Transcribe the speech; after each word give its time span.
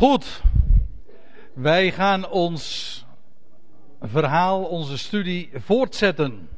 Goed, 0.00 0.42
wij 1.54 1.92
gaan 1.92 2.28
ons 2.30 3.04
verhaal, 4.00 4.64
onze 4.64 4.98
studie 4.98 5.50
voortzetten. 5.54 6.48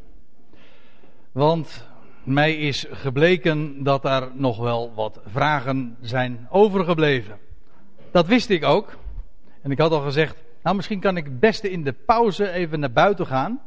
Want 1.33 1.89
mij 2.23 2.55
is 2.55 2.87
gebleken 2.91 3.83
dat 3.83 4.05
er 4.05 4.31
nog 4.35 4.59
wel 4.59 4.93
wat 4.95 5.21
vragen 5.27 5.97
zijn 6.01 6.47
overgebleven. 6.51 7.39
Dat 8.13 8.27
wist 8.27 8.49
ik 8.49 8.65
ook. 8.65 8.99
En 9.63 9.71
ik 9.71 9.79
had 9.79 9.93
al 9.93 10.01
gezegd, 10.01 10.37
nou 10.63 10.77
misschien 10.77 11.01
kan 11.01 11.17
ik 11.17 11.25
het 11.25 11.41
beste 11.41 11.71
in 11.71 11.85
de 11.85 11.93
pauze 11.93 12.51
even 12.51 12.81
naar 12.81 12.93
buiten 12.93 13.27
gaan. 13.27 13.61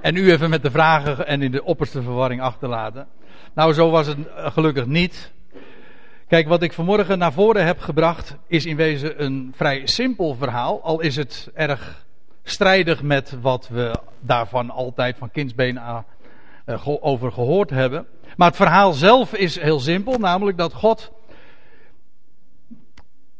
En 0.00 0.16
u 0.16 0.30
even 0.30 0.50
met 0.50 0.62
de 0.62 0.70
vragen 0.70 1.26
en 1.26 1.42
in 1.42 1.50
de 1.50 1.64
opperste 1.64 2.02
verwarring 2.02 2.40
achterlaten. 2.40 3.06
Nou, 3.54 3.72
zo 3.72 3.90
was 3.90 4.06
het 4.06 4.18
gelukkig 4.34 4.86
niet. 4.86 5.32
Kijk, 6.34 6.48
wat 6.48 6.62
ik 6.62 6.72
vanmorgen 6.72 7.18
naar 7.18 7.32
voren 7.32 7.64
heb 7.64 7.80
gebracht 7.80 8.36
is 8.46 8.66
in 8.66 8.76
wezen 8.76 9.22
een 9.24 9.52
vrij 9.56 9.86
simpel 9.86 10.34
verhaal. 10.34 10.82
Al 10.82 11.00
is 11.00 11.16
het 11.16 11.50
erg 11.54 12.06
strijdig 12.42 13.02
met 13.02 13.36
wat 13.40 13.68
we 13.68 13.94
daarvan 14.20 14.70
altijd 14.70 15.16
van 15.18 15.30
kindsbeen 15.30 15.74
uh, 15.74 15.98
over 16.84 17.32
gehoord 17.32 17.70
hebben. 17.70 18.06
Maar 18.36 18.48
het 18.48 18.56
verhaal 18.56 18.92
zelf 18.92 19.34
is 19.34 19.60
heel 19.60 19.80
simpel, 19.80 20.18
namelijk 20.18 20.58
dat 20.58 20.72
God 20.72 21.12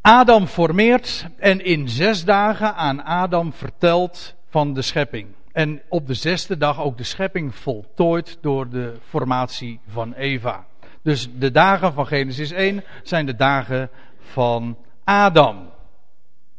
Adam 0.00 0.46
formeert 0.46 1.26
en 1.38 1.64
in 1.64 1.88
zes 1.88 2.24
dagen 2.24 2.74
aan 2.74 3.04
Adam 3.04 3.52
vertelt 3.52 4.34
van 4.48 4.74
de 4.74 4.82
schepping. 4.82 5.28
En 5.52 5.82
op 5.88 6.06
de 6.06 6.14
zesde 6.14 6.56
dag 6.56 6.80
ook 6.80 6.96
de 6.98 7.04
schepping 7.04 7.54
voltooid 7.54 8.38
door 8.40 8.68
de 8.68 8.94
formatie 9.08 9.80
van 9.88 10.12
Eva. 10.12 10.66
Dus 11.04 11.28
de 11.38 11.50
dagen 11.50 11.92
van 11.92 12.06
Genesis 12.06 12.50
1 12.50 12.84
zijn 13.02 13.26
de 13.26 13.36
dagen 13.36 13.90
van 14.18 14.76
Adam. 15.04 15.70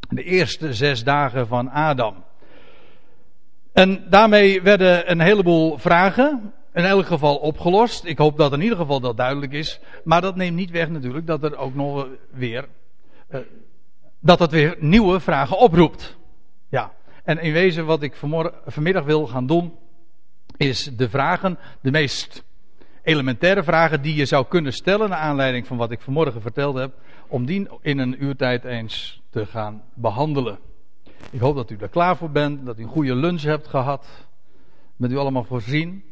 De 0.09 0.23
eerste 0.23 0.73
zes 0.73 1.03
dagen 1.03 1.47
van 1.47 1.69
Adam. 1.69 2.23
En 3.73 4.09
daarmee 4.09 4.61
werden 4.61 5.11
een 5.11 5.19
heleboel 5.19 5.77
vragen 5.77 6.53
in 6.73 6.85
elk 6.85 7.05
geval 7.05 7.35
opgelost. 7.35 8.05
Ik 8.05 8.17
hoop 8.17 8.37
dat 8.37 8.53
in 8.53 8.61
ieder 8.61 8.77
geval 8.77 8.99
dat 8.99 9.17
duidelijk 9.17 9.51
is. 9.51 9.79
Maar 10.03 10.21
dat 10.21 10.35
neemt 10.35 10.55
niet 10.55 10.71
weg 10.71 10.89
natuurlijk 10.89 11.27
dat 11.27 11.43
er 11.43 11.57
ook 11.57 11.75
nog 11.75 12.07
weer. 12.31 12.67
Uh, 13.29 13.39
dat 14.19 14.39
het 14.39 14.51
weer 14.51 14.75
nieuwe 14.79 15.19
vragen 15.19 15.57
oproept. 15.57 16.17
Ja. 16.69 16.91
En 17.23 17.39
in 17.39 17.53
wezen 17.53 17.85
wat 17.85 18.01
ik 18.01 18.15
vanmiddag 18.65 19.03
wil 19.03 19.27
gaan 19.27 19.47
doen. 19.47 19.73
Is 20.57 20.83
de 20.97 21.09
vragen, 21.09 21.57
de 21.81 21.91
meest 21.91 22.43
elementaire 23.05 23.63
vragen 23.63 24.01
die 24.01 24.15
je 24.15 24.25
zou 24.25 24.45
kunnen 24.47 24.73
stellen 24.73 25.09
naar 25.09 25.19
aanleiding 25.19 25.67
van 25.67 25.77
wat 25.77 25.91
ik 25.91 26.01
vanmorgen 26.01 26.41
verteld 26.41 26.75
heb, 26.75 26.93
om 27.27 27.45
die 27.45 27.67
in 27.81 27.97
een 27.97 28.23
uurtijd 28.23 28.63
eens 28.63 29.21
te 29.29 29.45
gaan 29.45 29.83
behandelen. 29.93 30.59
Ik 31.31 31.39
hoop 31.39 31.55
dat 31.55 31.69
u 31.69 31.77
er 31.79 31.89
klaar 31.89 32.17
voor 32.17 32.31
bent, 32.31 32.65
dat 32.65 32.79
u 32.79 32.83
een 32.83 32.89
goede 32.89 33.15
lunch 33.15 33.41
hebt 33.41 33.67
gehad, 33.67 34.07
met 34.95 35.11
u 35.11 35.17
allemaal 35.17 35.43
voorzien. 35.43 36.03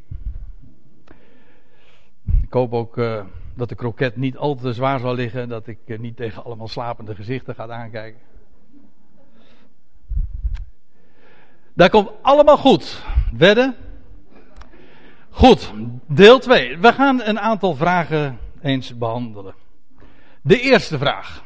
Ik 2.42 2.54
hoop 2.54 2.74
ook 2.74 2.98
uh, 2.98 3.26
dat 3.54 3.70
de 3.70 3.76
kroket 3.76 4.16
niet 4.16 4.38
al 4.38 4.56
te 4.56 4.74
zwaar 4.74 5.00
zal 5.00 5.16
liggen, 5.16 5.50
dat 5.50 5.68
ik 5.68 5.80
uh, 5.86 6.00
niet 6.00 6.16
tegen 6.16 6.44
allemaal 6.44 6.68
slapende 6.68 7.16
gezichten 7.16 7.56
ga 7.56 7.68
aankijken. 7.68 8.22
Dat 11.74 11.90
komt 11.90 12.10
allemaal 12.22 12.58
goed. 12.58 13.04
Wedden? 13.38 13.76
Goed, 15.34 15.74
deel 16.08 16.40
2. 16.40 16.78
We 16.78 16.94
gaan 16.94 17.22
een 17.22 17.40
aantal 17.40 17.76
vragen 17.76 18.40
eens 18.62 18.98
behandelen. 18.98 19.56
De 20.42 20.60
eerste 20.60 20.98
vraag. 20.98 21.44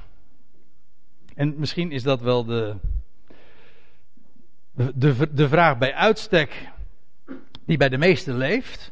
En 1.35 1.53
misschien 1.57 1.91
is 1.91 2.03
dat 2.03 2.21
wel 2.21 2.45
de, 2.45 2.75
de, 4.71 5.33
de 5.33 5.47
vraag 5.47 5.77
bij 5.77 5.93
uitstek 5.93 6.71
die 7.65 7.77
bij 7.77 7.89
de 7.89 7.97
meesten 7.97 8.37
leeft. 8.37 8.91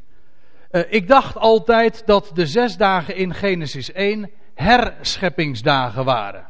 Uh, 0.71 0.81
ik 0.89 1.07
dacht 1.07 1.37
altijd 1.37 2.05
dat 2.05 2.31
de 2.33 2.47
zes 2.47 2.77
dagen 2.77 3.15
in 3.15 3.33
Genesis 3.33 3.91
1 3.91 4.31
herscheppingsdagen 4.53 6.05
waren. 6.05 6.47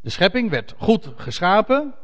De 0.00 0.10
schepping 0.10 0.50
werd 0.50 0.74
goed 0.78 1.12
geschapen, 1.16 1.94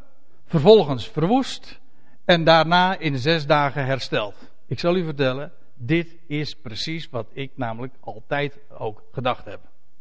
vervolgens 0.47 1.09
verwoest 1.09 1.81
en 2.25 2.45
daarna 2.45 2.99
in 2.99 3.19
zes 3.19 3.47
dagen 3.47 3.84
hersteld. 3.84 4.52
Ik 4.72 4.78
zal 4.78 4.97
u 4.97 5.05
vertellen, 5.05 5.53
dit 5.75 6.16
is 6.27 6.55
precies 6.55 7.09
wat 7.10 7.27
ik 7.33 7.50
namelijk 7.55 7.94
altijd 8.00 8.59
ook 8.78 9.03
gedacht 9.12 9.44
heb. 9.44 9.60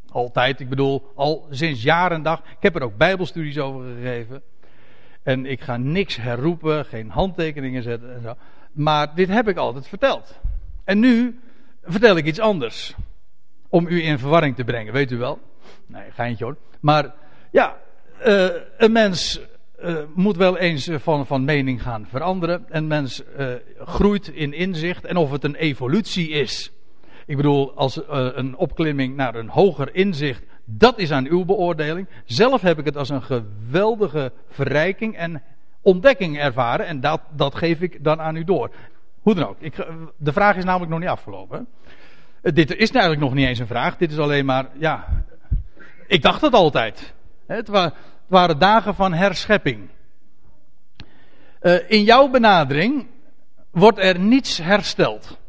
Altijd, 0.10 0.60
ik 0.60 0.70
bedoel, 0.70 1.12
al 1.16 1.48
sinds 1.50 1.84
jaar 1.84 2.12
en 2.12 2.24
dag. 2.24 2.40
Ik 2.40 2.58
heb 2.60 2.76
er 2.76 2.82
ook 2.82 2.98
bijbelstudies 2.98 3.58
over 3.58 3.96
gegeven. 3.96 4.42
En 5.24 5.46
ik 5.46 5.62
ga 5.62 5.78
niks 5.78 6.16
herroepen, 6.16 6.86
geen 6.86 7.10
handtekeningen 7.10 7.84
zetten 7.84 8.14
en 8.14 8.22
zo. 8.22 8.36
Maar 8.72 9.16
dit 9.16 9.28
heb 9.28 9.48
ik 9.48 9.58
altijd 9.58 9.88
verteld. 9.88 10.40
En 10.84 11.00
nu 11.00 11.40
vertel 11.84 12.18
ik 12.18 12.26
iets 12.26 12.40
anders. 12.40 12.96
Om 13.70 13.88
u 13.88 14.04
in 14.04 14.20
verwarring 14.20 14.56
te 14.56 14.64
brengen, 14.64 14.94
weet 14.94 15.12
u 15.12 15.18
wel. 15.18 15.40
Nee, 15.86 16.12
geintje 16.12 16.44
hoor. 16.44 16.58
Maar 16.80 17.14
ja, 17.52 17.78
uh, 18.26 18.50
een 18.78 18.92
mens 18.92 19.40
uh, 19.84 19.98
moet 20.14 20.38
wel 20.38 20.58
eens 20.58 20.88
eh, 20.88 21.00
van, 21.00 21.26
van 21.26 21.44
mening 21.44 21.82
gaan 21.82 22.08
veranderen. 22.10 22.66
En 22.70 22.88
mens 22.88 23.24
uh, 23.40 23.54
groeit 23.78 24.28
in 24.28 24.54
inzicht. 24.54 25.06
En 25.06 25.18
of 25.18 25.32
het 25.32 25.44
een 25.44 25.56
evolutie 25.56 26.30
is. 26.30 26.72
Ik 27.26 27.36
bedoel, 27.36 27.74
als 27.76 28.02
een 28.08 28.56
opklimming 28.56 29.16
naar 29.16 29.36
een 29.36 29.50
hoger 29.50 29.96
inzicht. 29.96 30.44
Dat 30.66 31.00
is 31.00 31.12
aan 31.12 31.28
uw 31.28 31.46
beoordeling. 31.46 32.08
Zelf 32.26 32.62
heb 32.62 32.80
ik 32.80 32.86
het 32.86 32.98
als 32.98 33.10
een 33.10 33.22
geweldige 33.22 34.32
verrijking 34.50 35.18
en 35.18 35.42
ontdekking 35.82 36.40
ervaren. 36.40 36.86
En 36.86 37.00
dat, 37.00 37.22
dat 37.36 37.56
geef 37.56 37.82
ik 37.82 38.04
dan 38.04 38.22
aan 38.22 38.36
u 38.36 38.44
door. 38.44 38.72
Hoe 39.22 39.36
dan 39.36 39.48
ook. 39.48 39.56
Ik, 39.60 39.76
de 40.18 40.34
vraag 40.34 40.56
is 40.56 40.64
namelijk 40.64 40.92
nog 40.92 41.00
niet 41.00 41.10
afgelopen. 41.10 41.68
Dit 42.42 42.76
is 42.76 42.92
eigenlijk 42.92 43.22
nog 43.22 43.34
niet 43.34 43.48
eens 43.48 43.60
een 43.60 43.68
vraag. 43.68 43.98
Dit 43.98 44.12
is 44.12 44.18
alleen 44.18 44.46
maar, 44.46 44.70
ja. 44.78 45.24
Ik 46.08 46.22
dacht 46.22 46.42
het 46.42 46.54
altijd. 46.54 47.14
Het 47.46 47.68
was, 47.68 47.92
waren 48.32 48.60
dagen 48.60 48.96
van 48.96 49.14
herschepping. 49.14 49.90
Uh, 51.62 51.90
in 51.90 52.04
jouw 52.04 52.30
benadering 52.30 53.08
wordt 53.72 54.00
er 54.00 54.20
niets 54.20 54.58
hersteld. 54.58 55.40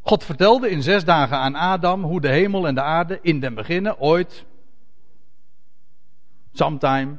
God 0.00 0.24
vertelde 0.24 0.70
in 0.70 0.82
zes 0.82 1.04
dagen 1.04 1.36
aan 1.36 1.54
Adam 1.54 2.02
hoe 2.02 2.20
de 2.20 2.28
hemel 2.28 2.66
en 2.66 2.74
de 2.74 2.82
aarde 2.82 3.18
in 3.22 3.40
den 3.40 3.54
beginnen, 3.54 3.98
ooit, 3.98 4.44
sometime, 6.52 7.18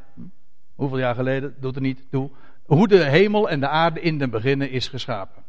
hoeveel 0.76 1.00
jaar 1.00 1.16
geleden, 1.16 1.56
doet 1.60 1.76
er 1.76 1.82
niet 1.82 2.04
toe, 2.10 2.30
hoe 2.66 2.88
de 2.88 3.04
hemel 3.04 3.50
en 3.50 3.60
de 3.60 3.68
aarde 3.68 4.02
in 4.02 4.18
den 4.18 4.30
beginnen 4.30 4.70
is 4.70 4.88
geschapen. 4.88 5.44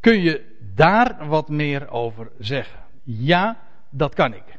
Kun 0.00 0.20
je 0.20 0.56
daar 0.74 1.28
wat 1.28 1.48
meer 1.48 1.90
over 1.90 2.30
zeggen? 2.38 2.80
Ja, 3.02 3.56
dat 3.90 4.14
kan 4.14 4.34
ik. 4.34 4.58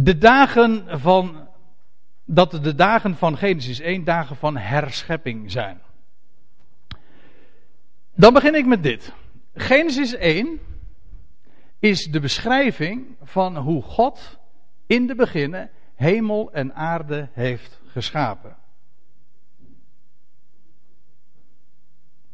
De 0.00 0.18
dagen 0.18 1.00
van, 1.00 1.48
dat 2.24 2.50
de 2.50 2.74
dagen 2.74 3.16
van 3.16 3.36
Genesis 3.36 3.80
1 3.80 4.04
dagen 4.04 4.36
van 4.36 4.56
herschepping 4.56 5.50
zijn. 5.50 5.80
Dan 8.14 8.32
begin 8.32 8.54
ik 8.54 8.66
met 8.66 8.82
dit. 8.82 9.12
Genesis 9.54 10.14
1 10.14 10.60
is 11.78 12.04
de 12.04 12.20
beschrijving 12.20 13.16
van 13.22 13.56
hoe 13.56 13.82
God 13.82 14.38
in 14.86 15.06
de 15.06 15.14
beginnen 15.14 15.70
hemel 15.94 16.52
en 16.52 16.74
aarde 16.74 17.28
heeft 17.32 17.80
geschapen. 17.86 18.56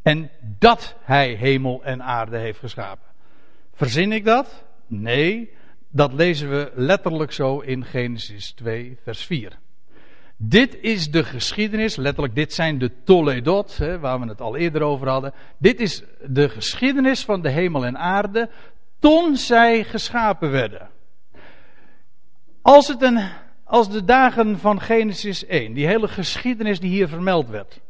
En 0.02 0.30
dat 0.58 0.96
hij 1.00 1.34
hemel 1.34 1.84
en 1.84 2.02
aarde 2.02 2.38
heeft 2.38 2.58
geschapen. 2.58 3.08
Verzin 3.72 4.12
ik 4.12 4.24
dat? 4.24 4.64
Nee, 4.86 5.52
dat 5.94 6.12
lezen 6.12 6.50
we 6.50 6.72
letterlijk 6.74 7.32
zo 7.32 7.58
in 7.58 7.84
Genesis 7.84 8.52
2, 8.52 8.98
vers 9.02 9.24
4. 9.24 9.58
Dit 10.36 10.78
is 10.80 11.10
de 11.10 11.24
geschiedenis, 11.24 11.96
letterlijk, 11.96 12.34
dit 12.34 12.52
zijn 12.52 12.78
de 12.78 12.90
Toledot, 13.04 13.78
hè, 13.78 13.98
waar 13.98 14.20
we 14.20 14.26
het 14.26 14.40
al 14.40 14.56
eerder 14.56 14.82
over 14.82 15.08
hadden. 15.08 15.32
Dit 15.58 15.80
is 15.80 16.02
de 16.26 16.48
geschiedenis 16.48 17.24
van 17.24 17.42
de 17.42 17.50
hemel 17.50 17.84
en 17.84 17.98
aarde 17.98 18.50
toen 18.98 19.36
zij 19.36 19.84
geschapen 19.84 20.50
werden. 20.50 20.90
Als, 22.62 22.88
het 22.88 23.02
een, 23.02 23.28
als 23.64 23.90
de 23.90 24.04
dagen 24.04 24.58
van 24.58 24.80
Genesis 24.80 25.46
1, 25.46 25.72
die 25.72 25.86
hele 25.86 26.08
geschiedenis 26.08 26.80
die 26.80 26.90
hier 26.90 27.08
vermeld 27.08 27.48
werd, 27.48 27.80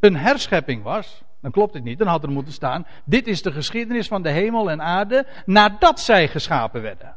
een 0.00 0.16
herschepping 0.16 0.82
was, 0.82 1.22
dan 1.40 1.50
klopt 1.50 1.74
het 1.74 1.84
niet. 1.84 1.98
Dan 1.98 2.06
had 2.06 2.22
er 2.22 2.30
moeten 2.30 2.52
staan: 2.52 2.86
Dit 3.04 3.26
is 3.26 3.42
de 3.42 3.52
geschiedenis 3.52 4.08
van 4.08 4.22
de 4.22 4.30
hemel 4.30 4.70
en 4.70 4.82
aarde 4.82 5.26
nadat 5.46 6.00
zij 6.00 6.28
geschapen 6.28 6.82
werden. 6.82 7.16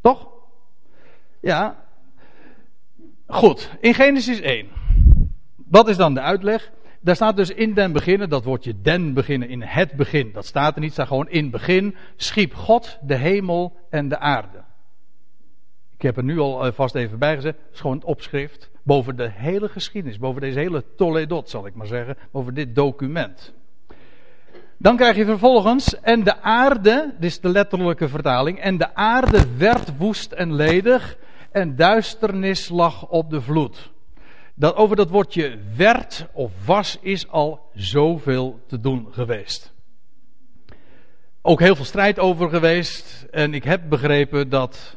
Toch? 0.00 0.28
Ja. 1.40 1.84
Goed, 3.26 3.70
in 3.80 3.94
Genesis 3.94 4.40
1. 4.40 4.68
Wat 5.56 5.88
is 5.88 5.96
dan 5.96 6.14
de 6.14 6.20
uitleg? 6.20 6.72
daar 7.02 7.16
staat 7.16 7.36
dus 7.36 7.50
in 7.50 7.74
den 7.74 7.92
beginnen, 7.92 8.28
dat 8.28 8.44
woordje 8.44 8.80
den 8.80 9.14
beginnen, 9.14 9.48
in 9.48 9.62
het 9.62 9.92
begin. 9.92 10.32
Dat 10.32 10.46
staat 10.46 10.74
er 10.74 10.80
niet, 10.80 10.92
staat 10.92 11.06
gewoon 11.06 11.28
in 11.28 11.50
begin. 11.50 11.96
Schiep 12.16 12.54
God 12.54 12.98
de 13.02 13.14
hemel 13.14 13.76
en 13.90 14.08
de 14.08 14.18
aarde. 14.18 14.64
Ik 15.94 16.02
heb 16.02 16.16
er 16.16 16.24
nu 16.24 16.38
al 16.38 16.66
eh, 16.66 16.72
vast 16.72 16.94
even 16.94 17.18
bij 17.18 17.34
gezet. 17.34 17.56
Het 17.56 17.74
is 17.74 17.80
gewoon 17.80 17.96
het 17.96 18.04
opschrift. 18.04 18.70
Boven 18.82 19.16
de 19.16 19.30
hele 19.32 19.68
geschiedenis. 19.68 20.18
Boven 20.18 20.40
deze 20.40 20.58
hele 20.58 20.84
Toledot, 20.96 21.50
zal 21.50 21.66
ik 21.66 21.74
maar 21.74 21.86
zeggen. 21.86 22.16
Over 22.32 22.54
dit 22.54 22.74
document. 22.74 23.52
Dan 24.76 24.96
krijg 24.96 25.16
je 25.16 25.24
vervolgens. 25.24 26.00
En 26.00 26.24
de 26.24 26.40
aarde. 26.40 27.14
Dit 27.18 27.30
is 27.30 27.40
de 27.40 27.48
letterlijke 27.48 28.08
vertaling. 28.08 28.60
En 28.60 28.78
de 28.78 28.94
aarde 28.94 29.56
werd 29.56 29.96
woest 29.96 30.32
en 30.32 30.54
ledig. 30.54 31.16
En 31.50 31.76
duisternis 31.76 32.68
lag 32.68 33.08
op 33.08 33.30
de 33.30 33.40
vloed. 33.40 33.90
Dat, 34.54 34.74
over 34.74 34.96
dat 34.96 35.10
woordje 35.10 35.58
werd 35.76 36.26
of 36.32 36.52
was 36.64 36.98
is 37.00 37.28
al 37.28 37.70
zoveel 37.74 38.60
te 38.66 38.80
doen 38.80 39.08
geweest. 39.10 39.72
Ook 41.42 41.60
heel 41.60 41.76
veel 41.76 41.84
strijd 41.84 42.18
over 42.18 42.48
geweest. 42.48 43.26
En 43.30 43.54
ik 43.54 43.64
heb 43.64 43.88
begrepen 43.88 44.48
dat 44.48 44.96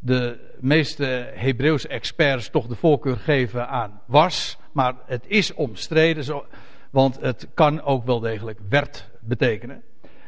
de 0.00 0.56
meeste 0.60 1.04
Hebreeuwse 1.34 1.88
experts 1.88 2.50
toch 2.50 2.66
de 2.66 2.74
voorkeur 2.74 3.16
geven 3.16 3.68
aan 3.68 4.00
was. 4.06 4.58
Maar 4.72 4.94
het 5.06 5.24
is 5.26 5.54
omstreden, 5.54 6.44
want 6.90 7.20
het 7.20 7.48
kan 7.54 7.82
ook 7.82 8.04
wel 8.04 8.20
degelijk 8.20 8.58
werd 8.68 9.10
betekenen. 9.20 9.82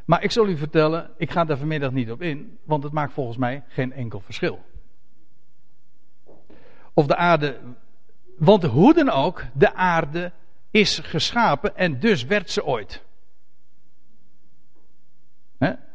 Maar 0.04 0.22
ik 0.22 0.30
zal 0.30 0.48
u 0.48 0.56
vertellen, 0.56 1.10
ik 1.16 1.30
ga 1.30 1.44
daar 1.44 1.56
vanmiddag 1.56 1.92
niet 1.92 2.10
op 2.10 2.22
in, 2.22 2.58
want 2.64 2.82
het 2.82 2.92
maakt 2.92 3.12
volgens 3.12 3.36
mij 3.36 3.64
geen 3.68 3.92
enkel 3.92 4.20
verschil. 4.20 4.64
Of 6.94 7.06
de 7.06 7.16
aarde, 7.16 7.58
want 8.38 8.64
hoe 8.64 8.94
dan 8.94 9.10
ook, 9.10 9.44
de 9.54 9.74
aarde 9.74 10.32
is 10.70 10.98
geschapen 10.98 11.76
en 11.76 12.00
dus 12.00 12.24
werd 12.24 12.50
ze 12.50 12.64
ooit. 12.64 13.04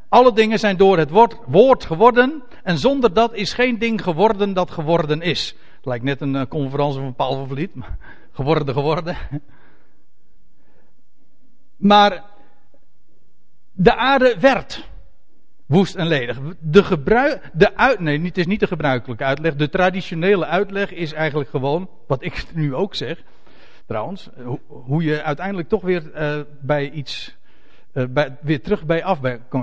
Alle 0.10 0.34
dingen 0.34 0.60
zijn 0.60 0.78
door 0.78 0.98
het 0.98 1.10
woord, 1.10 1.38
woord, 1.46 1.86
geworden. 1.86 2.44
En 2.64 2.78
zonder 2.78 3.14
dat 3.14 3.34
is 3.34 3.54
geen 3.54 3.80
ding 3.80 4.02
geworden 4.04 4.54
dat 4.54 4.72
geworden 4.72 5.22
is. 5.22 5.56
Het 5.76 5.86
lijkt 5.86 6.04
net 6.04 6.22
een 6.22 6.36
uh, 6.36 6.42
conferentie 6.50 7.00
van 7.00 7.16
Paul 7.16 7.36
van 7.36 7.48
Vliet. 7.48 7.76
Maar 7.76 7.98
geworden, 8.32 8.74
geworden. 8.74 9.18
Maar 11.78 12.24
de 13.72 13.96
aarde 13.96 14.36
werd 14.40 14.90
woest 15.66 15.96
en 15.96 16.08
ledig. 16.08 16.40
De 16.60 16.84
gebruik, 16.84 17.50
de 17.54 17.76
uit, 17.76 18.00
nee, 18.00 18.22
het 18.22 18.38
is 18.38 18.46
niet 18.46 18.60
de 18.60 18.68
gebruikelijke 18.68 19.24
uitleg. 19.24 19.56
De 19.56 19.70
traditionele 19.70 20.46
uitleg 20.46 20.92
is 20.92 21.14
eigenlijk 21.14 21.50
gewoon, 21.50 21.90
wat 22.08 22.24
ik 22.24 22.46
nu 22.54 22.76
ook 22.76 22.96
zeg, 22.96 23.24
trouwens, 23.86 24.30
hoe 24.68 25.04
je 25.04 25.24
uiteindelijk 25.24 25.70
toch 25.70 25.82
weer 25.82 26.04
uh, 26.16 26.42
bij 26.62 26.90
iets 26.90 27.37
bij, 28.06 28.38
weer 28.42 28.62
terug 28.62 28.86
bij 28.86 29.04
af 29.04 29.20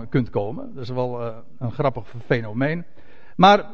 kunt 0.08 0.30
komen. 0.30 0.74
Dat 0.74 0.82
is 0.82 0.90
wel 0.90 1.20
uh, 1.20 1.36
een 1.58 1.72
grappig 1.72 2.06
fenomeen. 2.26 2.84
Maar 3.36 3.64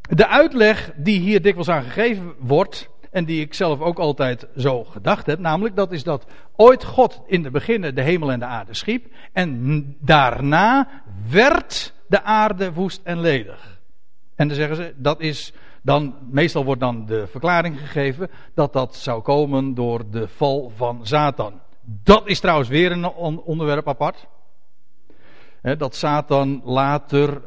de 0.00 0.28
uitleg 0.28 0.92
die 0.96 1.20
hier 1.20 1.42
dikwijls 1.42 1.68
aan 1.68 1.82
gegeven 1.82 2.34
wordt, 2.38 2.90
en 3.10 3.24
die 3.24 3.40
ik 3.40 3.54
zelf 3.54 3.80
ook 3.80 3.98
altijd 3.98 4.46
zo 4.56 4.84
gedacht 4.84 5.26
heb, 5.26 5.38
namelijk 5.38 5.76
dat 5.76 5.92
is 5.92 6.02
dat 6.02 6.26
ooit 6.56 6.84
God 6.84 7.22
in 7.26 7.42
de 7.42 7.50
beginnen 7.50 7.94
de 7.94 8.02
hemel 8.02 8.32
en 8.32 8.38
de 8.38 8.44
aarde 8.44 8.74
schiep, 8.74 9.06
en 9.32 9.84
daarna 10.00 10.88
werd 11.28 11.94
de 12.06 12.22
aarde 12.22 12.72
woest 12.72 13.00
en 13.04 13.20
ledig. 13.20 13.80
En 14.34 14.48
dan 14.48 14.56
zeggen 14.56 14.76
ze, 14.76 14.94
dat 14.96 15.20
is 15.20 15.52
dan, 15.82 16.14
meestal 16.30 16.64
wordt 16.64 16.80
dan 16.80 17.06
de 17.06 17.26
verklaring 17.26 17.78
gegeven 17.78 18.30
dat 18.54 18.72
dat 18.72 18.96
zou 18.96 19.22
komen 19.22 19.74
door 19.74 20.10
de 20.10 20.28
val 20.28 20.72
van 20.76 21.06
Satan. 21.06 21.60
Dat 21.84 22.28
is 22.28 22.40
trouwens 22.40 22.68
weer 22.68 22.92
een 22.92 23.04
onderwerp 23.38 23.88
apart. 23.88 24.26
dat 25.62 25.94
Satan 25.94 26.60
later 26.64 27.42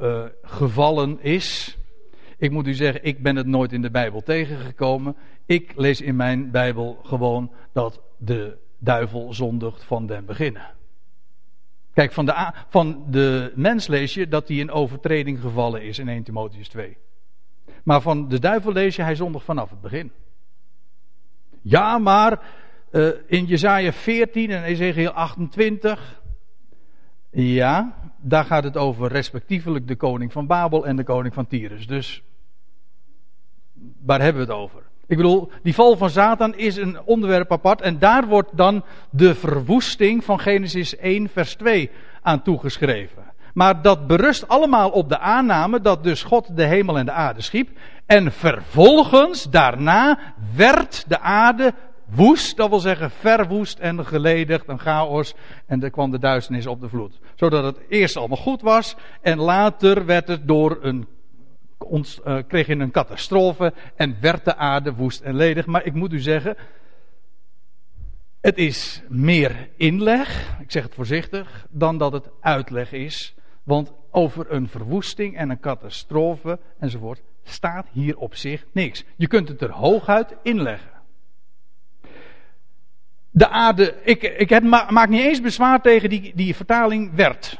uh, 0.00 0.24
gevallen 0.42 1.20
is. 1.20 1.78
Ik 2.36 2.50
moet 2.50 2.66
u 2.66 2.74
zeggen, 2.74 3.04
ik 3.04 3.22
ben 3.22 3.36
het 3.36 3.46
nooit 3.46 3.72
in 3.72 3.82
de 3.82 3.90
Bijbel 3.90 4.22
tegengekomen. 4.22 5.16
Ik 5.46 5.72
lees 5.76 6.00
in 6.00 6.16
mijn 6.16 6.50
Bijbel 6.50 6.98
gewoon 7.02 7.52
dat 7.72 8.00
de 8.16 8.56
duivel 8.78 9.34
zondigt 9.34 9.84
van 9.84 10.06
den 10.06 10.24
beginnen. 10.24 10.76
Kijk, 11.92 12.12
van 12.12 12.26
de, 12.26 12.52
van 12.68 13.04
de 13.10 13.52
mens 13.54 13.86
lees 13.86 14.14
je 14.14 14.28
dat 14.28 14.48
hij 14.48 14.56
in 14.56 14.70
overtreding 14.70 15.40
gevallen 15.40 15.82
is 15.82 15.98
in 15.98 16.08
1 16.08 16.22
Timotheus 16.22 16.68
2. 16.68 16.96
Maar 17.82 18.00
van 18.00 18.28
de 18.28 18.38
duivel 18.38 18.72
lees 18.72 18.96
je 18.96 19.02
hij 19.02 19.14
zondigt 19.14 19.44
vanaf 19.44 19.70
het 19.70 19.80
begin. 19.80 20.12
Ja, 21.62 21.98
maar 21.98 22.40
uh, 22.92 23.08
in 23.26 23.44
Jezaja 23.44 23.92
14 23.92 24.50
en 24.50 24.62
Ezekiel 24.62 25.10
28. 25.10 26.20
Ja, 27.30 27.94
daar 28.20 28.44
gaat 28.44 28.64
het 28.64 28.76
over 28.76 29.08
respectievelijk 29.08 29.88
de 29.88 29.96
koning 29.96 30.32
van 30.32 30.46
Babel 30.46 30.86
en 30.86 30.96
de 30.96 31.04
koning 31.04 31.34
van 31.34 31.46
Tyrus. 31.46 31.86
Dus 31.86 32.22
waar 34.04 34.20
hebben 34.20 34.46
we 34.46 34.52
het 34.52 34.60
over? 34.60 34.82
Ik 35.06 35.16
bedoel, 35.16 35.50
die 35.62 35.74
val 35.74 35.96
van 35.96 36.10
Satan 36.10 36.54
is 36.54 36.76
een 36.76 37.00
onderwerp 37.04 37.52
apart 37.52 37.80
en 37.80 37.98
daar 37.98 38.26
wordt 38.26 38.56
dan 38.56 38.84
de 39.10 39.34
verwoesting 39.34 40.24
van 40.24 40.40
Genesis 40.40 40.96
1 40.96 41.28
vers 41.28 41.54
2 41.54 41.90
aan 42.22 42.42
toegeschreven. 42.42 43.24
Maar 43.54 43.82
dat 43.82 44.06
berust 44.06 44.48
allemaal 44.48 44.90
op 44.90 45.08
de 45.08 45.18
aanname 45.18 45.80
dat 45.80 46.02
dus 46.02 46.22
God 46.22 46.56
de 46.56 46.64
hemel 46.64 46.98
en 46.98 47.06
de 47.06 47.12
aarde 47.12 47.42
schiep. 47.42 47.68
En 48.06 48.32
vervolgens, 48.32 49.50
daarna, 49.50 50.18
werd 50.54 51.04
de 51.08 51.20
aarde 51.20 51.74
woest, 52.14 52.56
dat 52.56 52.68
wil 52.68 52.78
zeggen 52.78 53.10
verwoest 53.10 53.78
en 53.78 54.06
geledigd, 54.06 54.68
een 54.68 54.78
chaos. 54.78 55.34
En 55.66 55.82
er 55.82 55.90
kwam 55.90 56.10
de 56.10 56.18
duisternis 56.18 56.66
op 56.66 56.80
de 56.80 56.88
vloed. 56.88 57.18
Zodat 57.34 57.64
het 57.64 57.80
eerst 57.88 58.16
allemaal 58.16 58.36
goed 58.36 58.62
was 58.62 58.96
en 59.20 59.38
later 59.38 60.06
werd 60.06 60.28
het 60.28 60.48
door 60.48 60.78
een, 60.80 61.06
ons, 61.78 62.20
uh, 62.26 62.38
kreeg 62.46 62.66
je 62.66 62.76
een 62.76 62.90
catastrofe 62.90 63.72
en 63.96 64.16
werd 64.20 64.44
de 64.44 64.56
aarde 64.56 64.94
woest 64.94 65.20
en 65.20 65.34
ledig. 65.34 65.66
Maar 65.66 65.84
ik 65.84 65.94
moet 65.94 66.12
u 66.12 66.18
zeggen, 66.18 66.56
het 68.40 68.56
is 68.56 69.02
meer 69.08 69.68
inleg, 69.76 70.56
ik 70.60 70.70
zeg 70.70 70.82
het 70.82 70.94
voorzichtig, 70.94 71.66
dan 71.70 71.98
dat 71.98 72.12
het 72.12 72.30
uitleg 72.40 72.92
is. 72.92 73.34
Want 73.62 73.92
over 74.10 74.52
een 74.52 74.68
verwoesting 74.68 75.36
en 75.36 75.50
een 75.50 75.60
catastrofe 75.60 76.58
enzovoort 76.78 77.22
staat 77.42 77.86
hier 77.92 78.16
op 78.16 78.34
zich 78.34 78.66
niks. 78.72 79.04
Je 79.16 79.26
kunt 79.26 79.48
het 79.48 79.62
er 79.62 79.70
hooguit 79.70 80.36
inleggen 80.42 80.97
de 83.38 83.48
aarde. 83.48 83.94
Ik, 84.02 84.22
ik 84.22 84.62
maak 84.90 85.08
niet 85.08 85.20
eens 85.20 85.40
bezwaar 85.40 85.80
tegen 85.80 86.08
die, 86.08 86.32
die 86.34 86.56
vertaling 86.56 87.14
werd. 87.14 87.58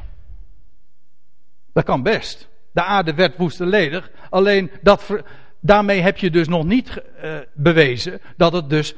Dat 1.73 1.85
kan 1.85 2.02
best. 2.02 2.49
De 2.73 2.83
aarde 2.83 3.14
werd 3.14 3.37
woest 3.37 3.61
en 3.61 3.69
ledig. 3.69 4.11
Alleen 4.31 4.71
dat, 4.83 5.14
daarmee 5.61 6.00
heb 6.00 6.19
je 6.19 6.31
dus 6.31 6.49
nog 6.49 6.64
niet 6.64 7.02
uh, 7.25 7.37
bewezen 7.55 8.21
dat 8.37 8.52
het 8.52 8.71
dus 8.71 8.95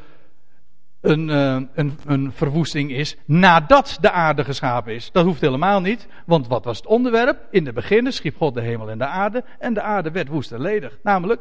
een, 1.00 1.28
uh, 1.28 1.60
een, 1.74 1.98
een 2.06 2.32
verwoesting 2.32 2.92
is 2.92 3.16
nadat 3.24 3.98
de 4.00 4.10
aarde 4.10 4.44
geschapen 4.44 4.94
is. 4.94 5.10
Dat 5.12 5.24
hoeft 5.24 5.40
helemaal 5.40 5.80
niet, 5.80 6.06
want 6.26 6.48
wat 6.48 6.64
was 6.64 6.76
het 6.76 6.86
onderwerp? 6.86 7.38
In 7.50 7.64
de 7.64 7.72
beginnen 7.72 8.12
schiep 8.12 8.36
God 8.36 8.54
de 8.54 8.62
hemel 8.62 8.90
en 8.90 8.98
de 8.98 9.06
aarde 9.06 9.44
en 9.58 9.74
de 9.74 9.82
aarde 9.82 10.10
werd 10.10 10.28
woest 10.28 10.52
en 10.52 10.60
ledig. 10.60 10.98
Namelijk 11.02 11.40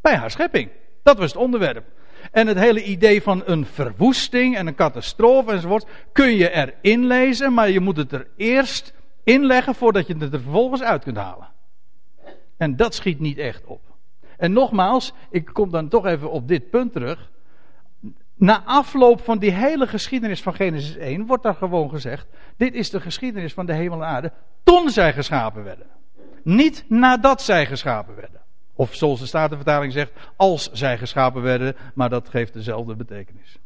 bij 0.00 0.16
haar 0.16 0.30
schepping. 0.30 0.70
Dat 1.02 1.18
was 1.18 1.32
het 1.32 1.42
onderwerp. 1.42 1.84
En 2.32 2.46
het 2.46 2.58
hele 2.58 2.84
idee 2.84 3.22
van 3.22 3.42
een 3.44 3.66
verwoesting 3.66 4.56
en 4.56 4.66
een 4.66 4.74
catastrofe 4.74 5.52
enzovoort 5.52 5.86
kun 6.12 6.36
je 6.36 6.50
erin 6.50 7.06
lezen, 7.06 7.52
maar 7.52 7.70
je 7.70 7.80
moet 7.80 7.96
het 7.96 8.12
er 8.12 8.26
eerst 8.36 8.94
inleggen 9.24 9.74
voordat 9.74 10.06
je 10.06 10.16
het 10.18 10.32
er 10.32 10.40
vervolgens 10.40 10.82
uit 10.82 11.02
kunt 11.02 11.16
halen. 11.16 11.48
En 12.56 12.76
dat 12.76 12.94
schiet 12.94 13.20
niet 13.20 13.38
echt 13.38 13.64
op. 13.64 13.80
En 14.36 14.52
nogmaals, 14.52 15.12
ik 15.30 15.50
kom 15.52 15.70
dan 15.70 15.88
toch 15.88 16.06
even 16.06 16.30
op 16.30 16.48
dit 16.48 16.70
punt 16.70 16.92
terug. 16.92 17.30
Na 18.34 18.62
afloop 18.64 19.20
van 19.20 19.38
die 19.38 19.50
hele 19.50 19.86
geschiedenis 19.86 20.42
van 20.42 20.54
Genesis 20.54 20.96
1 20.96 21.26
wordt 21.26 21.42
daar 21.42 21.54
gewoon 21.54 21.90
gezegd: 21.90 22.26
dit 22.56 22.74
is 22.74 22.90
de 22.90 23.00
geschiedenis 23.00 23.52
van 23.52 23.66
de 23.66 23.74
hemel 23.74 24.02
en 24.02 24.08
aarde 24.08 24.32
toen 24.62 24.90
zij 24.90 25.12
geschapen 25.12 25.64
werden. 25.64 25.86
Niet 26.42 26.84
nadat 26.88 27.42
zij 27.42 27.66
geschapen 27.66 28.14
werden. 28.14 28.39
Of 28.80 28.94
zoals 28.94 29.20
de 29.20 29.26
Statenvertaling 29.26 29.92
zegt, 29.92 30.12
als 30.36 30.70
zij 30.72 30.98
geschapen 30.98 31.42
werden, 31.42 31.76
maar 31.94 32.08
dat 32.08 32.28
geeft 32.28 32.52
dezelfde 32.52 32.96
betekenis. 32.96 33.58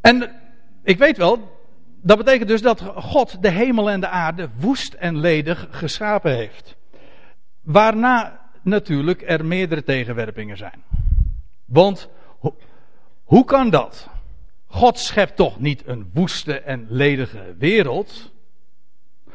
En 0.00 0.40
ik 0.82 0.98
weet 0.98 1.16
wel, 1.16 1.58
dat 2.02 2.18
betekent 2.18 2.48
dus 2.48 2.62
dat 2.62 2.80
God 2.80 3.42
de 3.42 3.50
hemel 3.50 3.90
en 3.90 4.00
de 4.00 4.08
aarde 4.08 4.48
woest 4.58 4.92
en 4.94 5.18
ledig 5.18 5.66
geschapen 5.70 6.34
heeft. 6.36 6.76
Waarna 7.60 8.40
natuurlijk 8.62 9.22
er 9.26 9.44
meerdere 9.44 9.82
tegenwerpingen 9.82 10.56
zijn. 10.56 10.82
Want 11.64 12.08
hoe 13.24 13.44
kan 13.44 13.70
dat? 13.70 14.08
God 14.66 14.98
schept 14.98 15.36
toch 15.36 15.60
niet 15.60 15.86
een 15.86 16.10
woeste 16.12 16.60
en 16.60 16.86
ledige 16.88 17.54
wereld? 17.58 18.32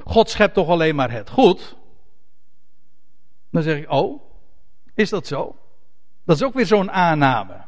God 0.10 0.30
schept 0.30 0.54
toch 0.54 0.68
alleen 0.68 0.96
maar 0.96 1.12
het 1.12 1.30
goed? 1.30 1.76
Dan 3.52 3.64
zeg 3.64 3.78
ik, 3.78 3.92
oh, 3.92 4.22
is 4.94 5.10
dat 5.10 5.28
zo? 5.28 5.56
Dat 6.26 6.36
is 6.36 6.44
ook 6.44 6.54
weer 6.54 6.66
zo'n 6.66 6.92
aanname. 6.92 7.62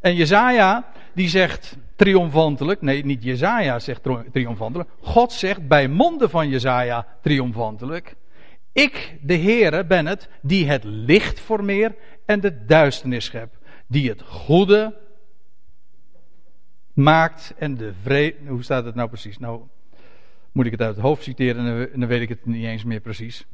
En 0.00 0.14
Jezaja, 0.14 0.92
die 1.14 1.28
zegt 1.28 1.76
triomfantelijk, 1.96 2.82
nee, 2.82 3.04
niet 3.04 3.22
Jezaja 3.22 3.78
zegt 3.78 4.02
triomfantelijk, 4.32 4.90
God 5.00 5.32
zegt 5.32 5.68
bij 5.68 5.88
monden 5.88 6.30
van 6.30 6.48
Jezaja 6.48 7.06
triomfantelijk, 7.22 8.16
ik, 8.72 9.18
de 9.22 9.36
Heere, 9.36 9.84
ben 9.84 10.06
het 10.06 10.28
die 10.42 10.66
het 10.66 10.84
licht 10.84 11.40
formeer 11.40 11.96
en 12.26 12.40
de 12.40 12.64
duisternis 12.64 13.24
schep, 13.24 13.58
die 13.86 14.08
het 14.08 14.22
goede 14.22 14.96
maakt 16.92 17.54
en 17.58 17.76
de 17.76 17.92
vrede. 18.02 18.48
Hoe 18.48 18.62
staat 18.62 18.84
het 18.84 18.94
nou 18.94 19.08
precies? 19.08 19.38
Nou, 19.38 19.62
moet 20.52 20.66
ik 20.66 20.70
het 20.70 20.80
uit 20.80 20.94
het 20.94 21.04
hoofd 21.04 21.22
citeren 21.22 21.90
en 21.92 22.00
dan 22.00 22.08
weet 22.08 22.20
ik 22.20 22.28
het 22.28 22.46
niet 22.46 22.64
eens 22.64 22.84
meer 22.84 23.00
precies. 23.00 23.46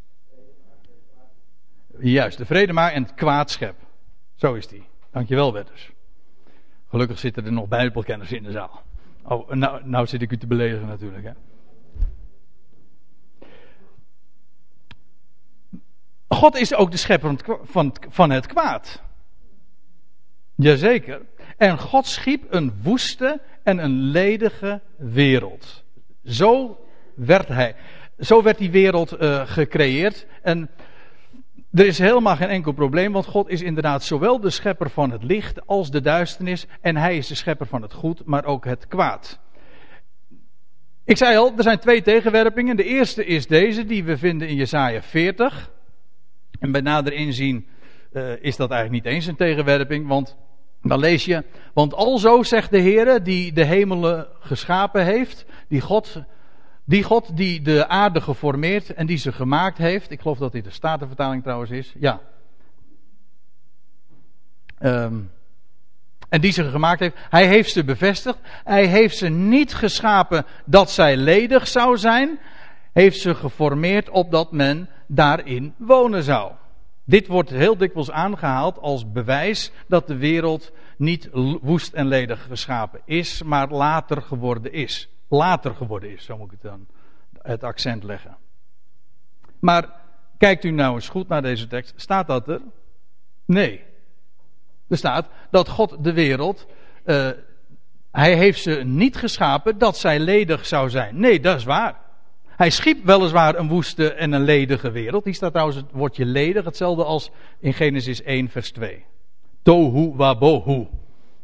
Juist, 1.99 2.38
de 2.38 2.47
vrede 2.47 2.73
maakt 2.73 2.95
en 2.95 3.03
het 3.03 3.15
kwaad 3.15 3.50
schep. 3.50 3.76
Zo 4.35 4.55
is 4.55 4.67
die. 4.67 4.87
Dankjewel, 5.11 5.53
Wetters. 5.53 5.91
Gelukkig 6.88 7.19
zitten 7.19 7.45
er 7.45 7.53
nog 7.53 7.69
bijbelkenners 7.69 8.33
in 8.33 8.43
de 8.43 8.50
zaal. 8.50 8.83
Oh, 9.23 9.50
nou, 9.50 9.88
nou 9.88 10.07
zit 10.07 10.23
ik 10.23 10.33
u 10.33 10.37
te 10.37 10.47
beledigen 10.47 10.87
natuurlijk. 10.87 11.25
Hè. 11.25 11.33
God 16.29 16.57
is 16.57 16.75
ook 16.75 16.91
de 16.91 16.97
schepper 16.97 17.37
van 18.09 18.31
het 18.31 18.47
kwaad. 18.47 19.03
Jazeker. 20.55 21.23
En 21.57 21.79
God 21.79 22.07
schiep 22.07 22.45
een 22.49 22.83
woeste 22.83 23.41
en 23.62 23.79
een 23.79 24.00
ledige 24.00 24.81
wereld. 24.97 25.85
Zo 26.25 26.81
werd 27.17 27.49
hij. 27.49 27.75
Zo 28.19 28.43
werd 28.43 28.59
die 28.59 28.71
wereld 28.71 29.21
uh, 29.21 29.47
gecreëerd. 29.47 30.27
En 30.43 30.71
er 31.73 31.87
is 31.87 31.99
helemaal 31.99 32.37
geen 32.37 32.49
enkel 32.49 32.73
probleem, 32.73 33.13
want 33.13 33.27
God 33.27 33.49
is 33.49 33.63
inderdaad 33.63 34.05
zowel 34.05 34.41
de 34.41 34.51
schepper 34.51 34.91
van 34.91 35.11
het 35.11 35.23
licht 35.23 35.67
als 35.67 35.91
de 35.91 36.01
duisternis. 36.01 36.67
En 36.81 36.97
hij 36.97 37.17
is 37.17 37.27
de 37.27 37.35
schepper 37.35 37.67
van 37.67 37.83
het 37.83 37.93
goed, 37.93 38.23
maar 38.25 38.45
ook 38.45 38.65
het 38.65 38.89
kwaad. 38.89 39.41
Ik 41.05 41.17
zei 41.17 41.37
al, 41.37 41.53
er 41.57 41.63
zijn 41.63 41.79
twee 41.79 42.03
tegenwerpingen. 42.03 42.77
De 42.77 42.85
eerste 42.85 43.25
is 43.25 43.47
deze, 43.47 43.85
die 43.85 44.05
we 44.05 44.19
vinden 44.19 44.49
in 44.49 44.57
Jesaja 44.57 45.03
40. 45.03 45.71
En 46.61 46.73
bij 46.73 46.81
nader 46.81 47.13
inzien 47.13 47.67
uh, 48.13 48.33
is 48.41 48.57
dat 48.57 48.71
eigenlijk 48.71 49.05
niet 49.05 49.15
eens 49.15 49.27
een 49.27 49.37
tegenwerping, 49.37 50.07
want 50.07 50.37
dan 50.83 50.99
lees 50.99 51.25
je, 51.25 51.45
want 51.75 51.95
alzo 51.95 52.43
zegt 52.43 52.71
de 52.71 52.79
Heer 52.79 53.23
die 53.23 53.53
de 53.53 53.65
hemelen 53.65 54.27
geschapen 54.41 55.05
heeft, 55.05 55.47
die 55.69 55.81
God, 55.81 56.23
die 56.87 57.02
God 57.02 57.37
die 57.37 57.62
de 57.62 57.88
aarde 57.88 58.21
geformeerd 58.21 58.95
en 58.95 59.07
die 59.07 59.16
ze 59.19 59.33
gemaakt 59.33 59.78
heeft. 59.78 60.11
Ik 60.11 60.21
geloof 60.21 60.38
dat 60.38 60.52
dit 60.52 60.64
de 60.64 60.71
Statenvertaling 60.71 61.43
trouwens 61.43 61.71
is. 61.71 61.95
Ja. 61.99 62.21
Um, 64.83 65.31
en 66.28 66.40
die 66.40 66.52
ze 66.52 66.71
gemaakt 66.71 67.00
heeft. 67.00 67.16
Hij 67.31 67.47
heeft 67.47 67.73
ze 67.73 67.85
bevestigd. 67.85 68.38
Hij 68.64 68.87
heeft 68.87 69.16
ze 69.16 69.28
niet 69.28 69.75
geschapen 69.75 70.47
dat 70.64 70.90
zij 70.90 71.16
ledig 71.16 71.69
zou 71.69 71.97
zijn. 71.97 72.38
Heeft 72.93 73.21
ze 73.21 73.35
geformeerd 73.35 74.11
opdat 74.11 74.52
men 74.52 74.88
daarin 75.07 75.75
wonen 75.76 76.23
zou. 76.23 76.52
Dit 77.05 77.26
wordt 77.26 77.50
heel 77.50 77.76
dikwijls 77.76 78.11
aangehaald 78.11 78.78
als 78.78 79.12
bewijs 79.12 79.71
dat 79.88 80.07
de 80.07 80.16
wereld 80.16 80.73
niet 80.97 81.28
woest 81.62 81.93
en 81.93 82.07
ledig 82.07 82.47
geschapen 82.49 83.00
is, 83.05 83.43
maar 83.43 83.69
later 83.69 84.23
geworden 84.23 84.73
is. 84.73 85.09
Later 85.28 85.75
geworden 85.75 86.11
is, 86.11 86.25
zo 86.25 86.37
moet 86.37 86.52
ik 86.52 86.62
dan 86.62 86.87
het 87.42 87.64
accent 87.64 88.02
leggen. 88.02 88.37
Maar 89.59 90.00
kijkt 90.38 90.64
u 90.64 90.71
nou 90.71 90.95
eens 90.95 91.09
goed 91.09 91.28
naar 91.28 91.42
deze 91.42 91.66
tekst. 91.66 91.92
Staat 91.97 92.26
dat 92.26 92.49
er? 92.49 92.61
Nee. 93.45 93.85
Er 94.88 94.97
staat 94.97 95.28
dat 95.50 95.68
God 95.68 96.04
de 96.04 96.12
wereld. 96.12 96.66
Uh, 97.04 97.30
hij 98.11 98.37
heeft 98.37 98.62
ze 98.62 98.71
niet 98.71 99.16
geschapen 99.16 99.78
dat 99.78 99.97
zij 99.97 100.18
ledig 100.18 100.66
zou 100.66 100.90
zijn. 100.90 101.21
Nee, 101.21 101.40
dat 101.40 101.56
is 101.56 101.64
waar. 101.64 102.04
Hij 102.45 102.71
schiep 102.71 103.04
weliswaar 103.04 103.59
een 103.59 103.68
woeste 103.68 104.12
en 104.12 104.33
een 104.33 104.42
ledige 104.42 104.90
wereld. 104.90 105.25
Die 105.25 105.33
staat 105.33 105.50
trouwens 105.50 105.76
het 105.78 105.92
woordje 105.92 106.25
ledig, 106.25 106.64
hetzelfde 106.64 107.04
als 107.04 107.30
in 107.59 107.73
Genesis 107.73 108.23
1, 108.23 108.49
vers 108.49 108.73
2. 108.73 109.04
Tohu 109.62 110.12
wabohu. 110.14 110.87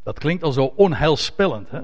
Dat 0.02 0.18
klinkt 0.18 0.42
al 0.42 0.52
zo 0.52 0.72
onheilspellend, 0.76 1.70
hè? 1.70 1.80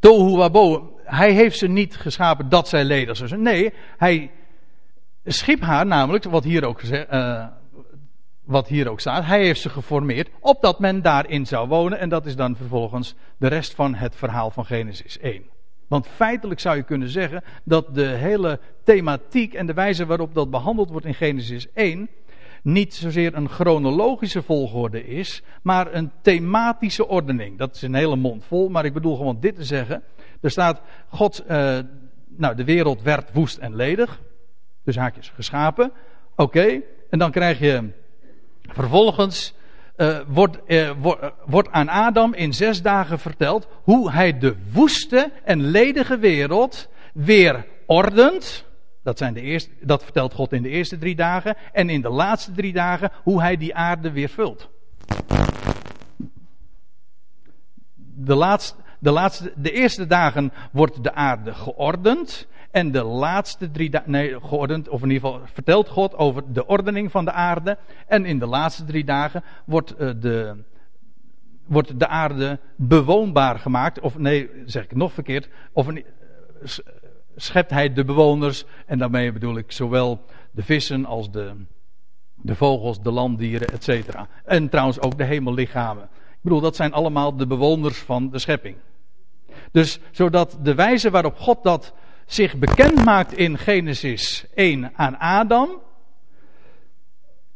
Tohu 0.00 0.36
wabohu. 0.36 0.80
Hij 1.04 1.32
heeft 1.32 1.58
ze 1.58 1.66
niet 1.66 1.96
geschapen 1.96 2.48
dat 2.48 2.68
zij 2.68 2.84
ledig 2.84 3.16
zijn. 3.16 3.42
Nee, 3.42 3.72
hij 3.96 4.30
schiep 5.24 5.60
haar 5.60 5.86
namelijk, 5.86 6.24
wat 6.24 6.44
hier 6.44 6.64
ook, 6.64 6.82
uh, 6.82 7.46
wat 8.44 8.68
hier 8.68 8.88
ook 8.88 9.00
staat, 9.00 9.24
hij 9.24 9.44
heeft 9.44 9.60
ze 9.60 9.68
geformeerd 9.68 10.28
opdat 10.40 10.78
men 10.78 11.02
daarin 11.02 11.46
zou 11.46 11.68
wonen. 11.68 11.98
En 11.98 12.08
dat 12.08 12.26
is 12.26 12.36
dan 12.36 12.56
vervolgens 12.56 13.14
de 13.38 13.48
rest 13.48 13.74
van 13.74 13.94
het 13.94 14.16
verhaal 14.16 14.50
van 14.50 14.64
Genesis 14.64 15.18
1. 15.18 15.42
Want 15.88 16.06
feitelijk 16.06 16.60
zou 16.60 16.76
je 16.76 16.82
kunnen 16.82 17.08
zeggen 17.08 17.42
dat 17.64 17.94
de 17.94 18.06
hele 18.06 18.60
thematiek 18.84 19.54
en 19.54 19.66
de 19.66 19.74
wijze 19.74 20.06
waarop 20.06 20.34
dat 20.34 20.50
behandeld 20.50 20.90
wordt 20.90 21.06
in 21.06 21.14
Genesis 21.14 21.72
1 21.72 22.08
niet 22.62 22.94
zozeer 22.94 23.34
een 23.34 23.48
chronologische 23.48 24.42
volgorde 24.42 25.06
is, 25.06 25.42
maar 25.62 25.94
een 25.94 26.10
thematische 26.22 27.08
ordening. 27.08 27.58
Dat 27.58 27.74
is 27.74 27.82
een 27.82 27.94
hele 27.94 28.16
mond 28.16 28.44
vol, 28.44 28.68
maar 28.68 28.84
ik 28.84 28.92
bedoel 28.92 29.16
gewoon 29.16 29.40
dit 29.40 29.56
te 29.56 29.64
zeggen. 29.64 30.02
Er 30.40 30.50
staat, 30.50 30.80
God, 31.08 31.44
uh, 31.50 31.78
nou 32.28 32.54
de 32.54 32.64
wereld 32.64 33.02
werd 33.02 33.32
woest 33.32 33.58
en 33.58 33.76
ledig, 33.76 34.20
dus 34.84 34.96
haakjes 34.96 35.28
geschapen. 35.28 35.92
Oké, 36.36 36.80
en 37.10 37.18
dan 37.18 37.30
krijg 37.30 37.58
je 37.58 37.88
vervolgens 38.62 39.54
uh, 39.96 40.18
wordt, 40.26 40.58
uh, 40.66 40.90
wordt 41.46 41.68
aan 41.70 41.88
Adam 41.88 42.34
in 42.34 42.52
zes 42.52 42.82
dagen 42.82 43.18
verteld 43.18 43.68
hoe 43.82 44.10
hij 44.10 44.38
de 44.38 44.56
woeste 44.72 45.32
en 45.44 45.60
ledige 45.60 46.18
wereld 46.18 46.88
weer 47.12 47.66
ordent. 47.86 48.64
Dat, 49.10 49.18
zijn 49.18 49.34
de 49.34 49.66
dat 49.80 50.04
vertelt 50.04 50.34
God 50.34 50.52
in 50.52 50.62
de 50.62 50.68
eerste 50.68 50.98
drie 50.98 51.14
dagen. 51.14 51.56
En 51.72 51.88
in 51.88 52.00
de 52.00 52.08
laatste 52.08 52.52
drie 52.52 52.72
dagen 52.72 53.10
hoe 53.22 53.40
hij 53.40 53.56
die 53.56 53.74
aarde 53.74 54.10
weer 54.10 54.28
vult. 54.28 54.70
De, 57.96 58.34
laatste, 58.34 58.76
de, 58.98 59.10
laatste, 59.10 59.52
de 59.56 59.72
eerste 59.72 60.06
dagen 60.06 60.52
wordt 60.72 61.02
de 61.02 61.14
aarde 61.14 61.54
geordend. 61.54 62.46
En 62.70 62.90
de 62.90 63.04
laatste 63.04 63.70
drie 63.70 63.90
dagen, 63.90 64.10
nee, 64.10 64.40
geordend, 64.40 64.88
of 64.88 65.02
in 65.02 65.10
ieder 65.10 65.28
geval 65.28 65.46
vertelt 65.52 65.88
God 65.88 66.14
over 66.14 66.52
de 66.52 66.66
ordening 66.66 67.10
van 67.10 67.24
de 67.24 67.32
aarde. 67.32 67.78
En 68.06 68.24
in 68.24 68.38
de 68.38 68.46
laatste 68.46 68.84
drie 68.84 69.04
dagen 69.04 69.44
wordt, 69.64 70.00
uh, 70.00 70.10
de, 70.20 70.62
wordt 71.66 71.98
de 71.98 72.06
aarde 72.06 72.58
bewoonbaar 72.76 73.58
gemaakt. 73.58 74.00
Of 74.00 74.18
nee, 74.18 74.50
zeg 74.64 74.84
ik 74.84 74.94
nog 74.94 75.12
verkeerd. 75.12 75.48
Of 75.72 75.86
een, 75.86 76.04
schept 77.36 77.70
hij 77.70 77.92
de 77.92 78.04
bewoners. 78.04 78.64
En 78.86 78.98
daarmee 78.98 79.32
bedoel 79.32 79.56
ik 79.56 79.72
zowel 79.72 80.24
de 80.50 80.62
vissen 80.62 81.04
als 81.04 81.30
de, 81.30 81.52
de 82.34 82.54
vogels, 82.54 83.00
de 83.02 83.10
landdieren, 83.10 83.68
etc. 83.68 84.14
En 84.44 84.68
trouwens 84.68 85.00
ook 85.00 85.18
de 85.18 85.24
hemellichamen. 85.24 86.04
Ik 86.30 86.40
bedoel, 86.40 86.60
dat 86.60 86.76
zijn 86.76 86.92
allemaal 86.92 87.36
de 87.36 87.46
bewoners 87.46 87.98
van 87.98 88.30
de 88.30 88.38
schepping. 88.38 88.76
Dus 89.72 89.98
zodat 90.10 90.58
de 90.62 90.74
wijze 90.74 91.10
waarop 91.10 91.36
God 91.36 91.62
dat 91.62 91.94
zich 92.26 92.56
bekend 92.56 93.04
maakt 93.04 93.32
in 93.32 93.58
Genesis 93.58 94.44
1 94.54 94.92
aan 94.96 95.18
Adam. 95.18 95.68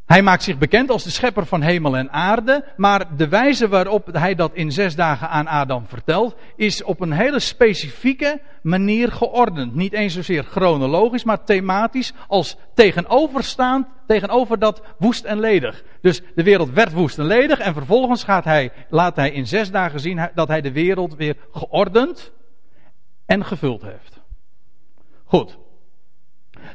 Hij 0.06 0.22
maakt 0.22 0.42
zich 0.42 0.58
bekend 0.58 0.90
als 0.90 1.04
de 1.04 1.10
schepper 1.10 1.46
van 1.46 1.62
hemel 1.62 1.96
en 1.96 2.12
aarde, 2.12 2.64
maar 2.76 3.16
de 3.16 3.28
wijze 3.28 3.68
waarop 3.68 4.08
hij 4.12 4.34
dat 4.34 4.54
in 4.54 4.72
zes 4.72 4.94
dagen 4.94 5.28
aan 5.28 5.46
Adam 5.46 5.86
vertelt, 5.86 6.36
is 6.56 6.82
op 6.82 7.00
een 7.00 7.12
hele 7.12 7.38
specifieke 7.38 8.40
manier 8.62 9.12
geordend. 9.12 9.74
Niet 9.74 9.92
eens 9.92 10.14
zozeer 10.14 10.44
chronologisch, 10.44 11.24
maar 11.24 11.44
thematisch 11.44 12.12
als 12.28 12.56
tegenoverstaand 12.74 13.86
tegenover 14.06 14.58
dat 14.58 14.82
woest 14.98 15.24
en 15.24 15.40
ledig. 15.40 15.84
Dus 16.00 16.22
de 16.34 16.42
wereld 16.42 16.70
werd 16.70 16.92
woest 16.92 17.18
en 17.18 17.26
ledig 17.26 17.58
en 17.58 17.72
vervolgens 17.74 18.24
gaat 18.24 18.44
hij, 18.44 18.72
laat 18.88 19.16
hij 19.16 19.30
in 19.30 19.46
zes 19.46 19.70
dagen 19.70 20.00
zien 20.00 20.30
dat 20.34 20.48
hij 20.48 20.60
de 20.60 20.72
wereld 20.72 21.14
weer 21.14 21.36
geordend 21.52 22.32
en 23.26 23.44
gevuld 23.44 23.82
heeft. 23.82 24.20
Goed. 25.24 25.58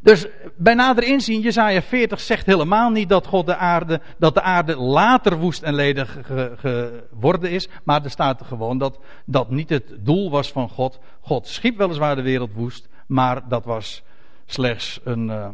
Dus 0.02 0.28
bij 0.58 0.74
nader 0.74 1.04
inzien, 1.04 1.42
Jezaja 1.42 1.82
40 1.82 2.20
zegt 2.20 2.46
helemaal 2.46 2.90
niet 2.90 3.10
dat 3.10 3.28
God 3.28 3.46
de 3.46 3.56
aarde, 3.56 4.02
dat 4.18 4.34
de 4.34 4.42
aarde 4.42 4.76
later 4.76 5.38
woest 5.38 5.64
en 5.64 5.74
ledig 5.74 6.18
geworden 6.56 7.52
is. 7.52 7.70
Maar 7.84 8.04
er 8.04 8.10
staat 8.10 8.42
gewoon 8.44 8.78
dat 8.78 9.00
dat 9.26 9.50
niet 9.50 9.70
het 9.70 9.96
doel 10.00 10.30
was 10.30 10.52
van 10.52 10.70
God. 10.70 11.00
God 11.22 11.48
schiep 11.48 11.78
weliswaar 11.78 12.16
de 12.16 12.22
wereld 12.22 12.54
woest, 12.54 12.90
maar 13.08 13.48
dat 13.48 13.66
was 13.66 14.04
slechts 14.46 15.00
een, 15.04 15.28
uh, 15.28 15.48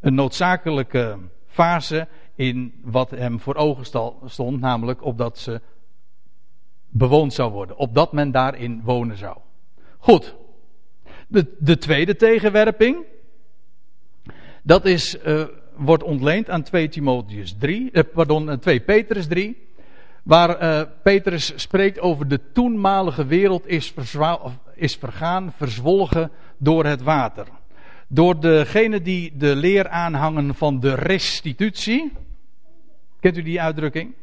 een 0.00 0.14
noodzakelijke 0.14 1.18
fase 1.46 2.08
in 2.34 2.80
wat 2.84 3.10
hem 3.10 3.40
voor 3.40 3.54
ogen 3.54 3.84
stond. 4.26 4.60
Namelijk 4.60 5.04
opdat 5.04 5.38
ze 5.38 5.60
bewoond 6.88 7.32
zou 7.32 7.52
worden. 7.52 7.76
Opdat 7.76 8.12
men 8.12 8.30
daarin 8.30 8.80
wonen 8.84 9.16
zou. 9.16 9.36
Goed. 9.98 10.36
De, 11.26 11.54
de 11.58 11.78
tweede 11.78 12.16
tegenwerping. 12.16 13.04
Dat 14.62 14.84
is 14.84 15.16
uh, 15.26 15.44
wordt 15.76 16.02
ontleend 16.02 16.50
aan 16.50 16.62
2 16.62 16.88
Timotheus 16.88 17.54
3, 17.58 17.90
eh, 17.90 18.02
pardon, 18.14 18.58
2 18.58 18.80
Petrus 18.80 19.26
3, 19.26 19.66
waar 20.22 20.62
uh, 20.62 20.82
Petrus 21.02 21.52
spreekt 21.56 22.00
over 22.00 22.28
de 22.28 22.40
toenmalige 22.52 23.26
wereld 23.26 23.66
is, 23.66 23.94
is 24.74 24.96
vergaan, 24.96 25.52
verzwolgen 25.56 26.30
door 26.58 26.84
het 26.84 27.02
water. 27.02 27.46
Door 28.08 28.40
degene 28.40 29.02
die 29.02 29.36
de 29.36 29.56
leer 29.56 29.88
aanhangen 29.88 30.54
van 30.54 30.80
de 30.80 30.94
restitutie. 30.94 32.12
Kent 33.20 33.36
u 33.36 33.42
die 33.42 33.60
uitdrukking? 33.60 34.14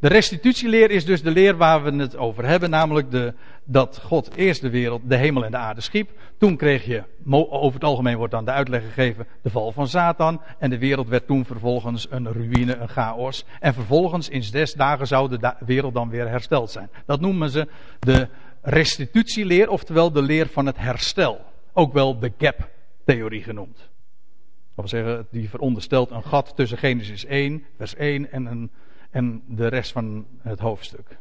De 0.00 0.08
restitutieleer 0.08 0.90
is 0.90 1.04
dus 1.04 1.22
de 1.22 1.30
leer 1.30 1.56
waar 1.56 1.82
we 1.82 1.92
het 1.92 2.16
over 2.16 2.46
hebben, 2.46 2.70
namelijk 2.70 3.10
de, 3.10 3.34
dat 3.68 4.00
God 4.02 4.34
eerst 4.34 4.60
de 4.60 4.70
wereld, 4.70 5.02
de 5.04 5.16
hemel 5.16 5.44
en 5.44 5.50
de 5.50 5.56
aarde 5.56 5.80
schiep. 5.80 6.10
Toen 6.38 6.56
kreeg 6.56 6.84
je, 6.84 7.02
over 7.30 7.74
het 7.74 7.84
algemeen 7.84 8.16
wordt 8.16 8.32
dan 8.32 8.44
de 8.44 8.50
uitleg 8.50 8.82
gegeven, 8.82 9.26
de 9.42 9.50
val 9.50 9.72
van 9.72 9.88
Satan. 9.88 10.42
En 10.58 10.70
de 10.70 10.78
wereld 10.78 11.08
werd 11.08 11.26
toen 11.26 11.44
vervolgens 11.44 12.06
een 12.10 12.32
ruïne, 12.32 12.76
een 12.76 12.88
chaos. 12.88 13.44
En 13.60 13.74
vervolgens 13.74 14.28
in 14.28 14.42
zes 14.42 14.72
dagen 14.72 15.06
zou 15.06 15.28
de 15.28 15.54
wereld 15.58 15.94
dan 15.94 16.08
weer 16.08 16.28
hersteld 16.28 16.70
zijn. 16.70 16.90
Dat 17.06 17.20
noemen 17.20 17.50
ze 17.50 17.68
de 17.98 18.28
restitutieleer, 18.62 19.68
oftewel 19.68 20.12
de 20.12 20.22
leer 20.22 20.46
van 20.46 20.66
het 20.66 20.78
herstel. 20.78 21.40
Ook 21.72 21.92
wel 21.92 22.18
de 22.18 22.32
gap-theorie 22.38 23.42
genoemd. 23.42 23.76
Dat 23.76 24.90
wil 24.90 25.02
zeggen, 25.02 25.26
die 25.30 25.48
veronderstelt 25.48 26.10
een 26.10 26.24
gat 26.24 26.52
tussen 26.56 26.78
Genesis 26.78 27.24
1, 27.24 27.64
vers 27.76 27.94
1 27.94 28.32
en 28.32 28.70
en 29.16 29.42
de 29.46 29.66
rest 29.66 29.92
van 29.92 30.26
het 30.42 30.58
hoofdstuk. 30.58 31.18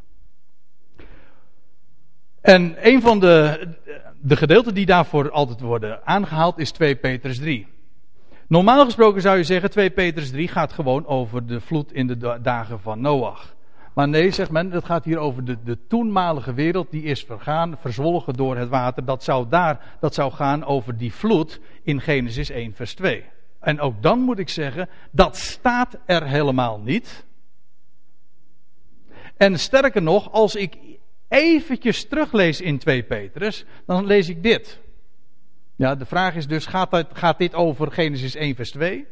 En 2.45 2.75
een 2.81 3.01
van 3.01 3.19
de, 3.19 3.67
de 4.21 4.35
gedeelten 4.35 4.73
die 4.73 4.85
daarvoor 4.85 5.31
altijd 5.31 5.59
worden 5.59 6.05
aangehaald 6.05 6.57
is 6.57 6.71
2 6.71 6.95
Petrus 6.95 7.37
3. 7.37 7.67
Normaal 8.47 8.85
gesproken 8.85 9.21
zou 9.21 9.37
je 9.37 9.43
zeggen 9.43 9.69
2 9.69 9.89
Petrus 9.89 10.29
3 10.29 10.47
gaat 10.47 10.73
gewoon 10.73 11.05
over 11.05 11.45
de 11.45 11.61
vloed 11.61 11.93
in 11.93 12.07
de 12.07 12.39
dagen 12.41 12.79
van 12.79 13.01
Noach. 13.01 13.55
Maar 13.93 14.07
nee, 14.07 14.31
zegt 14.31 14.51
men, 14.51 14.71
het 14.71 14.85
gaat 14.85 15.05
hier 15.05 15.17
over 15.17 15.45
de, 15.45 15.57
de 15.63 15.77
toenmalige 15.87 16.53
wereld 16.53 16.91
die 16.91 17.03
is 17.03 17.23
vergaan, 17.23 17.77
verzwolgen 17.79 18.33
door 18.33 18.57
het 18.57 18.69
water. 18.69 19.05
Dat 19.05 19.23
zou, 19.23 19.45
daar, 19.49 19.97
dat 19.99 20.13
zou 20.13 20.31
gaan 20.31 20.65
over 20.65 20.97
die 20.97 21.13
vloed 21.13 21.59
in 21.83 22.01
Genesis 22.01 22.49
1 22.49 22.73
vers 22.73 22.93
2. 22.93 23.23
En 23.59 23.79
ook 23.79 24.01
dan 24.01 24.19
moet 24.19 24.39
ik 24.39 24.49
zeggen, 24.49 24.89
dat 25.11 25.37
staat 25.37 25.97
er 26.05 26.27
helemaal 26.27 26.79
niet. 26.79 27.25
En 29.37 29.59
sterker 29.59 30.01
nog, 30.01 30.31
als 30.31 30.55
ik 30.55 30.77
eventjes 31.27 32.07
teruglees 32.07 32.61
in 32.61 32.77
2 32.77 33.03
Petrus, 33.03 33.65
dan 33.85 34.05
lees 34.05 34.29
ik 34.29 34.43
dit. 34.43 34.79
Ja, 35.75 35.95
de 35.95 36.05
vraag 36.05 36.35
is 36.35 36.47
dus, 36.47 36.65
gaat, 36.65 37.05
gaat 37.13 37.37
dit 37.37 37.53
over 37.53 37.91
Genesis 37.91 38.35
1 38.35 38.55
vers 38.55 38.71
2? 38.71 39.05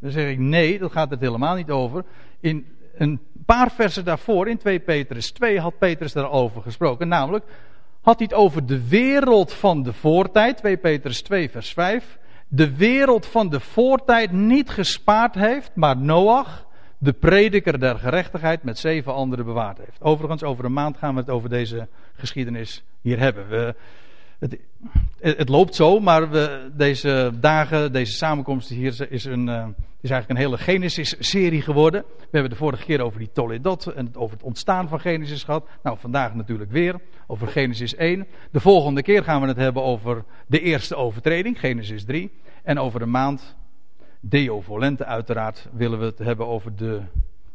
Dan 0.00 0.10
zeg 0.10 0.30
ik 0.30 0.38
nee, 0.38 0.78
dat 0.78 0.92
gaat 0.92 1.10
het 1.10 1.20
helemaal 1.20 1.54
niet 1.54 1.70
over. 1.70 2.04
In 2.40 2.66
een 2.94 3.20
paar 3.46 3.70
versen 3.70 4.04
daarvoor, 4.04 4.48
in 4.48 4.58
2 4.58 4.80
Petrus 4.80 5.30
2, 5.30 5.60
had 5.60 5.78
Petrus 5.78 6.12
daarover 6.12 6.62
gesproken. 6.62 7.08
Namelijk, 7.08 7.44
had 8.00 8.18
hij 8.18 8.26
het 8.30 8.38
over 8.38 8.66
de 8.66 8.88
wereld 8.88 9.52
van 9.52 9.82
de 9.82 9.92
voortijd, 9.92 10.56
2 10.56 10.76
Petrus 10.76 11.22
2 11.22 11.50
vers 11.50 11.72
5. 11.72 12.18
De 12.48 12.76
wereld 12.76 13.26
van 13.26 13.48
de 13.48 13.60
voortijd 13.60 14.32
niet 14.32 14.70
gespaard 14.70 15.34
heeft, 15.34 15.70
maar 15.74 15.96
Noach, 15.96 16.66
de 17.02 17.12
prediker 17.12 17.78
der 17.78 17.98
gerechtigheid 17.98 18.62
met 18.62 18.78
zeven 18.78 19.14
anderen 19.14 19.44
bewaard 19.44 19.78
heeft. 19.78 20.02
Overigens, 20.02 20.42
over 20.42 20.64
een 20.64 20.72
maand 20.72 20.96
gaan 20.96 21.14
we 21.14 21.20
het 21.20 21.30
over 21.30 21.48
deze 21.48 21.88
geschiedenis 22.12 22.84
hier 23.00 23.18
hebben. 23.18 23.48
We, 23.48 23.74
het, 25.20 25.48
loopt 25.48 25.74
zo, 25.74 26.00
maar 26.00 26.30
we, 26.30 26.70
deze 26.76 27.32
dagen, 27.40 27.92
deze 27.92 28.12
samenkomst 28.12 28.68
hier 28.68 29.06
is, 29.10 29.24
een, 29.24 29.48
uh, 29.48 29.66
is 30.00 30.10
eigenlijk 30.10 30.28
een 30.28 30.46
hele 30.46 30.58
Genesis-serie 30.58 31.62
geworden. 31.62 32.04
We 32.18 32.28
hebben 32.30 32.50
de 32.50 32.56
vorige 32.56 32.84
keer 32.84 33.00
over 33.00 33.18
die 33.18 33.32
Toledot 33.32 33.86
en 33.86 34.16
over 34.16 34.36
het 34.36 34.44
ontstaan 34.44 34.88
van 34.88 35.00
Genesis 35.00 35.44
gehad. 35.44 35.68
Nou, 35.82 35.98
vandaag 35.98 36.34
natuurlijk 36.34 36.70
weer 36.70 37.00
over 37.26 37.48
Genesis 37.48 37.94
1. 37.94 38.26
De 38.50 38.60
volgende 38.60 39.02
keer 39.02 39.24
gaan 39.24 39.40
we 39.40 39.46
het 39.46 39.56
hebben 39.56 39.82
over 39.82 40.24
de 40.46 40.60
eerste 40.60 40.96
overtreding, 40.96 41.60
Genesis 41.60 42.04
3. 42.04 42.30
En 42.62 42.78
over 42.78 43.02
een 43.02 43.10
maand 43.10 43.56
Deo 44.24 44.60
volente 44.60 45.04
uiteraard 45.04 45.68
willen 45.72 45.98
we 45.98 46.04
het 46.04 46.18
hebben 46.18 46.46
over 46.46 46.76
de, 46.76 47.00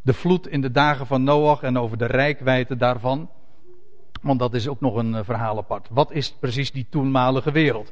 de 0.01 0.13
vloed 0.13 0.47
in 0.47 0.61
de 0.61 0.71
dagen 0.71 1.05
van 1.05 1.23
Noach 1.23 1.61
en 1.61 1.77
over 1.77 1.97
de 1.97 2.05
rijkwijde 2.05 2.77
daarvan. 2.77 3.29
Want 4.21 4.39
dat 4.39 4.53
is 4.53 4.67
ook 4.67 4.81
nog 4.81 4.95
een 4.95 5.15
eh, 5.15 5.23
verhaal 5.23 5.57
apart. 5.57 5.87
Wat 5.91 6.11
is 6.11 6.35
precies 6.39 6.71
die 6.71 6.85
toenmalige 6.89 7.51
wereld? 7.51 7.91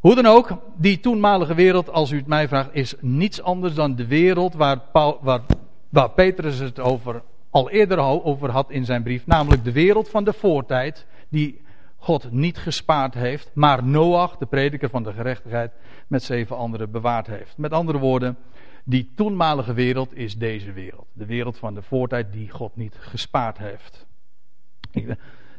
Hoe 0.00 0.14
dan 0.14 0.26
ook, 0.26 0.56
die 0.76 1.00
toenmalige 1.00 1.54
wereld, 1.54 1.90
als 1.90 2.10
u 2.10 2.16
het 2.16 2.26
mij 2.26 2.48
vraagt, 2.48 2.68
is 2.72 2.94
niets 3.00 3.42
anders 3.42 3.74
dan 3.74 3.94
de 3.94 4.06
wereld 4.06 4.54
waar, 4.54 4.78
Paul, 4.78 5.18
waar, 5.22 5.40
waar 5.88 6.10
Petrus 6.10 6.58
het 6.58 6.80
over, 6.80 7.22
al 7.50 7.70
eerder 7.70 7.98
over 7.98 8.50
had 8.50 8.70
in 8.70 8.84
zijn 8.84 9.02
brief. 9.02 9.26
Namelijk 9.26 9.64
de 9.64 9.72
wereld 9.72 10.08
van 10.08 10.24
de 10.24 10.32
voortijd, 10.32 11.06
die 11.28 11.60
God 11.96 12.32
niet 12.32 12.58
gespaard 12.58 13.14
heeft, 13.14 13.50
maar 13.54 13.84
Noach, 13.84 14.36
de 14.36 14.46
prediker 14.46 14.90
van 14.90 15.02
de 15.02 15.12
gerechtigheid, 15.12 15.72
met 16.12 16.22
zeven 16.22 16.56
anderen 16.56 16.90
bewaard 16.90 17.26
heeft. 17.26 17.56
Met 17.56 17.72
andere 17.72 17.98
woorden, 17.98 18.36
die 18.84 19.12
toenmalige 19.16 19.72
wereld 19.72 20.16
is 20.16 20.36
deze 20.36 20.72
wereld. 20.72 21.06
De 21.12 21.26
wereld 21.26 21.58
van 21.58 21.74
de 21.74 21.82
voortijd 21.82 22.32
die 22.32 22.50
God 22.50 22.76
niet 22.76 22.96
gespaard 22.98 23.58
heeft. 23.58 24.06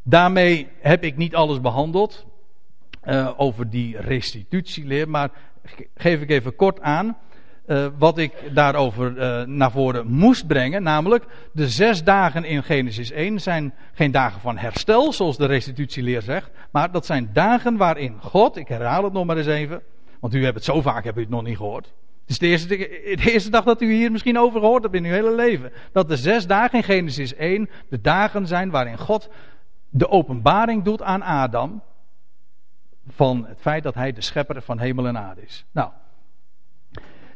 Daarmee 0.04 0.68
heb 0.80 1.04
ik 1.04 1.18
niet 1.18 1.36
alles 1.36 1.62
behandeld 1.62 2.26
uh, 3.04 3.32
over 3.38 3.70
die 3.70 3.98
restitutieleer, 3.98 5.10
maar 5.10 5.32
geef 5.96 6.22
ik 6.22 6.30
even 6.30 6.56
kort 6.56 6.82
aan 6.82 7.18
uh, 7.68 7.88
wat 7.98 8.18
ik 8.18 8.34
daarover 8.54 9.18
uh, 9.18 9.48
naar 9.48 9.72
voren 9.72 10.08
moest 10.08 10.48
brengen. 10.48 10.84
Namelijk, 10.84 11.26
de 11.52 11.70
zes 11.70 12.04
dagen 12.04 12.44
in 12.44 12.64
Genesis 12.64 13.12
1 13.12 13.42
zijn 13.42 13.74
geen 13.94 14.12
dagen 14.12 14.42
van 14.42 14.58
herstel, 14.58 15.14
zoals 15.14 15.38
de 15.38 15.46
restitutieleer 15.46 16.22
zegt. 16.22 16.52
Maar 16.72 16.92
dat 16.92 17.06
zijn 17.06 17.30
dagen 17.34 17.78
waarin 17.78 18.16
God, 18.20 18.58
ik 18.58 18.68
herhaal 18.68 19.04
het 19.04 19.14
nog 19.14 19.26
maar 19.26 19.38
eens 19.38 19.48
even, 19.48 19.82
want 20.24 20.36
u 20.36 20.44
hebt 20.44 20.56
het 20.56 20.64
zo 20.64 20.82
vaak, 20.82 21.04
hebt 21.04 21.18
u 21.18 21.22
het 21.22 21.30
nog 21.30 21.44
niet 21.44 21.58
gehoord. 21.58 21.86
Het 22.22 22.30
is 22.30 22.40
de 22.40 22.48
eerste, 22.48 22.68
de 23.24 23.32
eerste 23.32 23.50
dag 23.50 23.64
dat 23.64 23.82
u 23.82 23.94
hier 23.94 24.12
misschien 24.12 24.40
over 24.40 24.60
gehoord 24.60 24.84
hebt 24.84 24.96
in 24.96 25.06
uw 25.06 25.12
hele 25.12 25.36
leven. 25.36 25.72
Dat 25.92 26.08
de 26.08 26.18
zes 26.18 26.48
dagen 26.48 26.78
in 26.78 26.84
Genesis 26.84 27.36
1 27.36 27.70
de 27.90 28.02
dagen 28.02 28.48
zijn 28.48 28.70
waarin 28.70 28.98
God 28.98 29.30
de 29.90 30.10
openbaring 30.10 30.84
doet 30.84 31.02
aan 31.02 31.22
Adam. 31.22 31.82
Van 33.08 33.46
het 33.48 33.58
feit 33.62 33.84
dat 33.84 33.94
hij 33.94 34.14
de 34.14 34.22
schepper 34.22 34.62
van 34.62 34.80
hemel 34.80 35.08
en 35.08 35.18
aarde 35.18 35.42
is. 35.42 35.66
Nou, 35.72 35.92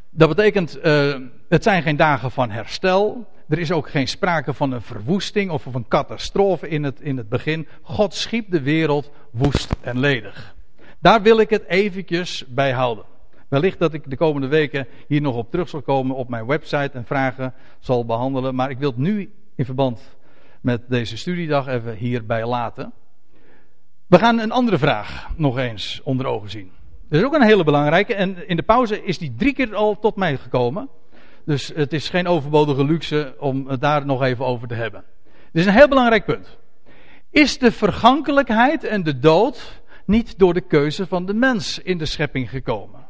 dat 0.09 0.29
betekent, 0.29 0.77
uh, 0.83 1.15
het 1.49 1.63
zijn 1.63 1.83
geen 1.83 1.97
dagen 1.97 2.31
van 2.31 2.49
herstel. 2.49 3.27
Er 3.47 3.59
is 3.59 3.71
ook 3.71 3.89
geen 3.89 4.07
sprake 4.07 4.53
van 4.53 4.71
een 4.71 4.81
verwoesting 4.81 5.51
of 5.51 5.65
een 5.65 5.87
catastrofe 5.87 6.67
in 6.67 6.83
het, 6.83 7.01
in 7.01 7.17
het 7.17 7.29
begin. 7.29 7.67
God 7.81 8.13
schiep 8.13 8.51
de 8.51 8.61
wereld 8.61 9.11
woest 9.31 9.75
en 9.81 9.99
ledig. 9.99 10.55
Daar 11.07 11.21
wil 11.21 11.39
ik 11.39 11.49
het 11.49 11.65
eventjes 11.67 12.45
bij 12.47 12.71
houden. 12.71 13.05
Wellicht 13.47 13.79
dat 13.79 13.93
ik 13.93 14.09
de 14.09 14.17
komende 14.17 14.47
weken 14.47 14.87
hier 15.07 15.21
nog 15.21 15.35
op 15.35 15.51
terug 15.51 15.69
zal 15.69 15.81
komen 15.81 16.15
op 16.15 16.29
mijn 16.29 16.45
website 16.45 16.89
en 16.93 17.05
vragen 17.05 17.53
zal 17.79 18.05
behandelen. 18.05 18.55
Maar 18.55 18.69
ik 18.69 18.77
wil 18.77 18.89
het 18.89 18.99
nu 18.99 19.33
in 19.55 19.65
verband 19.65 20.17
met 20.61 20.81
deze 20.87 21.17
studiedag 21.17 21.67
even 21.67 21.95
hierbij 21.95 22.45
laten. 22.45 22.93
We 24.07 24.19
gaan 24.19 24.39
een 24.39 24.51
andere 24.51 24.77
vraag 24.77 25.29
nog 25.35 25.57
eens 25.57 26.01
onder 26.03 26.25
ogen 26.25 26.49
zien. 26.49 26.71
Dat 27.09 27.19
is 27.19 27.25
ook 27.25 27.33
een 27.33 27.41
hele 27.41 27.63
belangrijke. 27.63 28.13
En 28.13 28.47
in 28.47 28.55
de 28.55 28.63
pauze 28.63 29.03
is 29.03 29.17
die 29.17 29.33
drie 29.37 29.53
keer 29.53 29.75
al 29.75 29.99
tot 29.99 30.15
mij 30.15 30.37
gekomen. 30.37 30.89
Dus 31.45 31.71
het 31.75 31.93
is 31.93 32.09
geen 32.09 32.27
overbodige 32.27 32.85
luxe 32.85 33.35
om 33.39 33.67
het 33.67 33.81
daar 33.81 34.05
nog 34.05 34.23
even 34.23 34.45
over 34.45 34.67
te 34.67 34.75
hebben. 34.75 35.03
Dit 35.51 35.61
is 35.61 35.65
een 35.65 35.77
heel 35.77 35.87
belangrijk 35.87 36.25
punt. 36.25 36.57
Is 37.29 37.57
de 37.57 37.71
vergankelijkheid 37.71 38.83
en 38.83 39.03
de 39.03 39.19
dood 39.19 39.81
niet 40.07 40.39
door 40.39 40.53
de 40.53 40.61
keuze 40.61 41.07
van 41.07 41.25
de 41.25 41.33
mens 41.33 41.79
in 41.79 41.97
de 41.97 42.05
schepping 42.05 42.49
gekomen? 42.49 43.05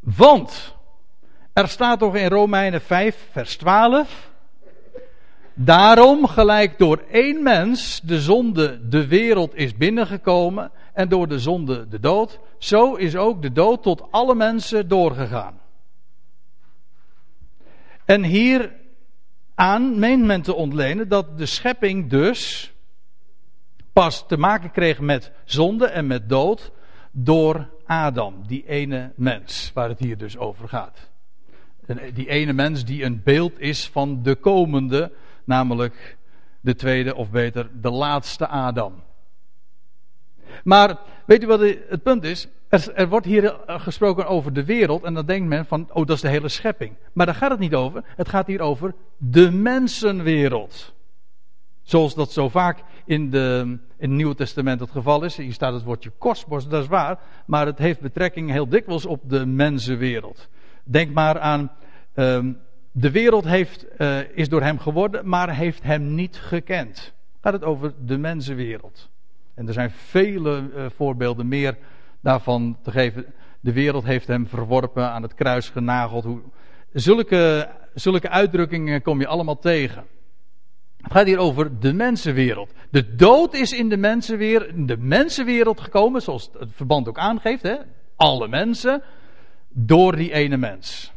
Want 0.00 0.74
er 1.52 1.68
staat 1.68 1.98
toch 1.98 2.16
in 2.16 2.28
Romeinen 2.28 2.80
5, 2.80 3.28
vers 3.30 3.56
12. 3.56 4.30
Daarom, 5.54 6.26
gelijk 6.26 6.78
door 6.78 7.04
één 7.10 7.42
mens 7.42 8.00
de 8.00 8.20
zonde 8.20 8.88
de 8.88 9.06
wereld 9.06 9.54
is 9.54 9.76
binnengekomen 9.76 10.70
en 10.92 11.08
door 11.08 11.28
de 11.28 11.38
zonde 11.38 11.88
de 11.88 12.00
dood, 12.00 12.40
zo 12.58 12.94
is 12.94 13.16
ook 13.16 13.42
de 13.42 13.52
dood 13.52 13.82
tot 13.82 14.02
alle 14.10 14.34
mensen 14.34 14.88
doorgegaan. 14.88 15.60
En 18.04 18.22
hier 18.22 18.72
aan 19.54 19.98
meent 19.98 20.24
men 20.24 20.42
te 20.42 20.54
ontlenen 20.54 21.08
dat 21.08 21.38
de 21.38 21.46
schepping 21.46 22.10
dus 22.10 22.72
pas 24.02 24.26
te 24.26 24.36
maken 24.36 24.70
kreeg 24.70 25.00
met 25.00 25.32
zonde 25.44 25.86
en 25.86 26.06
met 26.06 26.28
dood 26.28 26.72
door 27.10 27.68
Adam, 27.86 28.42
die 28.46 28.66
ene 28.66 29.12
mens, 29.14 29.70
waar 29.74 29.88
het 29.88 29.98
hier 29.98 30.16
dus 30.16 30.36
over 30.36 30.68
gaat. 30.68 31.10
Die 32.14 32.28
ene 32.28 32.52
mens 32.52 32.84
die 32.84 33.04
een 33.04 33.22
beeld 33.24 33.60
is 33.60 33.88
van 33.88 34.22
de 34.22 34.34
komende 34.34 35.12
namelijk 35.44 36.16
de 36.60 36.74
tweede, 36.74 37.14
of 37.14 37.30
beter, 37.30 37.68
de 37.80 37.90
laatste 37.90 38.46
Adam. 38.46 39.02
Maar 40.64 40.98
weet 41.26 41.42
u 41.42 41.46
wat 41.46 41.60
het 41.60 42.02
punt 42.02 42.24
is? 42.24 42.48
Er, 42.68 43.08
wordt 43.08 43.26
hier 43.26 43.44
eh, 43.44 43.80
gesproken 43.80 44.26
over 44.26 44.52
de 44.52 44.64
wereld 44.64 45.04
en 45.04 45.14
dan 45.14 45.26
denkt 45.26 45.48
men 45.48 45.66
van, 45.66 45.88
oh 45.92 46.06
dat 46.06 46.16
is 46.16 46.22
de 46.22 46.28
hele 46.28 46.48
schepping. 46.48 46.94
Maar 47.12 47.26
daar 47.26 47.34
gaat 47.34 47.50
het 47.50 47.60
niet 47.60 47.74
over. 47.74 48.04
Het 48.06 48.28
gaat 48.28 48.46
hier 48.46 48.60
over 48.60 48.94
de 49.16 49.50
mensenwereld. 49.50 50.94
Zoals 51.86 52.14
dat 52.14 52.32
zo 52.32 52.48
vaak 52.48 52.82
in, 53.04 53.30
de, 53.30 53.62
in 53.96 54.08
het 54.08 54.10
Nieuwe 54.10 54.34
Testament 54.34 54.80
het 54.80 54.90
geval 54.90 55.24
is. 55.24 55.36
Hier 55.36 55.52
staat 55.52 55.72
het 55.72 55.82
woordje 55.82 56.12
kosmos, 56.18 56.68
dat 56.68 56.82
is 56.82 56.88
waar. 56.88 57.18
Maar 57.46 57.66
het 57.66 57.78
heeft 57.78 58.00
betrekking 58.00 58.50
heel 58.50 58.68
dikwijls 58.68 59.06
op 59.06 59.20
de 59.24 59.46
mensenwereld. 59.46 60.48
Denk 60.84 61.12
maar 61.12 61.40
aan, 61.40 61.70
um, 62.14 62.58
de 62.92 63.10
wereld 63.10 63.44
heeft, 63.44 63.86
uh, 63.98 64.18
is 64.34 64.48
door 64.48 64.62
hem 64.62 64.78
geworden, 64.78 65.28
maar 65.28 65.54
heeft 65.54 65.82
hem 65.82 66.14
niet 66.14 66.36
gekend. 66.36 67.12
Gaat 67.40 67.52
het 67.52 67.64
over 67.64 67.94
de 68.04 68.18
mensenwereld. 68.18 69.08
En 69.54 69.66
er 69.66 69.72
zijn 69.72 69.90
vele 69.90 70.70
uh, 70.74 70.86
voorbeelden 70.96 71.48
meer 71.48 71.76
daarvan 72.20 72.78
te 72.82 72.90
geven. 72.90 73.26
De 73.60 73.72
wereld 73.72 74.04
heeft 74.04 74.26
hem 74.26 74.46
verworpen, 74.46 75.10
aan 75.10 75.22
het 75.22 75.34
kruis 75.34 75.68
genageld. 75.68 76.24
Hoe, 76.24 76.40
zulke, 76.92 77.68
zulke 77.94 78.28
uitdrukkingen 78.28 79.02
kom 79.02 79.20
je 79.20 79.26
allemaal 79.26 79.58
tegen. 79.58 80.04
Het 81.06 81.14
gaat 81.14 81.26
hier 81.26 81.38
over 81.38 81.80
de 81.80 81.92
mensenwereld. 81.92 82.72
De 82.90 83.14
dood 83.14 83.54
is 83.54 83.72
in 83.72 83.88
de 83.88 83.96
mensenwereld, 83.96 84.88
de 84.88 84.96
mensenwereld 84.96 85.80
gekomen, 85.80 86.22
zoals 86.22 86.50
het 86.58 86.70
verband 86.72 87.08
ook 87.08 87.18
aangeeft. 87.18 87.62
Hè? 87.62 87.76
Alle 88.16 88.48
mensen, 88.48 89.02
door 89.68 90.16
die 90.16 90.32
ene 90.32 90.56
mens. 90.56 91.12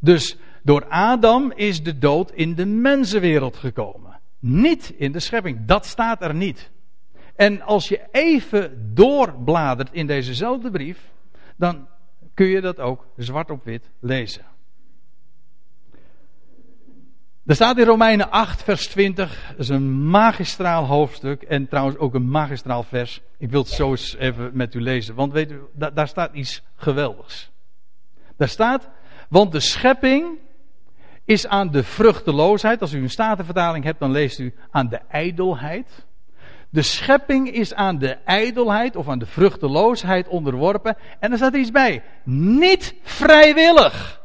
Dus 0.00 0.36
door 0.62 0.84
Adam 0.88 1.52
is 1.52 1.82
de 1.82 1.98
dood 1.98 2.32
in 2.32 2.54
de 2.54 2.66
mensenwereld 2.66 3.56
gekomen. 3.56 4.20
Niet 4.38 4.94
in 4.96 5.12
de 5.12 5.20
schepping. 5.20 5.66
Dat 5.66 5.86
staat 5.86 6.22
er 6.22 6.34
niet. 6.34 6.70
En 7.36 7.62
als 7.62 7.88
je 7.88 8.08
even 8.10 8.94
doorbladert 8.94 9.92
in 9.92 10.06
dezezelfde 10.06 10.70
brief, 10.70 11.10
dan 11.56 11.88
kun 12.34 12.46
je 12.46 12.60
dat 12.60 12.78
ook 12.78 13.06
zwart 13.16 13.50
op 13.50 13.64
wit 13.64 13.90
lezen. 14.00 14.44
Er 17.50 17.56
staat 17.56 17.78
in 17.78 17.86
Romeinen 17.86 18.30
8, 18.30 18.62
vers 18.62 18.86
20. 18.86 19.44
Dat 19.48 19.58
is 19.58 19.68
een 19.68 20.08
magistraal 20.08 20.84
hoofdstuk. 20.84 21.42
En 21.42 21.68
trouwens 21.68 21.96
ook 21.98 22.14
een 22.14 22.30
magistraal 22.30 22.82
vers. 22.82 23.20
Ik 23.38 23.50
wil 23.50 23.60
het 23.60 23.70
zo 23.70 23.90
eens 23.90 24.16
even 24.16 24.50
met 24.52 24.74
u 24.74 24.80
lezen. 24.80 25.14
Want 25.14 25.32
weet 25.32 25.50
u, 25.50 25.60
daar 25.94 26.08
staat 26.08 26.32
iets 26.32 26.62
geweldigs. 26.76 27.50
Daar 28.36 28.48
staat. 28.48 28.88
Want 29.28 29.52
de 29.52 29.60
schepping 29.60 30.38
is 31.24 31.46
aan 31.46 31.70
de 31.70 31.82
vruchteloosheid. 31.82 32.80
Als 32.80 32.92
u 32.92 33.02
een 33.02 33.10
statenvertaling 33.10 33.84
hebt, 33.84 34.00
dan 34.00 34.10
leest 34.10 34.38
u 34.38 34.54
aan 34.70 34.88
de 34.88 35.00
ijdelheid. 35.08 36.06
De 36.68 36.82
schepping 36.82 37.50
is 37.50 37.74
aan 37.74 37.98
de 37.98 38.16
ijdelheid 38.24 38.96
of 38.96 39.08
aan 39.08 39.18
de 39.18 39.26
vruchteloosheid 39.26 40.28
onderworpen. 40.28 40.96
En 41.18 41.30
er 41.30 41.36
staat 41.36 41.54
iets 41.54 41.70
bij. 41.70 42.02
Niet 42.24 42.94
vrijwillig. 43.02 44.19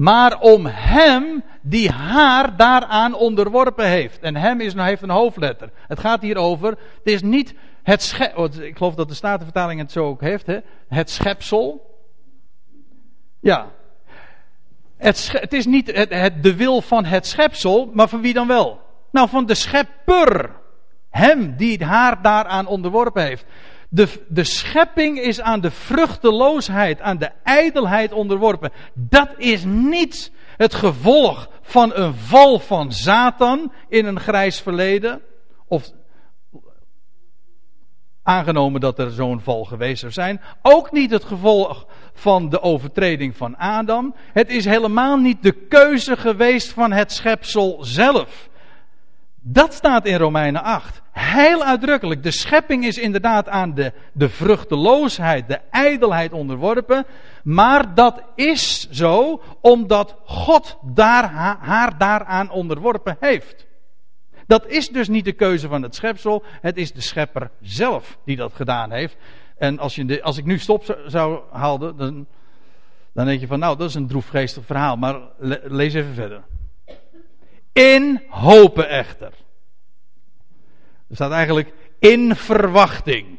Maar 0.00 0.40
om 0.40 0.66
hem 0.66 1.42
die 1.62 1.90
haar 1.90 2.56
daaraan 2.56 3.14
onderworpen 3.14 3.86
heeft. 3.86 4.18
En 4.20 4.36
hem 4.36 4.60
is, 4.60 4.74
heeft 4.74 5.02
een 5.02 5.10
hoofdletter. 5.10 5.70
Het 5.86 6.00
gaat 6.00 6.22
hier 6.22 6.36
over, 6.36 6.68
het 6.68 6.78
is 7.02 7.22
niet 7.22 7.54
het 7.82 8.02
schepsel, 8.02 8.44
oh, 8.44 8.54
ik 8.54 8.76
geloof 8.76 8.94
dat 8.94 9.08
de 9.08 9.14
Statenvertaling 9.14 9.80
het 9.80 9.92
zo 9.92 10.06
ook 10.06 10.20
heeft, 10.20 10.46
hè? 10.46 10.58
het 10.88 11.10
schepsel. 11.10 11.96
Ja. 13.40 13.70
Het, 14.96 15.32
het 15.32 15.52
is 15.52 15.66
niet 15.66 15.96
het, 15.96 16.42
de 16.42 16.56
wil 16.56 16.82
van 16.82 17.04
het 17.04 17.26
schepsel, 17.26 17.90
maar 17.92 18.08
van 18.08 18.20
wie 18.20 18.32
dan 18.32 18.46
wel? 18.46 18.80
Nou, 19.10 19.28
van 19.28 19.46
de 19.46 19.54
schepper. 19.54 20.50
Hem 21.10 21.56
die 21.56 21.84
haar 21.84 22.22
daaraan 22.22 22.66
onderworpen 22.66 23.22
heeft. 23.22 23.44
De, 23.92 24.08
de 24.28 24.44
schepping 24.44 25.18
is 25.18 25.40
aan 25.40 25.60
de 25.60 25.70
vruchteloosheid, 25.70 27.00
aan 27.00 27.18
de 27.18 27.30
ijdelheid 27.42 28.12
onderworpen. 28.12 28.72
Dat 28.94 29.28
is 29.36 29.64
niet 29.64 30.32
het 30.56 30.74
gevolg 30.74 31.48
van 31.62 31.94
een 31.94 32.14
val 32.14 32.58
van 32.58 32.92
Satan 32.92 33.72
in 33.88 34.06
een 34.06 34.20
grijs 34.20 34.60
verleden. 34.60 35.20
Of 35.66 35.90
aangenomen 38.22 38.80
dat 38.80 38.98
er 38.98 39.10
zo'n 39.10 39.40
val 39.40 39.64
geweest 39.64 40.00
zou 40.00 40.12
zijn. 40.12 40.40
Ook 40.62 40.92
niet 40.92 41.10
het 41.10 41.24
gevolg 41.24 41.86
van 42.12 42.48
de 42.48 42.60
overtreding 42.60 43.36
van 43.36 43.56
Adam. 43.56 44.14
Het 44.32 44.50
is 44.50 44.64
helemaal 44.64 45.16
niet 45.16 45.42
de 45.42 45.52
keuze 45.52 46.16
geweest 46.16 46.72
van 46.72 46.92
het 46.92 47.12
schepsel 47.12 47.78
zelf. 47.80 48.49
Dat 49.42 49.74
staat 49.74 50.06
in 50.06 50.16
Romeinen 50.16 50.62
8. 50.62 51.02
Heel 51.12 51.64
uitdrukkelijk. 51.64 52.22
De 52.22 52.30
schepping 52.30 52.84
is 52.84 52.98
inderdaad 52.98 53.48
aan 53.48 53.74
de, 53.74 53.92
de 54.12 54.28
vruchteloosheid, 54.28 55.48
de 55.48 55.60
ijdelheid 55.70 56.32
onderworpen. 56.32 57.06
Maar 57.42 57.94
dat 57.94 58.22
is 58.34 58.90
zo 58.90 59.42
omdat 59.60 60.16
God 60.24 60.78
daar, 60.82 61.30
haar 61.60 61.98
daaraan 61.98 62.50
onderworpen 62.50 63.16
heeft. 63.20 63.66
Dat 64.46 64.66
is 64.66 64.88
dus 64.88 65.08
niet 65.08 65.24
de 65.24 65.32
keuze 65.32 65.68
van 65.68 65.82
het 65.82 65.94
schepsel. 65.94 66.42
Het 66.60 66.76
is 66.76 66.92
de 66.92 67.00
schepper 67.00 67.50
zelf 67.60 68.18
die 68.24 68.36
dat 68.36 68.52
gedaan 68.54 68.92
heeft. 68.92 69.16
En 69.58 69.78
als, 69.78 69.94
je 69.94 70.04
de, 70.04 70.22
als 70.22 70.38
ik 70.38 70.44
nu 70.44 70.58
stop 70.58 71.02
zou 71.06 71.40
houden, 71.50 71.96
dan, 71.96 72.26
dan 73.12 73.26
denk 73.26 73.40
je 73.40 73.46
van 73.46 73.58
nou, 73.58 73.76
dat 73.76 73.88
is 73.88 73.94
een 73.94 74.06
droefgeestig 74.06 74.64
verhaal. 74.64 74.96
Maar 74.96 75.20
lees 75.64 75.94
even 75.94 76.14
verder. 76.14 76.42
In 77.72 78.22
hopen 78.28 78.88
echter. 78.88 79.32
Er 81.08 81.14
staat 81.14 81.30
eigenlijk 81.30 81.72
in 81.98 82.36
verwachting. 82.36 83.38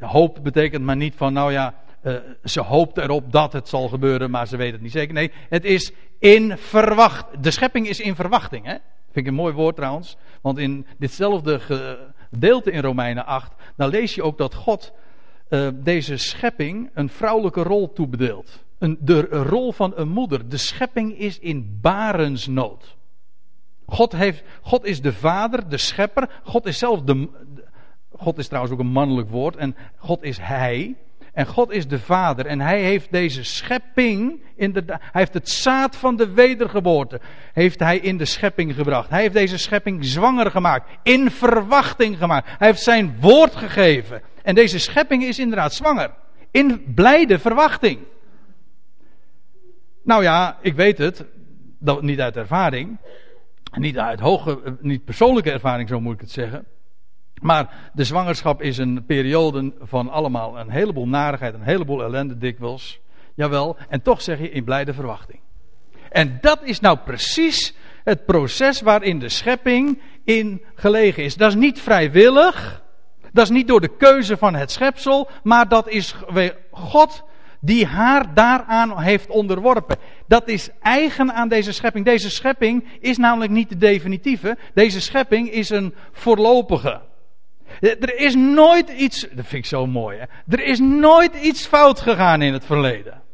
Hoop 0.00 0.38
betekent 0.42 0.84
maar 0.84 0.96
niet 0.96 1.14
van, 1.16 1.32
nou 1.32 1.52
ja, 1.52 1.74
uh, 2.02 2.16
ze 2.44 2.60
hoopt 2.60 2.98
erop 2.98 3.32
dat 3.32 3.52
het 3.52 3.68
zal 3.68 3.88
gebeuren, 3.88 4.30
maar 4.30 4.46
ze 4.46 4.56
weet 4.56 4.72
het 4.72 4.80
niet 4.80 4.92
zeker. 4.92 5.14
Nee, 5.14 5.32
het 5.48 5.64
is 5.64 5.92
in 6.18 6.58
verwachting. 6.58 7.42
De 7.42 7.50
schepping 7.50 7.88
is 7.88 8.00
in 8.00 8.14
verwachting, 8.14 8.64
hè? 8.64 8.76
Vind 9.10 9.26
ik 9.26 9.26
een 9.26 9.34
mooi 9.34 9.54
woord 9.54 9.76
trouwens. 9.76 10.16
Want 10.40 10.58
in 10.58 10.86
ditzelfde 10.98 11.60
gedeelte 11.60 12.70
in 12.70 12.82
Romeinen 12.82 13.26
8, 13.26 13.52
dan 13.76 13.88
lees 13.88 14.14
je 14.14 14.22
ook 14.22 14.38
dat 14.38 14.54
God 14.54 14.92
uh, 15.50 15.68
deze 15.74 16.16
schepping 16.16 16.90
een 16.94 17.08
vrouwelijke 17.08 17.62
rol 17.62 17.92
toebedeelt. 17.92 18.64
Een, 18.78 18.98
de 19.00 19.20
rol 19.20 19.72
van 19.72 19.92
een 19.96 20.08
moeder. 20.08 20.48
De 20.48 20.56
schepping 20.56 21.18
is 21.18 21.38
in 21.38 21.78
barensnood. 21.80 22.96
God, 23.86 24.12
heeft, 24.12 24.42
God 24.62 24.84
is 24.84 25.00
de 25.00 25.12
vader, 25.12 25.68
de 25.68 25.76
schepper. 25.76 26.30
God 26.44 26.66
is 26.66 26.78
zelf 26.78 27.02
de. 27.02 27.28
God 28.12 28.38
is 28.38 28.46
trouwens 28.46 28.74
ook 28.74 28.80
een 28.80 28.86
mannelijk 28.86 29.30
woord. 29.30 29.56
En 29.56 29.76
God 29.96 30.22
is 30.22 30.38
hij. 30.38 30.96
En 31.32 31.46
God 31.46 31.70
is 31.70 31.88
de 31.88 31.98
vader. 31.98 32.46
En 32.46 32.60
hij 32.60 32.82
heeft 32.82 33.10
deze 33.10 33.44
schepping. 33.44 34.42
Inderdaad, 34.56 35.00
hij 35.00 35.20
heeft 35.20 35.34
het 35.34 35.48
zaad 35.48 35.96
van 35.96 36.16
de 36.16 36.32
wedergeboorte. 36.32 37.20
Heeft 37.52 37.80
hij 37.80 37.98
in 37.98 38.16
de 38.16 38.24
schepping 38.24 38.74
gebracht. 38.74 39.10
Hij 39.10 39.20
heeft 39.20 39.34
deze 39.34 39.58
schepping 39.58 40.04
zwanger 40.04 40.50
gemaakt. 40.50 40.90
In 41.02 41.30
verwachting 41.30 42.18
gemaakt. 42.18 42.48
Hij 42.58 42.68
heeft 42.68 42.82
zijn 42.82 43.16
woord 43.20 43.56
gegeven. 43.56 44.22
En 44.42 44.54
deze 44.54 44.78
schepping 44.78 45.24
is 45.24 45.38
inderdaad 45.38 45.74
zwanger. 45.74 46.10
In 46.50 46.92
blijde 46.94 47.38
verwachting. 47.38 47.98
Nou 50.02 50.22
ja, 50.22 50.58
ik 50.60 50.74
weet 50.74 50.98
het. 50.98 51.24
Dat, 51.78 52.02
niet 52.02 52.20
uit 52.20 52.36
ervaring. 52.36 52.98
Niet 53.74 53.98
uit 53.98 54.20
hoge, 54.20 54.76
niet 54.80 55.04
persoonlijke 55.04 55.50
ervaring, 55.50 55.88
zo 55.88 56.00
moet 56.00 56.14
ik 56.14 56.20
het 56.20 56.30
zeggen. 56.30 56.66
Maar 57.40 57.90
de 57.92 58.04
zwangerschap 58.04 58.62
is 58.62 58.78
een 58.78 59.04
periode 59.06 59.72
van 59.80 60.08
allemaal 60.08 60.58
een 60.58 60.70
heleboel 60.70 61.08
narigheid, 61.08 61.54
een 61.54 61.62
heleboel 61.62 62.02
ellende 62.02 62.38
dikwijls. 62.38 63.00
Jawel, 63.34 63.76
en 63.88 64.02
toch 64.02 64.22
zeg 64.22 64.38
je 64.38 64.50
in 64.50 64.64
blijde 64.64 64.94
verwachting. 64.94 65.40
En 66.10 66.38
dat 66.40 66.62
is 66.62 66.80
nou 66.80 66.98
precies 67.04 67.74
het 68.04 68.24
proces 68.24 68.80
waarin 68.80 69.18
de 69.18 69.28
schepping 69.28 70.00
in 70.24 70.62
gelegen 70.74 71.24
is. 71.24 71.36
Dat 71.36 71.48
is 71.48 71.54
niet 71.54 71.80
vrijwillig. 71.80 72.82
Dat 73.32 73.44
is 73.44 73.50
niet 73.50 73.68
door 73.68 73.80
de 73.80 73.96
keuze 73.96 74.36
van 74.36 74.54
het 74.54 74.70
schepsel, 74.70 75.28
maar 75.42 75.68
dat 75.68 75.88
is 75.88 76.14
God 76.70 77.24
die 77.60 77.86
haar 77.86 78.34
daaraan 78.34 79.00
heeft 79.00 79.28
onderworpen. 79.28 79.96
Dat 80.28 80.48
is 80.48 80.68
eigen 80.82 81.32
aan 81.32 81.48
deze 81.48 81.72
schepping. 81.72 82.04
Deze 82.04 82.30
schepping 82.30 82.84
is 83.00 83.16
namelijk 83.16 83.52
niet 83.52 83.68
de 83.68 83.76
definitieve. 83.76 84.56
Deze 84.74 85.00
schepping 85.00 85.50
is 85.50 85.70
een 85.70 85.94
voorlopige. 86.12 87.00
Er 87.80 88.18
is 88.18 88.34
nooit 88.34 88.88
iets, 88.88 89.20
dat 89.20 89.46
vind 89.46 89.52
ik 89.52 89.66
zo 89.66 89.86
mooi, 89.86 90.18
hè? 90.18 90.24
er 90.48 90.64
is 90.64 90.78
nooit 90.78 91.34
iets 91.34 91.66
fout 91.66 92.00
gegaan 92.00 92.42
in 92.42 92.52
het 92.52 92.64
verleden. 92.64 93.24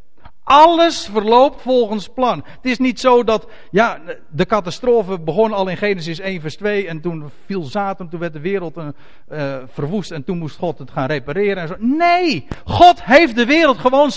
Alles 0.44 1.08
verloopt 1.12 1.62
volgens 1.62 2.08
plan. 2.08 2.44
Het 2.44 2.64
is 2.64 2.78
niet 2.78 3.00
zo 3.00 3.24
dat, 3.24 3.48
ja, 3.70 4.00
de 4.30 4.46
catastrofe 4.46 5.18
begon 5.18 5.52
al 5.52 5.68
in 5.68 5.76
Genesis 5.76 6.18
1 6.18 6.40
vers 6.40 6.56
2 6.56 6.88
en 6.88 7.00
toen 7.00 7.30
viel 7.46 7.64
Satan, 7.64 8.08
toen 8.08 8.20
werd 8.20 8.32
de 8.32 8.40
wereld 8.40 8.76
uh, 8.76 9.56
verwoest 9.66 10.10
en 10.10 10.24
toen 10.24 10.38
moest 10.38 10.56
God 10.56 10.78
het 10.78 10.90
gaan 10.90 11.06
repareren 11.06 11.62
en 11.62 11.68
zo. 11.68 11.74
Nee, 11.78 12.46
God 12.64 13.04
heeft 13.04 13.36
de 13.36 13.46
wereld 13.46 13.78
gewoon 13.78 14.10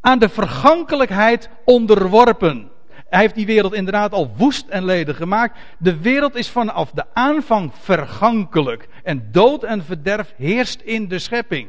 aan 0.00 0.18
de 0.18 0.28
vergankelijkheid 0.28 1.48
onderworpen. 1.64 2.70
Hij 3.08 3.20
heeft 3.20 3.34
die 3.34 3.46
wereld 3.46 3.74
inderdaad 3.74 4.12
al 4.12 4.32
woest 4.36 4.68
en 4.68 4.84
ledig 4.84 5.16
gemaakt. 5.16 5.58
De 5.78 5.98
wereld 5.98 6.34
is 6.34 6.48
vanaf 6.48 6.90
de 6.90 7.04
aanvang 7.12 7.70
vergankelijk. 7.74 8.88
En 9.02 9.28
dood 9.32 9.64
en 9.64 9.84
verderf 9.84 10.34
heerst 10.36 10.80
in 10.80 11.08
de 11.08 11.18
schepping. 11.18 11.68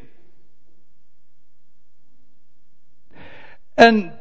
En, 3.74 4.20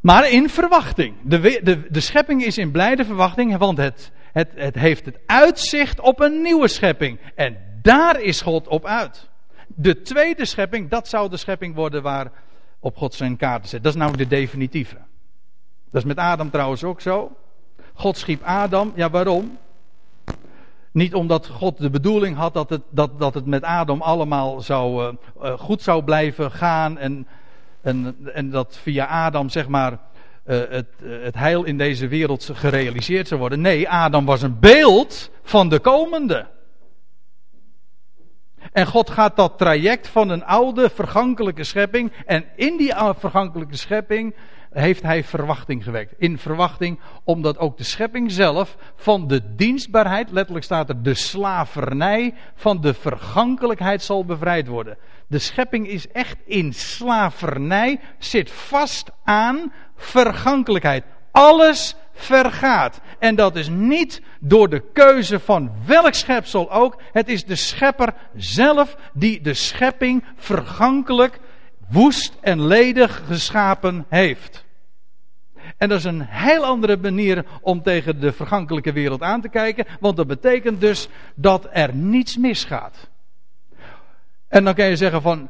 maar 0.00 0.30
in 0.30 0.48
verwachting. 0.48 1.14
De, 1.22 1.60
de, 1.62 1.86
de 1.90 2.00
schepping 2.00 2.44
is 2.44 2.58
in 2.58 2.70
blijde 2.70 3.04
verwachting, 3.04 3.56
want 3.56 3.78
het, 3.78 4.12
het, 4.32 4.48
het 4.54 4.74
heeft 4.74 5.04
het 5.04 5.18
uitzicht 5.26 6.00
op 6.00 6.20
een 6.20 6.42
nieuwe 6.42 6.68
schepping. 6.68 7.18
En 7.34 7.56
daar 7.82 8.20
is 8.20 8.40
God 8.40 8.68
op 8.68 8.86
uit. 8.86 9.28
De 9.66 10.00
tweede 10.00 10.44
schepping, 10.44 10.90
dat 10.90 11.08
zou 11.08 11.30
de 11.30 11.36
schepping 11.36 11.74
worden 11.74 12.02
waar 12.02 12.30
op 12.80 12.96
God 12.96 13.14
zijn 13.14 13.36
kaarten 13.36 13.68
zet. 13.68 13.82
Dat 13.82 13.92
is 13.92 13.98
nou 13.98 14.16
de 14.16 14.26
definitieve. 14.26 14.96
Dat 15.90 16.02
is 16.02 16.04
met 16.04 16.18
Adam 16.18 16.50
trouwens 16.50 16.84
ook 16.84 17.00
zo. 17.00 17.36
God 17.94 18.16
schiep 18.16 18.42
Adam. 18.42 18.92
Ja, 18.94 19.10
waarom? 19.10 19.58
Niet 20.92 21.14
omdat 21.14 21.46
God 21.46 21.78
de 21.78 21.90
bedoeling 21.90 22.36
had 22.36 22.54
dat 22.54 22.70
het, 22.70 22.82
dat, 22.90 23.18
dat 23.18 23.34
het 23.34 23.46
met 23.46 23.62
Adam 23.62 24.02
allemaal 24.02 24.60
zou, 24.60 25.14
uh, 25.42 25.58
goed 25.58 25.82
zou 25.82 26.02
blijven 26.02 26.50
gaan. 26.50 26.98
En, 26.98 27.26
en, 27.80 28.16
en 28.34 28.50
dat 28.50 28.78
via 28.82 29.06
Adam, 29.06 29.48
zeg 29.48 29.68
maar, 29.68 29.92
uh, 29.92 29.98
het, 30.68 30.86
het 31.00 31.34
heil 31.34 31.64
in 31.64 31.78
deze 31.78 32.08
wereld 32.08 32.50
gerealiseerd 32.52 33.28
zou 33.28 33.40
worden. 33.40 33.60
Nee, 33.60 33.88
Adam 33.88 34.24
was 34.24 34.42
een 34.42 34.58
beeld 34.58 35.30
van 35.42 35.68
de 35.68 35.78
komende. 35.78 36.46
En 38.78 38.86
God 38.86 39.10
gaat 39.10 39.36
dat 39.36 39.58
traject 39.58 40.08
van 40.08 40.28
een 40.28 40.44
oude, 40.44 40.90
vergankelijke 40.90 41.64
schepping. 41.64 42.12
En 42.26 42.44
in 42.56 42.76
die 42.76 42.94
vergankelijke 43.18 43.76
schepping 43.76 44.34
heeft 44.70 45.02
hij 45.02 45.24
verwachting 45.24 45.84
gewekt. 45.84 46.14
In 46.18 46.38
verwachting, 46.38 47.00
omdat 47.24 47.58
ook 47.58 47.76
de 47.76 47.84
schepping 47.84 48.30
zelf 48.30 48.76
van 48.96 49.28
de 49.28 49.54
dienstbaarheid, 49.54 50.30
letterlijk 50.30 50.64
staat 50.64 50.88
er 50.88 51.02
de 51.02 51.14
slavernij, 51.14 52.34
van 52.54 52.80
de 52.80 52.94
vergankelijkheid 52.94 54.02
zal 54.02 54.24
bevrijd 54.24 54.66
worden. 54.66 54.98
De 55.26 55.38
schepping 55.38 55.88
is 55.88 56.08
echt 56.08 56.36
in 56.44 56.72
slavernij, 56.72 58.00
zit 58.18 58.50
vast 58.50 59.10
aan 59.24 59.72
vergankelijkheid. 59.96 61.04
Alles 61.30 61.96
vergaat. 62.18 63.00
En 63.18 63.34
dat 63.34 63.56
is 63.56 63.68
niet 63.68 64.22
door 64.40 64.68
de 64.68 64.82
keuze 64.92 65.40
van 65.40 65.70
welk 65.86 66.14
schepsel 66.14 66.70
ook. 66.70 67.00
Het 67.12 67.28
is 67.28 67.44
de 67.44 67.56
schepper 67.56 68.14
zelf 68.36 68.96
die 69.12 69.40
de 69.40 69.54
schepping 69.54 70.24
vergankelijk, 70.36 71.40
woest 71.88 72.36
en 72.40 72.66
ledig 72.66 73.22
geschapen 73.26 74.06
heeft. 74.08 74.66
En 75.76 75.88
dat 75.88 75.98
is 75.98 76.04
een 76.04 76.26
heel 76.26 76.64
andere 76.64 76.96
manier 76.96 77.44
om 77.60 77.82
tegen 77.82 78.20
de 78.20 78.32
vergankelijke 78.32 78.92
wereld 78.92 79.22
aan 79.22 79.40
te 79.40 79.48
kijken, 79.48 79.86
want 80.00 80.16
dat 80.16 80.26
betekent 80.26 80.80
dus 80.80 81.08
dat 81.34 81.68
er 81.72 81.94
niets 81.94 82.36
misgaat. 82.36 83.08
En 84.48 84.64
dan 84.64 84.74
kan 84.74 84.86
je 84.86 84.96
zeggen 84.96 85.22
van, 85.22 85.48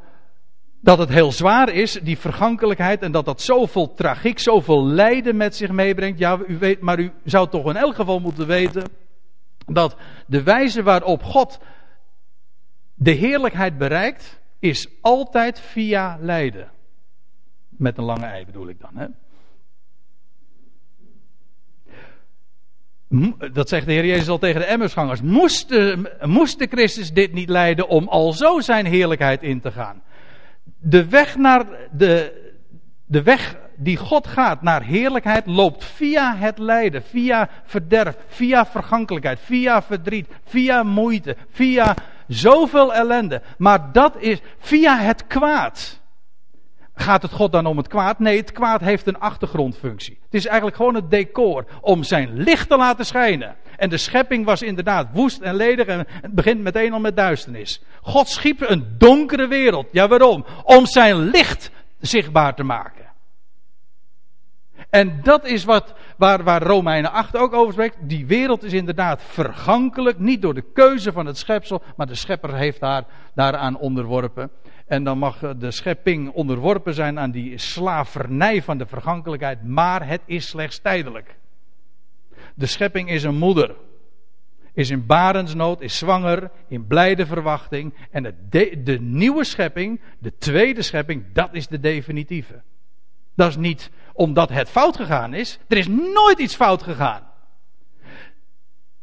dat 0.81 0.99
het 0.99 1.09
heel 1.09 1.33
zwaar 1.33 1.69
is, 1.69 1.93
die 1.93 2.19
vergankelijkheid, 2.19 3.03
en 3.03 3.13
dat 3.13 3.25
dat 3.25 3.41
zoveel 3.41 3.95
tragiek, 3.95 4.39
zoveel 4.39 4.87
lijden 4.87 5.37
met 5.37 5.57
zich 5.57 5.71
meebrengt. 5.71 6.19
Ja, 6.19 6.39
u 6.47 6.59
weet, 6.59 6.81
maar 6.81 6.99
u 6.99 7.13
zou 7.25 7.49
toch 7.49 7.69
in 7.69 7.77
elk 7.77 7.95
geval 7.95 8.21
moeten 8.21 8.47
weten 8.47 8.85
dat 9.67 9.97
de 10.27 10.43
wijze 10.43 10.83
waarop 10.83 11.23
God 11.23 11.59
de 12.95 13.11
heerlijkheid 13.11 13.79
bereikt, 13.79 14.41
is 14.59 14.89
altijd 15.01 15.61
via 15.61 16.19
lijden. 16.21 16.71
Met 17.69 17.99
een 17.99 18.05
lange 18.05 18.27
ei 18.27 18.45
bedoel 18.45 18.69
ik 18.69 18.81
dan. 18.81 18.97
Hè? 18.97 19.07
Dat 23.53 23.69
zegt 23.69 23.87
de 23.87 23.93
Heer 23.93 24.07
Jezus 24.07 24.29
al 24.29 24.39
tegen 24.39 24.61
de 24.61 24.67
Emmersgangers. 24.67 25.21
Moest 25.21 25.69
de, 25.69 26.17
moest 26.27 26.67
Christus 26.69 27.13
dit 27.13 27.33
niet 27.33 27.49
lijden 27.49 27.89
om 27.89 28.09
al 28.09 28.33
zo 28.33 28.61
zijn 28.61 28.87
heerlijkheid 28.87 29.43
in 29.43 29.61
te 29.61 29.71
gaan? 29.71 30.03
De 30.79 31.09
weg 31.09 31.37
naar 31.37 31.65
de, 31.91 32.33
de 33.07 33.23
weg 33.23 33.57
die 33.77 33.97
God 33.97 34.27
gaat 34.27 34.63
naar 34.63 34.83
heerlijkheid 34.83 35.47
loopt 35.47 35.85
via 35.85 36.37
het 36.37 36.59
lijden, 36.59 37.03
via 37.03 37.49
verderf, 37.65 38.17
via 38.27 38.67
vergankelijkheid, 38.67 39.39
via 39.41 39.83
verdriet, 39.83 40.29
via 40.45 40.83
moeite, 40.83 41.37
via 41.51 41.95
zoveel 42.27 42.95
ellende. 42.95 43.43
Maar 43.59 43.93
dat 43.93 44.17
is 44.19 44.41
via 44.59 44.99
het 44.99 45.27
kwaad. 45.27 45.98
Gaat 47.01 47.23
het 47.23 47.33
God 47.33 47.53
dan 47.53 47.67
om 47.67 47.77
het 47.77 47.89
kwaad? 47.89 48.19
Nee, 48.19 48.37
het 48.37 48.53
kwaad 48.53 48.81
heeft 48.81 49.07
een 49.07 49.19
achtergrondfunctie. 49.19 50.19
Het 50.25 50.35
is 50.35 50.47
eigenlijk 50.47 50.77
gewoon 50.77 50.95
het 50.95 51.11
decor 51.11 51.65
om 51.81 52.03
zijn 52.03 52.33
licht 52.35 52.69
te 52.69 52.77
laten 52.77 53.07
schijnen. 53.07 53.57
En 53.77 53.89
de 53.89 53.97
schepping 53.97 54.45
was 54.45 54.63
inderdaad 54.63 55.09
woest 55.13 55.41
en 55.41 55.55
ledig 55.55 55.87
en 55.87 56.07
het 56.09 56.33
begint 56.33 56.61
meteen 56.61 56.93
al 56.93 57.01
met 57.01 57.17
duisternis. 57.17 57.83
God 58.03 58.29
schiep 58.29 58.61
een 58.61 58.95
donkere 58.99 59.47
wereld. 59.47 59.87
Ja, 59.93 60.09
waarom? 60.09 60.45
Om 60.63 60.87
zijn 60.87 61.17
licht 61.17 61.71
zichtbaar 62.01 62.55
te 62.55 62.63
maken. 62.63 63.07
En 64.91 65.21
dat 65.23 65.45
is 65.47 65.65
wat, 65.65 65.95
waar, 66.17 66.45
waar 66.45 66.63
Romeinen 66.63 67.13
8 67.13 67.37
ook 67.37 67.53
over 67.53 67.73
spreekt. 67.73 67.97
Die 68.01 68.27
wereld 68.27 68.63
is 68.63 68.73
inderdaad 68.73 69.23
vergankelijk, 69.23 70.19
niet 70.19 70.43
door 70.43 70.55
de 70.55 70.73
keuze 70.73 71.13
van 71.13 71.27
het 71.27 71.39
schepsel, 71.39 71.83
maar 71.97 72.07
de 72.07 72.15
schepper 72.15 72.55
heeft 72.55 72.81
daar, 72.81 73.05
daaraan 73.35 73.79
onderworpen. 73.79 74.51
En 74.89 75.05
dan 75.05 75.19
mag 75.19 75.55
de 75.57 75.71
schepping 75.71 76.31
onderworpen 76.31 76.95
zijn 76.95 77.19
aan 77.19 77.31
die 77.31 77.59
slavernij 77.59 78.63
van 78.63 78.79
de 78.79 78.87
vergankelijkheid, 78.87 79.65
maar 79.65 80.07
het 80.07 80.21
is 80.25 80.49
slechts 80.49 80.79
tijdelijk. 80.79 81.37
De 82.55 82.67
schepping 82.67 83.11
is 83.11 83.23
een 83.23 83.37
moeder. 83.37 83.77
Is 84.73 84.91
in 84.91 85.07
barensnood, 85.07 85.81
is 85.81 85.99
zwanger, 85.99 86.51
in 86.69 86.87
blijde 86.87 87.27
verwachting. 87.27 87.95
En 88.11 88.37
de, 88.51 88.83
de 88.83 89.01
nieuwe 89.01 89.45
schepping, 89.45 90.01
de 90.19 90.39
tweede 90.39 90.83
schepping, 90.83 91.25
dat 91.33 91.49
is 91.53 91.67
de 91.67 91.81
definitieve. 91.81 92.63
Dat 93.35 93.49
is 93.49 93.57
niet 93.57 93.91
omdat 94.13 94.49
het 94.49 94.69
fout 94.69 94.97
gegaan 94.97 95.35
is. 95.35 95.59
Er 95.69 95.77
is 95.77 95.89
nooit 95.89 96.39
iets 96.39 96.55
fout 96.55 96.83
gegaan. 96.83 97.23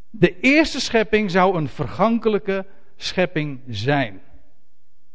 De 0.10 0.40
eerste 0.40 0.80
schepping 0.80 1.32
zou 1.32 1.58
een 1.58 1.70
vergankelijke 1.70 2.66
schepping 2.96 3.60
zijn. 3.68 4.22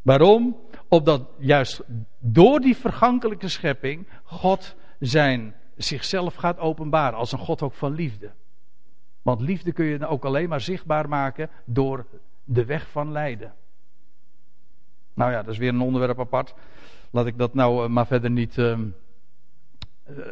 Waarom? 0.03 0.57
Opdat 0.89 1.29
juist 1.39 1.83
door 2.19 2.61
die 2.61 2.77
vergankelijke 2.77 3.49
schepping 3.49 4.09
God 4.25 4.77
zijn 4.99 5.55
zichzelf 5.77 6.35
gaat 6.35 6.59
openbaren 6.59 7.19
als 7.19 7.33
een 7.33 7.39
God 7.39 7.63
ook 7.63 7.75
van 7.75 7.95
liefde. 7.95 8.31
Want 9.23 9.41
liefde 9.41 9.73
kun 9.73 9.85
je 9.85 10.07
ook 10.07 10.25
alleen 10.25 10.49
maar 10.49 10.61
zichtbaar 10.61 11.09
maken 11.09 11.51
door 11.65 12.07
de 12.45 12.65
weg 12.65 12.89
van 12.89 13.13
lijden. 13.13 13.55
Nou 15.15 15.33
ja, 15.33 15.43
dat 15.43 15.53
is 15.53 15.59
weer 15.59 15.69
een 15.69 15.81
onderwerp 15.81 16.21
apart. 16.21 16.55
Laat 17.11 17.27
ik 17.27 17.39
dat 17.39 17.55
nou 17.55 17.85
eh, 17.85 17.91
maar 17.91 18.07
verder 18.07 18.31
niet 18.31 18.57
uh, 18.57 18.79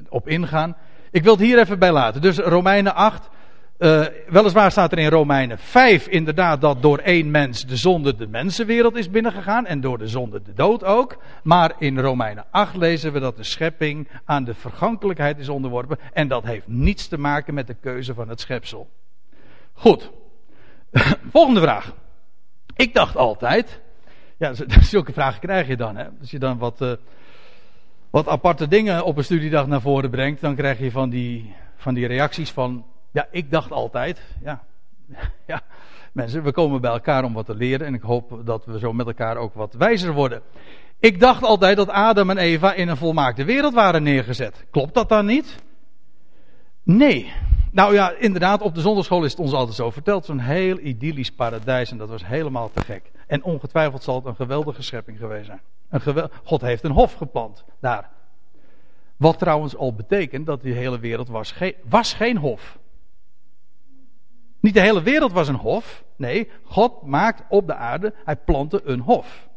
op 0.08 0.28
ingaan. 0.28 0.76
Ik 1.10 1.22
wil 1.22 1.32
het 1.32 1.42
hier 1.42 1.58
even 1.58 1.78
bij 1.78 1.92
laten. 1.92 2.20
Dus 2.20 2.38
Romeinen 2.38 2.94
8, 2.94 3.28
uh, 3.78 4.06
weliswaar 4.28 4.70
staat 4.70 4.92
er 4.92 4.98
in 4.98 5.08
Romeinen 5.08 5.58
5 5.58 6.06
inderdaad 6.06 6.60
dat 6.60 6.82
door 6.82 6.98
één 6.98 7.30
mens 7.30 7.66
de 7.66 7.76
zonde 7.76 8.16
de 8.16 8.26
mensenwereld 8.26 8.96
is 8.96 9.10
binnengegaan 9.10 9.66
en 9.66 9.80
door 9.80 9.98
de 9.98 10.08
zonde 10.08 10.42
de 10.42 10.54
dood 10.54 10.84
ook. 10.84 11.18
Maar 11.42 11.74
in 11.78 11.98
Romeinen 11.98 12.44
8 12.50 12.76
lezen 12.76 13.12
we 13.12 13.20
dat 13.20 13.36
de 13.36 13.42
schepping 13.42 14.08
aan 14.24 14.44
de 14.44 14.54
vergankelijkheid 14.54 15.38
is 15.38 15.48
onderworpen 15.48 15.98
en 16.12 16.28
dat 16.28 16.44
heeft 16.44 16.68
niets 16.68 17.08
te 17.08 17.18
maken 17.18 17.54
met 17.54 17.66
de 17.66 17.76
keuze 17.80 18.14
van 18.14 18.28
het 18.28 18.40
schepsel. 18.40 18.88
Goed, 19.72 20.10
volgende 21.32 21.60
vraag. 21.60 21.94
Ik 22.76 22.94
dacht 22.94 23.16
altijd, 23.16 23.80
ja, 24.36 24.52
zulke 24.80 25.12
vragen 25.12 25.40
krijg 25.40 25.66
je 25.66 25.76
dan, 25.76 25.96
hè? 25.96 26.04
Als 26.20 26.30
je 26.30 26.38
dan 26.38 26.58
wat, 26.58 26.80
uh, 26.80 26.92
wat 28.10 28.28
aparte 28.28 28.68
dingen 28.68 29.04
op 29.04 29.16
een 29.16 29.24
studiedag 29.24 29.66
naar 29.66 29.80
voren 29.80 30.10
brengt, 30.10 30.40
dan 30.40 30.54
krijg 30.54 30.78
je 30.78 30.90
van 30.90 31.10
die, 31.10 31.54
van 31.76 31.94
die 31.94 32.06
reacties 32.06 32.50
van 32.50 32.84
ja, 33.10 33.26
ik 33.30 33.50
dacht 33.50 33.72
altijd, 33.72 34.20
ja, 34.42 34.62
ja, 35.46 35.62
mensen, 36.12 36.42
we 36.42 36.52
komen 36.52 36.80
bij 36.80 36.90
elkaar 36.90 37.24
om 37.24 37.32
wat 37.32 37.46
te 37.46 37.54
leren 37.54 37.86
en 37.86 37.94
ik 37.94 38.02
hoop 38.02 38.40
dat 38.44 38.64
we 38.64 38.78
zo 38.78 38.92
met 38.92 39.06
elkaar 39.06 39.36
ook 39.36 39.54
wat 39.54 39.74
wijzer 39.74 40.12
worden. 40.12 40.42
Ik 41.00 41.20
dacht 41.20 41.42
altijd 41.42 41.76
dat 41.76 41.88
Adam 41.88 42.30
en 42.30 42.38
Eva 42.38 42.72
in 42.72 42.88
een 42.88 42.96
volmaakte 42.96 43.44
wereld 43.44 43.74
waren 43.74 44.02
neergezet. 44.02 44.64
Klopt 44.70 44.94
dat 44.94 45.08
dan 45.08 45.26
niet? 45.26 45.62
Nee. 46.82 47.32
Nou 47.72 47.94
ja, 47.94 48.10
inderdaad, 48.10 48.60
op 48.60 48.74
de 48.74 48.80
zondagschool 48.80 49.24
is 49.24 49.30
het 49.30 49.40
ons 49.40 49.52
altijd 49.52 49.76
zo 49.76 49.90
verteld. 49.90 50.24
Zo'n 50.24 50.38
heel 50.38 50.78
idyllisch 50.78 51.32
paradijs 51.32 51.90
en 51.90 51.98
dat 51.98 52.08
was 52.08 52.26
helemaal 52.26 52.70
te 52.70 52.80
gek. 52.80 53.10
En 53.26 53.42
ongetwijfeld 53.42 54.02
zal 54.02 54.14
het 54.14 54.24
een 54.24 54.34
geweldige 54.34 54.82
schepping 54.82 55.18
geweest 55.18 55.46
zijn. 55.46 55.60
Een. 55.88 56.30
God 56.44 56.60
heeft 56.60 56.84
een 56.84 56.90
hof 56.90 57.12
geplant 57.12 57.64
daar. 57.80 58.10
Wat 59.16 59.38
trouwens 59.38 59.76
al 59.76 59.94
betekent 59.94 60.46
dat 60.46 60.62
die 60.62 60.74
hele 60.74 60.98
wereld 60.98 61.28
was, 61.28 61.52
geen, 61.52 61.74
was 61.88 62.14
geen 62.14 62.36
hof. 62.36 62.78
Niet 64.68 64.76
de 64.76 64.82
hele 64.82 65.02
wereld 65.02 65.32
was 65.32 65.48
een 65.48 65.54
hof. 65.54 66.04
Nee, 66.16 66.50
God 66.62 67.02
maakt 67.02 67.42
op 67.48 67.66
de 67.66 67.74
aarde, 67.74 68.14
hij 68.24 68.36
plantte 68.36 68.80
een 68.84 69.00
hof. 69.00 69.48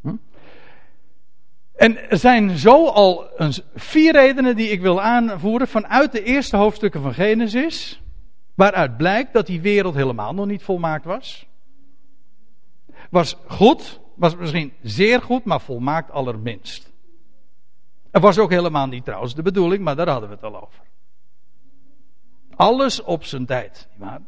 Hm? 0.00 0.16
En 1.74 2.10
er 2.10 2.18
zijn 2.18 2.56
zo 2.56 2.86
al 2.86 3.30
vier 3.74 4.12
redenen 4.12 4.56
die 4.56 4.68
ik 4.68 4.80
wil 4.80 5.00
aanvoeren 5.02 5.68
vanuit 5.68 6.12
de 6.12 6.22
eerste 6.22 6.56
hoofdstukken 6.56 7.02
van 7.02 7.14
Genesis. 7.14 8.02
Waaruit 8.54 8.96
blijkt 8.96 9.32
dat 9.32 9.46
die 9.46 9.60
wereld 9.60 9.94
helemaal 9.94 10.34
nog 10.34 10.46
niet 10.46 10.62
volmaakt 10.62 11.04
was. 11.04 11.46
Was 13.10 13.36
goed, 13.46 14.00
was 14.14 14.36
misschien 14.36 14.72
zeer 14.82 15.22
goed, 15.22 15.44
maar 15.44 15.60
volmaakt 15.60 16.10
allerminst. 16.10 16.92
Er 18.10 18.20
was 18.20 18.38
ook 18.38 18.50
helemaal 18.50 18.86
niet 18.86 19.04
trouwens 19.04 19.34
de 19.34 19.42
bedoeling, 19.42 19.82
maar 19.82 19.96
daar 19.96 20.08
hadden 20.08 20.28
we 20.28 20.34
het 20.34 20.44
al 20.44 20.62
over. 20.62 20.84
Alles 22.56 23.02
op 23.02 23.24
zijn 23.24 23.46
tijd. 23.46 23.88
Maar... 23.96 24.20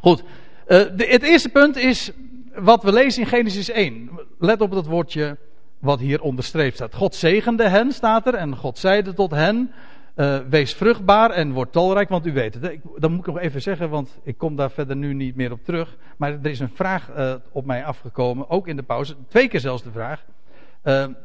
Goed, 0.00 0.20
uh, 0.20 0.26
de, 0.66 1.06
het 1.08 1.22
eerste 1.22 1.48
punt 1.48 1.76
is 1.76 2.10
wat 2.54 2.82
we 2.82 2.92
lezen 2.92 3.22
in 3.22 3.28
Genesis 3.28 3.70
1. 3.70 4.10
Let 4.38 4.60
op 4.60 4.72
dat 4.72 4.86
woordje 4.86 5.36
wat 5.78 6.00
hier 6.00 6.20
onderstreept 6.20 6.74
staat. 6.74 6.94
God 6.94 7.14
zegende 7.14 7.68
hen, 7.68 7.92
staat 7.92 8.26
er, 8.26 8.34
en 8.34 8.56
God 8.56 8.78
zeide 8.78 9.14
tot 9.14 9.30
hen. 9.30 9.72
Uh, 10.16 10.38
wees 10.48 10.74
vruchtbaar 10.74 11.30
en 11.30 11.52
word 11.52 11.72
talrijk, 11.72 12.08
want 12.08 12.26
u 12.26 12.32
weet 12.32 12.54
het. 12.54 12.78
Dat 12.96 13.10
moet 13.10 13.18
ik 13.18 13.26
nog 13.26 13.38
even 13.38 13.62
zeggen, 13.62 13.90
want 13.90 14.18
ik 14.22 14.38
kom 14.38 14.56
daar 14.56 14.70
verder 14.70 14.96
nu 14.96 15.14
niet 15.14 15.36
meer 15.36 15.52
op 15.52 15.64
terug. 15.64 15.96
Maar 16.16 16.32
er 16.32 16.50
is 16.50 16.60
een 16.60 16.72
vraag 16.74 17.10
uh, 17.16 17.34
op 17.52 17.64
mij 17.64 17.84
afgekomen, 17.84 18.50
ook 18.50 18.68
in 18.68 18.76
de 18.76 18.82
pauze. 18.82 19.16
Twee 19.28 19.48
keer 19.48 19.60
zelfs 19.60 19.82
de 19.82 19.90
vraag. 19.90 20.24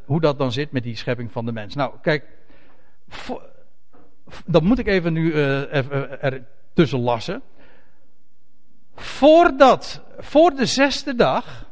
Hoe 0.06 0.22
dat 0.22 0.38
dan 0.38 0.52
zit 0.52 0.72
met 0.72 0.84
die 0.84 0.96
schepping 0.96 1.32
van 1.32 1.46
de 1.46 1.52
mens. 1.52 1.76
Nou, 1.76 1.94
kijk. 2.02 2.24
Voor, 3.08 3.42
dat 4.46 4.64
moet 4.64 4.80
ik 4.80 4.88
even 4.88 5.14
nu 5.14 5.34
even 5.72 6.22
er 6.22 6.46
tussen 6.74 7.00
lassen. 7.00 7.42
Voordat, 8.96 10.02
voor 10.18 10.56
de 10.56 10.66
zesde 10.66 11.16
dag, 11.16 11.70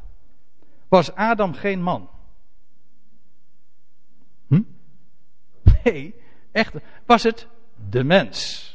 was 0.87 1.15
Adam 1.15 1.53
geen 1.53 1.81
man. 1.81 2.09
Hm? 4.47 4.61
Nee, 5.83 6.15
echt, 6.51 6.73
was 7.05 7.23
het 7.23 7.47
de 7.89 8.03
mens. 8.03 8.65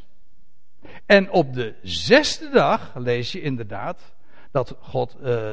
En 1.06 1.30
op 1.30 1.54
de 1.54 1.74
zesde 1.82 2.48
dag 2.50 2.92
lees 2.94 3.32
je 3.32 3.40
inderdaad 3.40 4.14
dat 4.50 4.76
God 4.80 5.16
uh, 5.22 5.52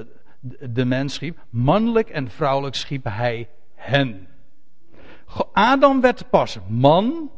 de 0.59 0.85
mens 0.85 1.13
schiep. 1.13 1.37
Mannelijk 1.49 2.09
en 2.09 2.29
vrouwelijk 2.29 2.75
schiep 2.75 3.03
hij 3.03 3.49
hen. 3.75 4.27
Adam 5.53 6.01
werd 6.01 6.29
pas 6.29 6.57
man 6.67 7.31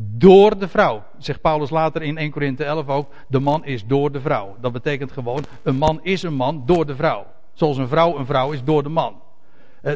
door 0.00 0.58
de 0.58 0.68
vrouw. 0.68 1.04
Zegt 1.18 1.40
Paulus 1.40 1.70
later 1.70 2.02
in 2.02 2.18
1 2.18 2.30
Korinthe 2.30 2.64
11 2.64 2.88
ook. 2.88 3.10
De 3.28 3.38
man 3.38 3.64
is 3.64 3.86
door 3.86 4.12
de 4.12 4.20
vrouw. 4.20 4.56
Dat 4.60 4.72
betekent 4.72 5.12
gewoon, 5.12 5.44
een 5.62 5.76
man 5.76 6.00
is 6.02 6.22
een 6.22 6.34
man 6.34 6.62
door 6.66 6.86
de 6.86 6.96
vrouw. 6.96 7.26
Zoals 7.52 7.76
een 7.76 7.88
vrouw 7.88 8.18
een 8.18 8.26
vrouw 8.26 8.52
is 8.52 8.64
door 8.64 8.82
de 8.82 8.88
man. 8.88 9.22
Uh, 9.82 9.92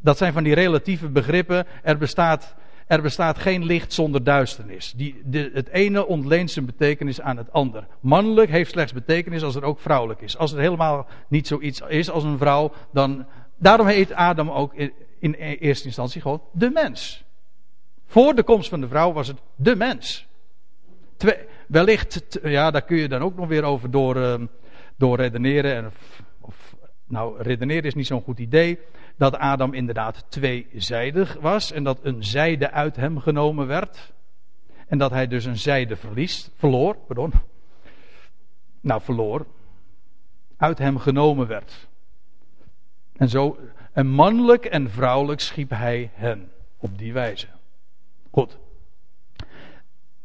dat 0.00 0.18
zijn 0.18 0.32
van 0.32 0.42
die 0.42 0.54
relatieve 0.54 1.08
begrippen. 1.08 1.66
Er 1.82 1.98
bestaat, 1.98 2.54
er 2.86 3.02
bestaat 3.02 3.38
geen 3.38 3.64
licht 3.64 3.92
zonder 3.92 4.24
duisternis. 4.24 4.92
Die, 4.96 5.20
de, 5.24 5.50
het 5.54 5.68
ene 5.68 6.06
ontleent 6.06 6.50
zijn 6.50 6.66
betekenis 6.66 7.20
aan 7.20 7.36
het 7.36 7.52
ander. 7.52 7.86
Mannelijk 8.00 8.50
heeft 8.50 8.70
slechts 8.70 8.92
betekenis 8.92 9.42
als 9.42 9.54
er 9.54 9.64
ook 9.64 9.80
vrouwelijk 9.80 10.20
is. 10.20 10.38
Als 10.38 10.52
er 10.52 10.60
helemaal 10.60 11.06
niet 11.28 11.46
zoiets 11.46 11.80
is 11.88 12.10
als 12.10 12.24
een 12.24 12.38
vrouw, 12.38 12.72
dan. 12.92 13.26
Daarom 13.56 13.86
heet 13.86 14.12
Adam 14.12 14.50
ook 14.50 14.74
in, 14.74 14.92
in 15.18 15.32
eerste 15.34 15.86
instantie 15.86 16.20
gewoon 16.20 16.42
de 16.52 16.70
mens. 16.70 17.24
Voor 18.12 18.34
de 18.34 18.42
komst 18.42 18.68
van 18.68 18.80
de 18.80 18.88
vrouw 18.88 19.12
was 19.12 19.28
het 19.28 19.40
de 19.56 19.76
mens. 19.76 20.26
Twee, 21.16 21.36
wellicht, 21.66 22.38
ja, 22.42 22.70
daar 22.70 22.82
kun 22.82 22.96
je 22.96 23.08
dan 23.08 23.22
ook 23.22 23.36
nog 23.36 23.48
weer 23.48 23.62
over 23.62 23.90
door, 23.90 24.16
uh, 24.16 24.34
door 24.96 25.16
redeneren. 25.16 25.74
En, 25.74 25.92
of, 26.40 26.76
nou, 27.06 27.42
redeneren 27.42 27.84
is 27.84 27.94
niet 27.94 28.06
zo'n 28.06 28.22
goed 28.22 28.38
idee. 28.38 28.78
Dat 29.16 29.36
Adam 29.36 29.74
inderdaad 29.74 30.24
tweezijdig 30.28 31.36
was. 31.40 31.72
En 31.72 31.84
dat 31.84 31.98
een 32.02 32.24
zijde 32.24 32.70
uit 32.70 32.96
hem 32.96 33.18
genomen 33.18 33.66
werd. 33.66 34.12
En 34.86 34.98
dat 34.98 35.10
hij 35.10 35.26
dus 35.26 35.44
een 35.44 35.58
zijde 35.58 35.96
verliest, 35.96 36.50
verloor. 36.56 36.96
Pardon. 36.96 37.32
Nou, 38.80 39.00
verloor. 39.02 39.46
Uit 40.56 40.78
hem 40.78 40.98
genomen 40.98 41.46
werd. 41.46 41.88
En 43.16 43.28
zo, 43.28 43.58
en 43.92 44.06
mannelijk 44.06 44.64
en 44.64 44.90
vrouwelijk 44.90 45.40
schiep 45.40 45.70
hij 45.70 46.10
hen. 46.14 46.50
Op 46.76 46.98
die 46.98 47.12
wijze. 47.12 47.46
Goed. 48.32 48.58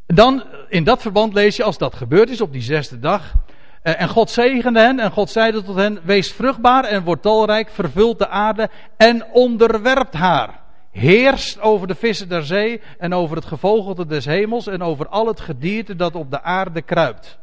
Dan, 0.06 0.44
in 0.70 0.84
dat 0.84 1.02
verband 1.02 1.34
lees 1.34 1.56
je, 1.56 1.64
als 1.64 1.78
dat 1.78 1.96
gebeurd 1.96 2.30
is 2.30 2.42
op 2.42 2.52
die 2.52 2.62
zesde 2.62 3.00
dag. 3.00 3.34
Eh, 3.82 4.02
en 4.02 4.10
God 4.10 4.30
zegende 4.30 4.80
hen 4.80 5.00
en 5.00 5.12
God 5.12 5.30
zeide 5.30 5.64
tot 5.64 5.76
hen: 5.76 6.00
Wees 6.04 6.32
vruchtbaar 6.32 6.84
en 6.84 7.04
word 7.04 7.22
talrijk, 7.22 7.70
vervult 7.70 8.20
de 8.20 8.28
aarde 8.28 8.70
en 8.98 9.26
onderwerpt 9.32 10.14
haar. 10.14 10.62
Heerst 10.92 11.60
over 11.60 11.88
de 11.88 11.96
vissen 11.96 12.30
der 12.30 12.46
zee 12.46 12.82
en 12.98 13.14
over 13.14 13.36
het 13.36 13.46
gevogelte 13.46 14.06
des 14.06 14.26
hemels 14.26 14.68
en 14.68 14.82
over 14.82 15.08
al 15.08 15.28
het 15.28 15.40
gedierte 15.40 15.96
dat 15.96 16.16
op 16.16 16.32
de 16.32 16.42
aarde 16.42 16.82
kruipt. 16.82 17.40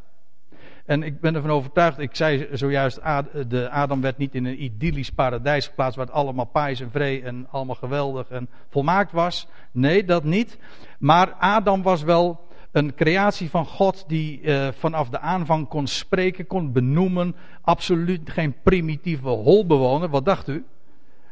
En 0.85 1.03
ik 1.03 1.21
ben 1.21 1.35
ervan 1.35 1.51
overtuigd, 1.51 1.99
ik 1.99 2.17
zei 2.17 2.49
zojuist, 2.53 3.01
de 3.49 3.71
Adam 3.71 4.01
werd 4.01 4.19
niet 4.19 4.35
in 4.35 4.45
een 4.45 4.63
idyllisch 4.63 5.11
paradijs 5.11 5.67
geplaatst 5.67 5.97
waar 5.97 6.07
het 6.07 6.15
allemaal 6.15 6.45
paais 6.45 6.81
en 6.81 6.91
vree 6.91 7.23
en 7.23 7.47
allemaal 7.51 7.75
geweldig 7.75 8.29
en 8.29 8.49
volmaakt 8.71 9.13
was. 9.13 9.47
Nee, 9.73 10.05
dat 10.05 10.25
niet. 10.25 10.59
Maar 10.99 11.33
Adam 11.33 11.83
was 11.83 12.03
wel 12.03 12.41
een 12.73 12.95
creatie 12.95 13.51
van 13.51 13.67
God 13.67 14.05
die 14.07 14.41
uh, 14.41 14.69
vanaf 14.79 15.09
de 15.09 15.19
aanvang 15.19 15.69
kon 15.69 15.87
spreken, 15.87 16.47
kon 16.47 16.73
benoemen. 16.73 17.37
Absoluut 17.63 18.31
geen 18.31 18.55
primitieve 18.63 19.29
holbewoner. 19.29 20.09
Wat 20.09 20.25
dacht 20.25 20.49
u? 20.49 20.65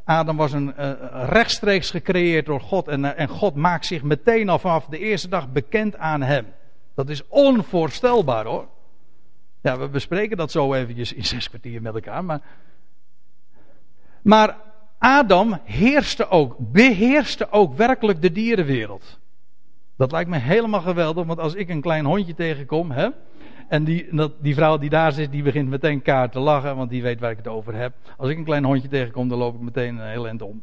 Adam 0.04 0.36
was 0.36 0.52
een 0.52 0.74
uh, 0.78 0.92
rechtstreeks 1.28 1.90
gecreëerd 1.90 2.46
door 2.46 2.60
God 2.60 2.88
en, 2.88 3.04
uh, 3.04 3.10
en 3.16 3.28
God 3.28 3.54
maakt 3.54 3.86
zich 3.86 4.02
meteen 4.02 4.48
al 4.48 4.58
vanaf 4.58 4.86
de 4.86 4.98
eerste 4.98 5.28
dag 5.28 5.52
bekend 5.52 5.96
aan 5.96 6.22
hem. 6.22 6.46
Dat 6.94 7.08
is 7.08 7.28
onvoorstelbaar 7.28 8.44
hoor. 8.44 8.66
Ja, 9.62 9.78
we 9.78 9.88
bespreken 9.88 10.36
dat 10.36 10.50
zo 10.50 10.74
eventjes 10.74 11.12
in 11.12 11.24
zes 11.24 11.48
kwartier 11.48 11.82
met 11.82 11.94
elkaar. 11.94 12.24
Maar, 12.24 12.40
maar 14.22 14.56
Adam 14.98 15.60
heerste 15.64 16.28
ook, 16.28 16.56
beheerste 16.58 17.50
ook 17.50 17.76
werkelijk 17.76 18.22
de 18.22 18.32
dierenwereld. 18.32 19.20
Dat 19.96 20.12
lijkt 20.12 20.30
me 20.30 20.38
helemaal 20.38 20.80
geweldig, 20.80 21.26
want 21.26 21.38
als 21.38 21.54
ik 21.54 21.68
een 21.68 21.80
klein 21.80 22.04
hondje 22.04 22.34
tegenkom, 22.34 22.90
hè, 22.90 23.08
en 23.68 23.84
die, 23.84 24.08
die 24.40 24.54
vrouw 24.54 24.78
die 24.78 24.90
daar 24.90 25.12
zit, 25.12 25.32
die 25.32 25.42
begint 25.42 25.68
meteen 25.68 26.02
kaart 26.02 26.32
te 26.32 26.38
lachen, 26.38 26.76
want 26.76 26.90
die 26.90 27.02
weet 27.02 27.20
waar 27.20 27.30
ik 27.30 27.36
het 27.36 27.48
over 27.48 27.74
heb. 27.74 27.92
Als 28.16 28.30
ik 28.30 28.36
een 28.36 28.44
klein 28.44 28.64
hondje 28.64 28.88
tegenkom, 28.88 29.28
dan 29.28 29.38
loop 29.38 29.54
ik 29.54 29.60
meteen 29.60 29.96
een 29.96 30.10
heel 30.10 30.26
eind 30.26 30.42
om. 30.42 30.62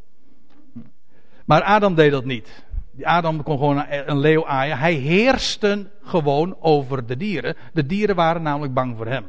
Maar 1.46 1.62
Adam 1.62 1.96
deed 1.96 2.12
dat 2.12 2.26
niet. 2.26 2.66
Adam 3.06 3.44
kon 3.44 3.58
gewoon 3.58 3.86
een 3.88 4.20
leeuw 4.20 4.48
aaien. 4.48 4.78
Hij 4.78 4.94
heerste 4.94 5.90
gewoon 6.02 6.58
over 6.60 7.06
de 7.06 7.18
dieren. 7.18 7.56
De 7.74 7.86
dieren 7.86 8.16
waren 8.16 8.42
namelijk 8.42 8.74
bang 8.74 8.98
voor 8.98 9.08
hem. 9.08 9.26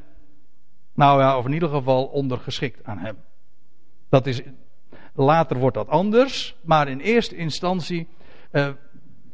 Nou 0.94 1.20
ja, 1.20 1.38
of 1.38 1.46
in 1.46 1.52
ieder 1.52 1.68
geval 1.68 2.04
ondergeschikt 2.04 2.84
aan 2.84 2.98
hem. 2.98 3.16
Dat 4.08 4.26
is, 4.26 4.40
later 5.14 5.58
wordt 5.58 5.76
dat 5.76 5.88
anders, 5.88 6.56
maar 6.62 6.88
in 6.88 7.00
eerste 7.00 7.36
instantie, 7.36 8.08
uh, 8.52 8.68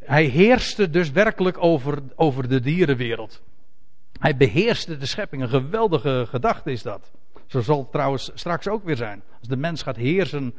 hij 0.01 0.25
heerste 0.25 0.91
dus 0.91 1.11
werkelijk 1.11 1.57
over, 1.61 2.03
over 2.15 2.49
de 2.49 2.61
dierenwereld. 2.61 3.43
Hij 4.19 4.37
beheerste 4.37 4.97
de 4.97 5.07
schepping. 5.07 5.43
Een 5.43 5.49
geweldige 5.49 6.27
gedachte 6.29 6.71
is 6.71 6.83
dat. 6.83 7.11
Zo 7.47 7.61
zal 7.61 7.79
het 7.79 7.93
trouwens 7.93 8.31
straks 8.35 8.69
ook 8.69 8.85
weer 8.85 8.97
zijn. 8.97 9.23
Als 9.39 9.49
de 9.49 9.57
mens 9.57 9.83
gaat 9.83 9.97
heersen, 9.97 10.55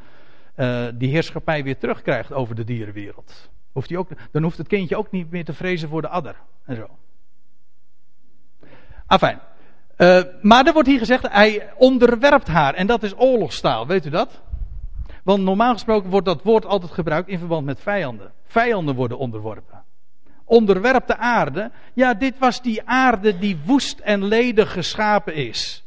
uh, 0.56 0.86
die 0.94 1.10
heerschappij 1.10 1.62
weer 1.62 1.78
terugkrijgt 1.78 2.32
over 2.32 2.54
de 2.54 2.64
dierenwereld. 2.64 3.50
Ook, 3.72 4.08
dan 4.30 4.42
hoeft 4.42 4.58
het 4.58 4.66
kindje 4.66 4.96
ook 4.96 5.10
niet 5.10 5.30
meer 5.30 5.44
te 5.44 5.52
vrezen 5.52 5.88
voor 5.88 6.02
de 6.02 6.08
adder. 6.08 6.36
En 6.64 6.76
zo. 6.76 6.88
Afijn. 9.06 9.40
Uh, 9.98 10.20
maar 10.42 10.66
er 10.66 10.72
wordt 10.72 10.88
hier 10.88 10.98
gezegd, 10.98 11.28
hij 11.28 11.72
onderwerpt 11.76 12.46
haar. 12.46 12.74
En 12.74 12.86
dat 12.86 13.02
is 13.02 13.18
oorlogstaal, 13.18 13.86
weet 13.86 14.06
u 14.06 14.10
dat? 14.10 14.40
Want 15.22 15.42
normaal 15.42 15.72
gesproken 15.72 16.10
wordt 16.10 16.26
dat 16.26 16.42
woord 16.42 16.66
altijd 16.66 16.92
gebruikt 16.92 17.28
in 17.28 17.38
verband 17.38 17.66
met 17.66 17.80
vijanden. 17.80 18.32
Vijanden 18.44 18.94
worden 18.94 19.18
onderworpen. 19.18 19.84
Onderwerp 20.44 21.06
de 21.06 21.16
aarde. 21.16 21.70
Ja, 21.94 22.14
dit 22.14 22.38
was 22.38 22.62
die 22.62 22.82
aarde 22.84 23.38
die 23.38 23.58
woest 23.64 23.98
en 23.98 24.24
ledig 24.24 24.72
geschapen 24.72 25.34
is. 25.34 25.84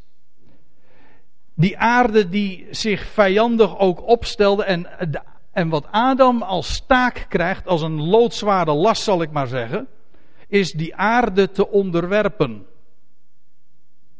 Die 1.54 1.78
aarde 1.78 2.30
die 2.30 2.68
zich 2.70 3.06
vijandig 3.06 3.78
ook 3.80 4.08
opstelde 4.08 4.64
en 4.64 4.88
de 5.10 5.22
en 5.52 5.70
wat 5.70 5.88
Adam 5.92 6.42
als 6.42 6.84
taak 6.88 7.26
krijgt, 7.30 7.68
als 7.68 7.82
een 7.82 8.02
loodzware 8.02 8.74
last 8.74 9.04
zal 9.04 9.22
ik 9.22 9.32
maar 9.32 9.48
zeggen, 9.48 9.88
is 10.48 10.72
die 10.72 10.96
aarde 10.96 11.52
te 11.52 11.70
onderwerpen. 11.70 12.66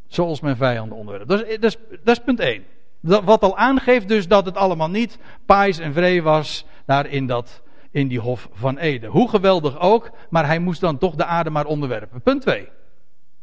Zoals 0.08 0.40
mijn 0.40 0.56
vijanden 0.56 0.98
onderwerpen. 0.98 1.38
Dat 1.38 1.48
is, 1.48 1.60
dat 1.60 1.64
is, 1.64 1.98
dat 2.04 2.18
is 2.18 2.24
punt 2.24 2.40
1. 2.40 2.64
Dat, 3.00 3.24
wat 3.24 3.42
al 3.42 3.58
aangeeft 3.58 4.08
dus 4.08 4.28
dat 4.28 4.46
het 4.46 4.56
allemaal 4.56 4.90
niet 4.90 5.18
paais 5.46 5.80
en 5.80 5.94
vree 5.94 6.24
was 6.24 6.66
daar 6.86 7.06
in, 7.08 7.28
dat, 7.28 7.62
in 7.92 8.08
die 8.08 8.20
hof 8.20 8.50
van 8.54 8.78
Eden. 8.78 9.10
Hoe 9.10 9.30
geweldig 9.30 9.80
ook, 9.80 10.12
maar 10.30 10.46
hij 10.46 10.60
moest 10.60 10.82
dan 10.82 10.98
toch 10.98 11.16
de 11.16 11.26
aarde 11.26 11.50
maar 11.50 11.66
onderwerpen. 11.66 12.22
Punt 12.22 12.42
2. 12.42 12.68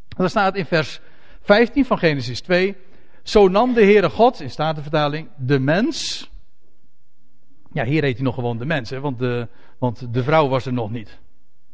Dan 0.09 0.29
staat 0.29 0.57
in 0.57 0.67
vers 0.67 1.01
15 1.41 1.85
van 1.85 1.99
Genesis 1.99 2.41
2. 2.41 2.77
Zo 3.23 3.49
nam 3.49 3.75
de 3.75 3.83
Heere 3.83 4.11
God, 4.11 4.41
in 4.41 4.51
Statenvertaling, 4.51 5.29
de 5.37 5.59
mens 5.59 6.31
Ja, 7.73 7.85
hier 7.85 8.03
heet 8.03 8.17
hij 8.17 8.25
nog 8.25 8.35
gewoon 8.35 8.59
de 8.59 8.67
mens, 8.67 8.91
hè, 8.91 9.01
want, 9.01 9.19
de, 9.19 9.49
want 9.79 10.15
de 10.15 10.23
vrouw 10.23 10.49
was 10.49 10.67
er 10.67 10.73
nog 10.73 10.91
niet. 10.91 11.19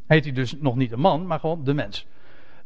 Heet 0.07 0.25
hij 0.25 0.33
dus 0.33 0.55
nog 0.61 0.77
niet 0.77 0.93
een 0.93 1.01
man, 1.01 1.27
maar 1.27 1.41
gewoon 1.41 1.65
de 1.65 1.75
mens. 1.75 2.07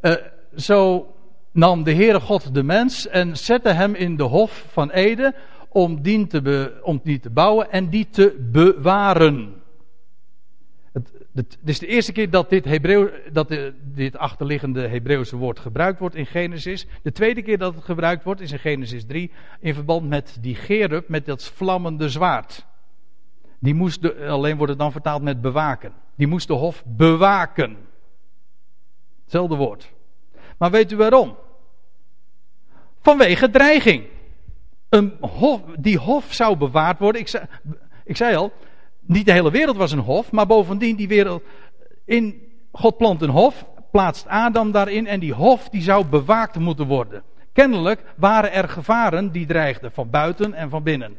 Uh, 0.02 0.14
zo 0.56 1.06
nam 1.52 1.82
de 1.82 1.94
Heere 1.94 2.20
God 2.20 2.54
de 2.54 2.62
mens 2.62 3.08
en 3.08 3.36
zette 3.36 3.68
hem 3.68 3.94
in 3.94 4.16
de 4.16 4.22
hof 4.22 4.66
van 4.70 4.90
Eden 4.90 5.34
om 5.68 6.02
die 6.02 6.26
te, 6.26 6.78
om 6.82 7.00
die 7.04 7.20
te 7.20 7.30
bouwen 7.30 7.70
en 7.70 7.88
die 7.88 8.08
te 8.10 8.48
bewaren. 8.52 9.54
Het, 10.92 11.12
het, 11.34 11.58
is 11.64 11.78
de 11.78 11.86
eerste 11.86 12.12
keer 12.12 12.30
dat 12.30 12.50
dit, 12.50 12.64
Hebreeuw, 12.64 13.10
dat 13.32 13.54
dit 13.94 14.16
achterliggende 14.16 14.88
Hebreeuwse 14.88 15.36
woord 15.36 15.58
gebruikt 15.58 15.98
wordt 15.98 16.14
in 16.14 16.26
Genesis. 16.26 16.86
De 17.02 17.12
tweede 17.12 17.42
keer 17.42 17.58
dat 17.58 17.74
het 17.74 17.84
gebruikt 17.84 18.24
wordt 18.24 18.40
is 18.40 18.52
in 18.52 18.58
Genesis 18.58 19.04
3 19.04 19.30
in 19.60 19.74
verband 19.74 20.08
met 20.08 20.38
die 20.40 20.54
Gerub, 20.54 21.08
met 21.08 21.26
dat 21.26 21.44
vlammende 21.44 22.08
zwaard. 22.08 22.66
Die 23.58 23.74
moest 23.74 24.02
de, 24.02 24.26
alleen 24.26 24.56
wordt 24.56 24.70
het 24.70 24.80
dan 24.80 24.92
vertaald 24.92 25.22
met 25.22 25.40
bewaken. 25.40 25.92
Die 26.14 26.26
moest 26.26 26.46
de 26.46 26.54
hof 26.54 26.82
bewaken. 26.86 27.76
Hetzelfde 29.22 29.56
woord. 29.56 29.92
Maar 30.58 30.70
weet 30.70 30.92
u 30.92 30.96
waarom? 30.96 31.36
Vanwege 33.00 33.50
dreiging. 33.50 34.04
Een 34.88 35.16
hof, 35.20 35.60
die 35.78 35.98
hof 35.98 36.32
zou 36.32 36.56
bewaard 36.56 36.98
worden. 36.98 37.20
Ik 37.20 37.28
zei, 37.28 37.44
ik 38.04 38.16
zei 38.16 38.36
al, 38.36 38.52
niet 39.00 39.26
de 39.26 39.32
hele 39.32 39.50
wereld 39.50 39.76
was 39.76 39.92
een 39.92 39.98
hof, 39.98 40.32
maar 40.32 40.46
bovendien 40.46 40.96
die 40.96 41.08
wereld. 41.08 41.42
In, 42.04 42.42
God 42.72 42.96
plant 42.96 43.22
een 43.22 43.30
hof, 43.30 43.66
plaatst 43.90 44.26
Adam 44.26 44.70
daarin 44.70 45.06
en 45.06 45.20
die 45.20 45.32
hof 45.32 45.68
die 45.68 45.82
zou 45.82 46.06
bewaakt 46.06 46.58
moeten 46.58 46.86
worden. 46.86 47.22
Kennelijk 47.52 48.02
waren 48.16 48.52
er 48.52 48.68
gevaren 48.68 49.32
die 49.32 49.46
dreigden 49.46 49.92
van 49.92 50.10
buiten 50.10 50.54
en 50.54 50.70
van 50.70 50.82
binnen. 50.82 51.16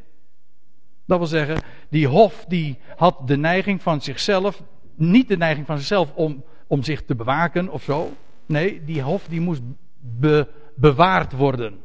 Dat 1.09 1.17
wil 1.17 1.27
zeggen, 1.27 1.61
die 1.89 2.07
hof 2.07 2.45
die 2.47 2.77
had 2.95 3.27
de 3.27 3.37
neiging 3.37 3.81
van 3.81 4.01
zichzelf, 4.01 4.63
niet 4.95 5.27
de 5.27 5.37
neiging 5.37 5.65
van 5.65 5.77
zichzelf 5.77 6.13
om, 6.13 6.43
om 6.67 6.83
zich 6.83 7.05
te 7.05 7.15
bewaken 7.15 7.69
of 7.69 7.83
zo. 7.83 8.11
Nee, 8.45 8.83
die 8.83 9.01
hof 9.01 9.27
die 9.27 9.41
moest 9.41 9.61
be, 9.99 10.47
bewaard 10.75 11.31
worden. 11.31 11.81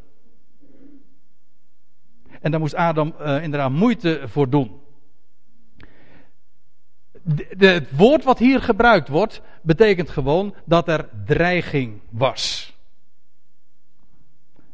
En 2.40 2.50
daar 2.50 2.60
moest 2.60 2.74
Adam 2.74 3.14
uh, 3.20 3.42
inderdaad 3.42 3.70
moeite 3.70 4.22
voor 4.24 4.50
doen. 4.50 4.80
Het 7.48 7.96
woord 7.96 8.24
wat 8.24 8.38
hier 8.38 8.62
gebruikt 8.62 9.08
wordt, 9.08 9.42
betekent 9.62 10.10
gewoon 10.10 10.54
dat 10.64 10.88
er 10.88 11.08
dreiging 11.24 12.00
was. 12.10 12.72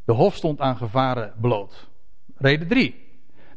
De 0.05 0.13
hof 0.13 0.35
stond 0.35 0.61
aan 0.61 0.77
gevaren 0.77 1.33
bloot. 1.41 1.89
Reden 2.37 2.69
3. 2.69 3.10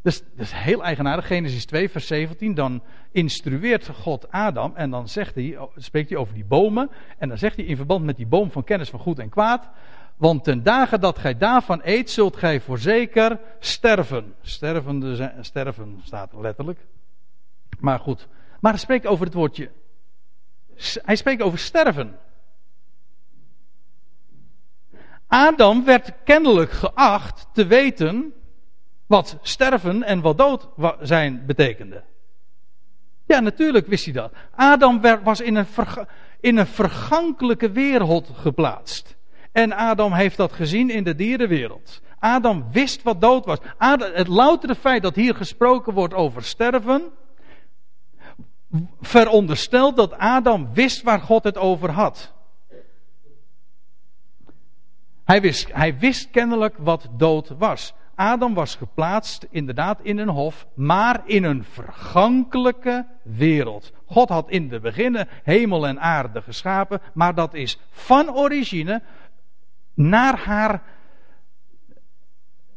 Dus 0.04 0.20
dat 0.20 0.46
is 0.46 0.52
heel 0.52 0.84
eigenaardig. 0.84 1.28
Genesis 1.28 1.66
2, 1.66 1.90
vers 1.90 2.08
17. 2.08 2.54
Dan 2.54 2.84
instrueert 3.12 3.88
God 3.88 4.32
Adam. 4.32 4.76
En 4.76 4.90
dan 4.90 5.08
zegt 5.08 5.36
hij, 5.36 5.58
spreekt 5.76 6.10
hij 6.10 6.18
over 6.18 6.34
die 6.34 6.46
bomen. 6.46 6.90
En 7.18 7.30
dan 7.30 7.38
zegt 7.38 7.56
hij 7.56 7.66
in 7.66 7.76
verband 7.76 8.06
met 8.06 8.18
die 8.18 8.28
boom 8.28 8.52
van 8.52 8.64
kennis 8.64 8.90
van 8.90 9.00
goed 9.00 9.20
en 9.20 9.30
kwaad. 9.30 9.70
Want 10.16 10.44
ten 10.44 10.64
dagen 10.64 11.00
dat 11.00 11.18
gij 11.18 11.38
daarvan 11.38 11.82
eet, 11.84 12.10
zult 12.10 12.38
gij 12.38 12.60
voorzeker 12.60 13.40
sterven. 13.60 14.36
Stervende, 14.42 15.34
sterven 15.42 16.02
staat 16.04 16.34
letterlijk. 16.34 16.80
Maar 17.80 18.00
goed. 18.00 18.28
Maar 18.60 18.72
hij 18.72 18.82
spreekt 18.82 19.06
over 19.06 19.26
het 19.26 19.34
woordje. 19.34 19.72
Hij 20.78 21.16
spreekt 21.16 21.42
over 21.42 21.60
sterven. 21.60 22.18
Adam 25.28 25.86
werd 25.86 26.14
kennelijk 26.24 26.72
geacht 26.72 27.48
te 27.54 27.66
weten 27.66 28.34
wat 29.14 29.38
sterven 29.42 30.04
en 30.04 30.22
wat 30.22 30.38
dood 30.38 30.70
zijn 31.02 31.44
betekende. 31.46 32.04
Ja, 33.26 33.40
natuurlijk 33.40 33.88
wist 33.88 34.06
hij 34.06 34.14
dat. 34.14 34.34
Adam 34.56 35.02
was 35.24 35.42
in 35.42 35.56
een, 35.56 35.68
in 36.40 36.58
een 36.58 36.68
vergankelijke 36.68 37.72
wereld 37.72 38.30
geplaatst. 38.34 39.16
En 39.52 39.74
Adam 39.74 40.14
heeft 40.14 40.38
dat 40.38 40.54
gezien 40.54 40.90
in 40.90 41.04
de 41.04 41.16
dierenwereld. 41.16 42.02
Adam 42.20 42.72
wist 42.72 43.04
wat 43.04 43.22
dood 43.22 43.46
was. 43.46 43.58
Het 44.14 44.28
loutere 44.28 44.76
feit 44.76 45.02
dat 45.02 45.16
hier 45.16 45.36
gesproken 45.36 45.94
wordt 45.94 46.14
over 46.14 46.44
sterven. 46.44 47.12
veronderstelt 49.02 49.96
dat 49.96 50.14
Adam 50.18 50.74
wist 50.74 51.02
waar 51.02 51.22
God 51.22 51.44
het 51.44 51.58
over 51.58 51.92
had. 51.92 52.34
Hij 55.24 55.42
wist, 55.42 55.74
hij 55.74 55.98
wist 55.98 56.30
kennelijk 56.30 56.76
wat 56.78 57.08
dood 57.18 57.50
was. 57.58 57.94
Adam 58.16 58.54
was 58.54 58.76
geplaatst 58.76 59.48
inderdaad 59.50 60.00
in 60.02 60.18
een 60.18 60.30
hof, 60.30 60.68
maar 60.74 61.22
in 61.26 61.44
een 61.44 61.64
vergankelijke 61.64 63.06
wereld. 63.24 63.92
God 64.06 64.30
had 64.30 64.50
in 64.50 64.70
de 64.70 64.80
beginnen 64.80 65.28
hemel 65.44 65.88
en 65.88 66.00
aarde 66.00 66.42
geschapen, 66.42 67.02
maar 67.14 67.36
dat 67.36 67.54
is 67.54 67.80
van 67.90 68.36
origine 68.36 69.02
naar 69.94 70.40
haar 70.40 70.82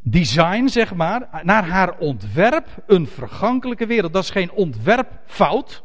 design, 0.00 0.66
zeg 0.66 0.94
maar, 0.94 1.28
naar 1.42 1.68
haar 1.68 1.98
ontwerp 1.98 2.66
een 2.86 3.06
vergankelijke 3.06 3.86
wereld. 3.86 4.12
Dat 4.12 4.22
is 4.22 4.30
geen 4.30 4.52
ontwerpfout. 4.52 5.82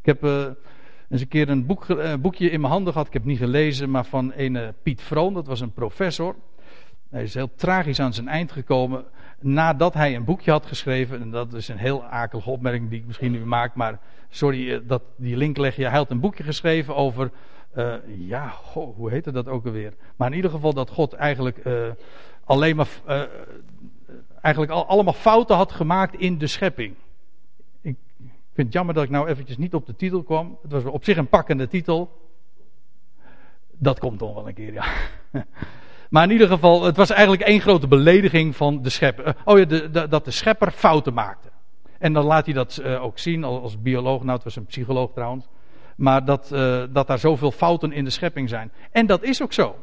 Ik 0.00 0.06
heb 0.06 0.24
uh, 0.24 0.46
eens 1.08 1.20
een 1.20 1.28
keer 1.28 1.48
een 1.48 1.66
boek, 1.66 1.88
uh, 1.88 2.14
boekje 2.14 2.50
in 2.50 2.60
mijn 2.60 2.72
handen 2.72 2.92
gehad, 2.92 3.06
ik 3.06 3.12
heb 3.12 3.22
het 3.22 3.30
niet 3.30 3.40
gelezen, 3.40 3.90
maar 3.90 4.04
van 4.04 4.32
een 4.36 4.74
Piet 4.82 5.02
Vroon, 5.02 5.34
dat 5.34 5.46
was 5.46 5.60
een 5.60 5.72
professor. 5.72 6.36
Hij 7.10 7.22
is 7.22 7.34
heel 7.34 7.54
tragisch 7.54 8.00
aan 8.00 8.12
zijn 8.12 8.28
eind 8.28 8.52
gekomen 8.52 9.04
nadat 9.40 9.94
hij 9.94 10.14
een 10.14 10.24
boekje 10.24 10.50
had 10.50 10.66
geschreven. 10.66 11.20
En 11.20 11.30
dat 11.30 11.52
is 11.52 11.68
een 11.68 11.78
heel 11.78 12.04
akelige 12.04 12.50
opmerking 12.50 12.90
die 12.90 12.98
ik 12.98 13.06
misschien 13.06 13.32
nu 13.32 13.44
maak, 13.44 13.74
maar 13.74 13.98
sorry 14.28 14.72
eh, 14.72 14.80
dat 14.86 15.02
die 15.16 15.36
link 15.36 15.56
leg 15.56 15.76
je. 15.76 15.82
Hij 15.82 15.98
had 15.98 16.10
een 16.10 16.20
boekje 16.20 16.42
geschreven 16.42 16.96
over, 16.96 17.30
uh, 17.76 17.94
ja, 18.06 18.52
hoe 18.72 19.10
heette 19.10 19.32
dat 19.32 19.48
ook 19.48 19.66
alweer? 19.66 19.94
Maar 20.16 20.28
in 20.28 20.36
ieder 20.36 20.50
geval 20.50 20.72
dat 20.72 20.90
God 20.90 21.12
eigenlijk 21.12 21.64
uh, 21.64 21.88
alleen 22.44 22.76
maar, 22.76 22.88
eigenlijk 24.40 24.72
al, 24.72 24.86
allemaal 24.86 25.12
fouten 25.12 25.56
had 25.56 25.72
gemaakt 25.72 26.14
in 26.14 26.38
de 26.38 26.46
schepping. 26.46 26.94
Ik 27.80 27.96
vind 28.52 28.66
het 28.66 28.72
jammer 28.72 28.94
dat 28.94 29.04
ik 29.04 29.10
nou 29.10 29.28
eventjes 29.28 29.56
niet 29.56 29.74
op 29.74 29.86
de 29.86 29.96
titel 29.96 30.22
kwam. 30.22 30.58
Het 30.62 30.72
was 30.72 30.84
op 30.84 31.04
zich 31.04 31.16
een 31.16 31.28
pakkende 31.28 31.68
titel. 31.68 32.10
Dat 33.72 33.98
komt 33.98 34.18
dan 34.18 34.34
wel 34.34 34.48
een 34.48 34.54
keer, 34.54 34.72
ja. 34.72 34.84
Maar 36.16 36.24
in 36.24 36.30
ieder 36.30 36.48
geval, 36.48 36.82
het 36.82 36.96
was 36.96 37.10
eigenlijk 37.10 37.42
één 37.42 37.60
grote 37.60 37.86
belediging 37.86 38.56
van 38.56 38.82
de 38.82 38.90
schepper. 38.90 39.24
Eh, 39.24 39.32
oh 39.44 39.58
ja, 39.58 39.64
de, 39.64 40.08
dat 40.08 40.24
de 40.24 40.30
schepper 40.30 40.70
fouten 40.70 41.14
maakte. 41.14 41.48
En 41.98 42.12
dan 42.12 42.24
laat 42.24 42.44
hij 42.44 42.54
dat 42.54 42.80
uh, 42.82 43.02
ook 43.02 43.18
zien 43.18 43.44
als 43.44 43.82
bioloog. 43.82 44.22
Nou, 44.22 44.34
het 44.34 44.44
was 44.44 44.56
een 44.56 44.66
psycholoog 44.66 45.12
trouwens. 45.12 45.48
Maar 45.96 46.24
dat, 46.24 46.50
uh, 46.52 46.84
dat 46.90 47.06
daar 47.06 47.18
zoveel 47.18 47.50
fouten 47.50 47.92
in 47.92 48.04
de 48.04 48.10
schepping 48.10 48.48
zijn. 48.48 48.72
En 48.90 49.06
dat 49.06 49.22
is 49.22 49.42
ook 49.42 49.52
zo. 49.52 49.76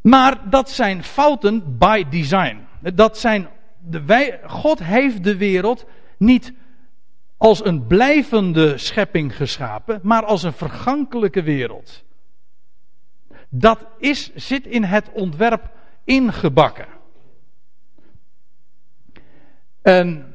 Maar 0.00 0.50
dat 0.50 0.70
zijn 0.70 1.04
fouten 1.04 1.78
by 1.78 2.04
design. 2.10 2.66
Dat 2.94 3.18
zijn 3.18 3.48
de, 3.78 4.04
wij, 4.04 4.40
God 4.46 4.84
heeft 4.84 5.24
de 5.24 5.36
wereld 5.36 5.86
niet 6.18 6.52
als 7.40 7.64
een 7.64 7.86
blijvende 7.86 8.78
schepping 8.78 9.36
geschapen, 9.36 10.00
maar 10.02 10.24
als 10.24 10.42
een 10.42 10.52
vergankelijke 10.52 11.42
wereld. 11.42 12.04
Dat 13.48 13.86
is, 13.98 14.34
zit 14.34 14.66
in 14.66 14.84
het 14.84 15.10
ontwerp 15.12 15.70
ingebakken. 16.04 16.86
En, 19.82 20.26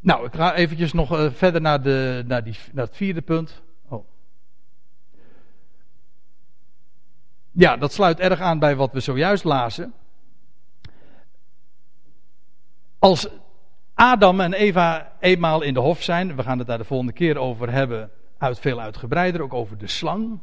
nou, 0.00 0.26
ik 0.26 0.34
ga 0.34 0.54
eventjes 0.54 0.92
nog 0.92 1.12
uh, 1.12 1.30
verder 1.30 1.60
naar, 1.60 1.82
de, 1.82 2.24
naar, 2.26 2.44
die, 2.44 2.56
naar 2.72 2.84
het 2.84 2.96
vierde 2.96 3.22
punt. 3.22 3.62
Oh. 3.88 4.04
Ja, 7.50 7.76
dat 7.76 7.92
sluit 7.92 8.20
erg 8.20 8.40
aan 8.40 8.58
bij 8.58 8.76
wat 8.76 8.92
we 8.92 9.00
zojuist 9.00 9.44
lazen. 9.44 9.94
Als 12.98 13.28
Adam 14.00 14.40
en 14.40 14.52
Eva 14.52 15.12
eenmaal 15.18 15.62
in 15.62 15.74
de 15.74 15.80
hof 15.80 16.02
zijn. 16.02 16.36
We 16.36 16.42
gaan 16.42 16.58
het 16.58 16.66
daar 16.66 16.78
de 16.78 16.84
volgende 16.84 17.12
keer 17.12 17.38
over 17.38 17.72
hebben. 17.72 18.10
Uit 18.38 18.58
veel 18.58 18.80
uitgebreider. 18.80 19.42
Ook 19.42 19.54
over 19.54 19.78
de 19.78 19.86
slang. 19.86 20.40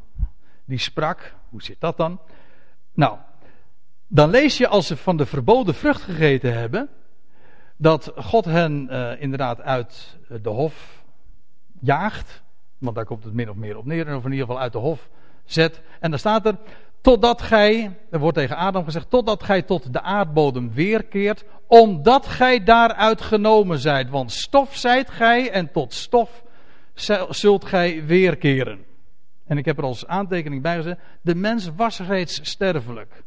Die 0.66 0.78
sprak. 0.78 1.34
Hoe 1.49 1.64
zit 1.64 1.80
dat 1.80 1.97
dan? 1.97 2.20
Nou. 2.93 3.18
Dan 4.08 4.30
lees 4.30 4.58
je 4.58 4.68
als 4.68 4.88
ze 4.88 4.97
van 4.97 5.18
de 5.18 5.26
verboden 5.26 5.74
vrucht 5.74 6.01
gegeten 6.01 6.58
hebben. 6.58 6.89
Dat 7.78 8.12
God 8.16 8.45
hen 8.45 8.88
uh, 8.91 9.22
inderdaad 9.22 9.62
uit 9.62 10.18
de 10.41 10.49
hof 10.49 11.03
jaagt. 11.80 12.43
Want 12.78 12.95
daar 12.95 13.05
komt 13.05 13.24
het 13.24 13.34
min 13.34 13.49
of 13.49 13.55
meer 13.55 13.78
op 13.78 13.86
neer. 13.86 14.16
Of 14.16 14.26
in 14.26 14.32
ieder 14.32 14.45
geval 14.45 14.62
uit 14.62 14.72
de 14.72 14.80
hof 14.80 15.10
zet. 15.45 15.82
En 15.99 16.10
dan 16.10 16.20
staat 16.20 16.45
er. 16.45 16.58
Totdat 17.01 17.41
gij, 17.41 17.97
er 18.09 18.19
wordt 18.19 18.37
tegen 18.37 18.55
Adam 18.55 18.83
gezegd, 18.83 19.09
totdat 19.09 19.43
gij 19.43 19.61
tot 19.61 19.93
de 19.93 20.01
aardbodem 20.01 20.73
weerkeert, 20.73 21.43
omdat 21.67 22.25
gij 22.25 22.63
daaruit 22.63 23.21
genomen 23.21 23.79
zijt. 23.79 24.09
Want 24.09 24.31
stof 24.31 24.75
zijt 24.75 25.09
gij 25.09 25.51
en 25.51 25.71
tot 25.71 25.93
stof 25.93 26.43
zult 27.29 27.65
gij 27.65 28.05
weerkeren. 28.05 28.85
En 29.45 29.57
ik 29.57 29.65
heb 29.65 29.77
er 29.77 29.83
als 29.83 30.07
aantekening 30.07 30.61
bij 30.61 30.75
gezet, 30.75 30.99
de 31.21 31.35
mens 31.35 31.69
was 31.75 31.99
reeds 31.99 32.39
sterfelijk. 32.49 33.23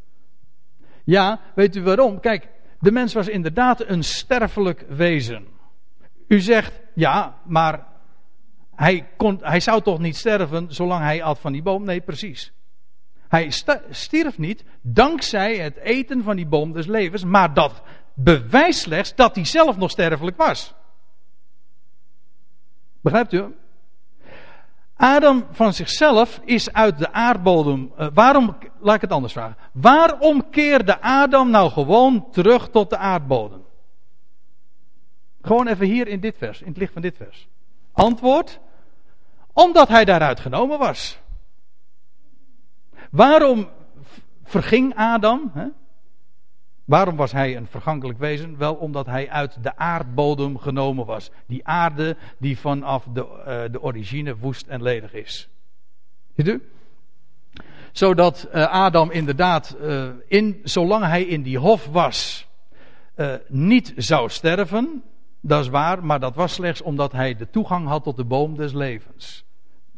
Ja, 1.05 1.41
weet 1.55 1.77
u 1.77 1.83
waarom? 1.83 2.21
Kijk, 2.21 2.49
De 2.81 2.93
mens 2.93 3.13
was 3.13 3.29
inderdaad 3.29 3.89
een 3.89 4.03
sterfelijk 4.03 4.85
wezen. 4.89 5.47
U 6.29 6.41
zegt, 6.41 6.81
ja, 6.95 7.39
maar 7.45 7.87
hij, 8.75 9.09
kon, 9.17 9.39
hij 9.43 9.61
zou 9.61 9.83
toch 9.83 9.99
niet 9.99 10.17
sterven 10.17 10.75
zolang 10.75 11.03
hij 11.03 11.23
at 11.23 11.39
van 11.39 11.53
die 11.53 11.63
boom? 11.63 11.85
Nee, 11.85 12.01
precies. 12.01 12.53
Hij 13.31 13.51
stierf 13.91 14.39
niet 14.39 14.65
dankzij 14.81 15.57
het 15.57 15.77
eten 15.77 16.23
van 16.23 16.37
die 16.37 16.47
boom 16.47 16.73
des 16.73 16.87
levens, 16.87 17.25
maar 17.25 17.55
dat 17.55 17.83
bewijst 18.15 18.81
slechts 18.81 19.15
dat 19.15 19.35
hij 19.35 19.45
zelf 19.45 19.77
nog 19.77 19.91
sterfelijk 19.91 20.37
was. 20.37 20.75
Begrijpt 23.01 23.33
u? 23.33 23.55
Adam 24.97 25.47
van 25.51 25.73
zichzelf 25.73 26.41
is 26.45 26.73
uit 26.73 26.99
de 26.99 27.13
aardbodem. 27.13 27.93
Uh, 27.99 28.07
waarom, 28.15 28.57
laat 28.81 28.95
ik 28.95 29.01
het 29.01 29.13
anders 29.13 29.33
vragen. 29.33 29.57
Waarom 29.73 30.51
keerde 30.51 31.01
Adam 31.01 31.51
nou 31.51 31.71
gewoon 31.71 32.31
terug 32.31 32.69
tot 32.69 32.91
de 32.91 32.97
aardbodem? 32.97 33.63
Gewoon 35.43 35.67
even 35.67 35.87
hier 35.87 36.09
in 36.09 36.21
dit 36.21 36.37
vers, 36.39 36.61
in 36.61 36.69
het 36.69 36.77
licht 36.77 36.93
van 36.93 37.03
dit 37.03 37.17
vers. 37.17 37.49
Antwoord: 37.93 38.61
omdat 39.53 39.89
hij 39.89 40.05
daaruit 40.05 40.41
genomen 40.41 40.79
was. 40.79 41.19
Waarom 43.11 43.69
verging 44.45 44.95
Adam? 44.97 45.51
Hè? 45.55 45.67
Waarom 46.85 47.17
was 47.17 47.33
hij 47.33 47.57
een 47.57 47.67
vergankelijk 47.67 48.19
wezen? 48.19 48.59
Wel 48.59 48.75
omdat 48.75 49.07
hij 49.07 49.31
uit 49.31 49.63
de 49.63 49.77
aardbodem 49.77 50.59
genomen 50.59 51.07
was. 51.07 51.31
Die 51.47 51.67
aarde 51.67 52.17
die 52.39 52.59
vanaf 52.59 53.07
de, 53.13 53.21
uh, 53.21 53.73
de 53.73 53.83
origine 53.83 54.37
woest 54.37 54.67
en 54.67 54.83
ledig 54.83 55.13
is. 55.13 55.49
Ziet 56.37 56.49
u? 56.49 56.63
Zodat 57.93 58.49
uh, 58.55 58.67
Adam 58.67 59.11
inderdaad, 59.11 59.77
uh, 59.81 60.09
in, 60.29 60.61
zolang 60.65 61.05
hij 61.05 61.23
in 61.23 61.43
die 61.43 61.59
hof 61.59 61.87
was, 61.87 62.49
niet 63.49 63.93
zou 63.97 64.29
sterven. 64.29 65.03
Dat 65.41 65.65
is 65.65 65.69
waar, 65.69 66.05
maar 66.05 66.21
dat 66.21 66.35
was 66.35 66.53
slechts 66.53 66.83
omdat 66.83 67.13
hij 67.13 67.37
de 67.37 67.51
toegang 67.51 67.87
had 67.87 68.05
tot 68.05 68.17
de 68.17 68.25
boom 68.25 68.57
des 68.57 68.73
levens. 68.73 69.45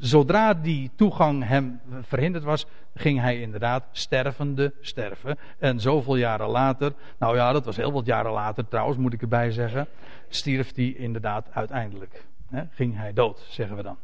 Zodra 0.02 0.54
die 0.54 0.90
toegang 0.96 1.44
hem 1.44 1.80
verhinderd 2.00 2.44
was, 2.44 2.66
ging 2.94 3.20
hij 3.20 3.40
inderdaad 3.40 3.84
stervende 3.92 4.74
sterven. 4.80 5.38
En 5.58 5.80
zoveel 5.80 6.16
jaren 6.16 6.48
later, 6.48 6.92
nou 7.18 7.36
ja, 7.36 7.52
dat 7.52 7.64
was 7.64 7.76
heel 7.76 7.92
wat 7.92 8.06
jaren 8.06 8.32
later 8.32 8.68
trouwens, 8.68 8.98
moet 8.98 9.12
ik 9.12 9.22
erbij 9.22 9.50
zeggen, 9.50 9.86
stierf 10.28 10.74
hij 10.74 10.92
inderdaad 10.92 11.48
uiteindelijk. 11.52 12.24
ging 12.70 12.96
hij 12.96 13.12
dood, 13.12 13.46
zeggen 13.48 13.76
we 13.76 13.82
dan. 13.82 13.96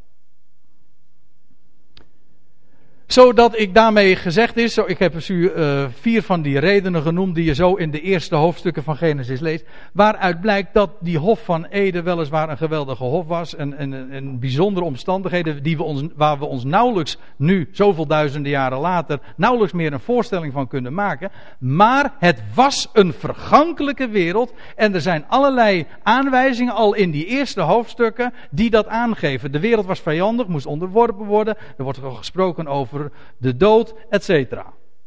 Zodat 3.09 3.59
ik 3.59 3.75
daarmee 3.75 4.17
gezegd 4.17 4.57
is, 4.57 4.75
zo, 4.75 4.85
ik 4.87 4.99
heb 4.99 5.15
u 5.29 5.53
uh, 5.57 5.85
vier 6.01 6.23
van 6.23 6.43
die 6.43 6.59
redenen 6.59 7.03
genoemd 7.03 7.35
die 7.35 7.45
je 7.45 7.55
zo 7.55 7.75
in 7.75 7.91
de 7.91 8.01
eerste 8.01 8.35
hoofdstukken 8.35 8.83
van 8.83 8.97
Genesis 8.97 9.41
leest. 9.41 9.65
Waaruit 9.93 10.41
blijkt 10.41 10.75
dat 10.75 10.91
die 11.01 11.19
hof 11.19 11.45
van 11.45 11.65
Eden 11.65 12.05
weliswaar 12.05 12.49
een 12.49 12.57
geweldige 12.57 13.05
hof 13.05 13.27
was. 13.27 13.57
En, 13.57 13.79
en, 13.79 14.11
en 14.11 14.39
bijzondere 14.39 14.87
omstandigheden 14.87 15.63
die 15.63 15.77
we 15.77 15.83
ons, 15.83 16.03
waar 16.17 16.39
we 16.39 16.45
ons 16.45 16.65
nauwelijks 16.65 17.19
nu, 17.37 17.69
zoveel 17.73 18.07
duizenden 18.07 18.51
jaren 18.51 18.79
later, 18.79 19.21
nauwelijks 19.37 19.73
meer 19.73 19.93
een 19.93 20.01
voorstelling 20.01 20.53
van 20.53 20.69
kunnen 20.69 20.95
maken. 20.95 21.31
Maar 21.59 22.15
het 22.19 22.43
was 22.55 22.89
een 22.93 23.13
vergankelijke 23.13 24.09
wereld. 24.09 24.53
En 24.77 24.95
er 24.95 25.01
zijn 25.01 25.25
allerlei 25.29 25.87
aanwijzingen 26.03 26.75
al 26.75 26.95
in 26.95 27.11
die 27.11 27.27
eerste 27.27 27.61
hoofdstukken 27.61 28.33
die 28.51 28.71
dat 28.71 28.87
aangeven. 28.87 29.53
De 29.53 29.61
wereld 29.61 29.87
was 29.87 30.01
vijandig, 30.01 30.47
moest 30.47 30.67
onderworpen 30.67 31.27
worden. 31.27 31.57
Er 31.77 31.85
wordt 31.85 32.01
gesproken 32.03 32.67
over 32.67 32.97
de 33.37 33.57
dood, 33.57 33.95
etc. 34.09 34.63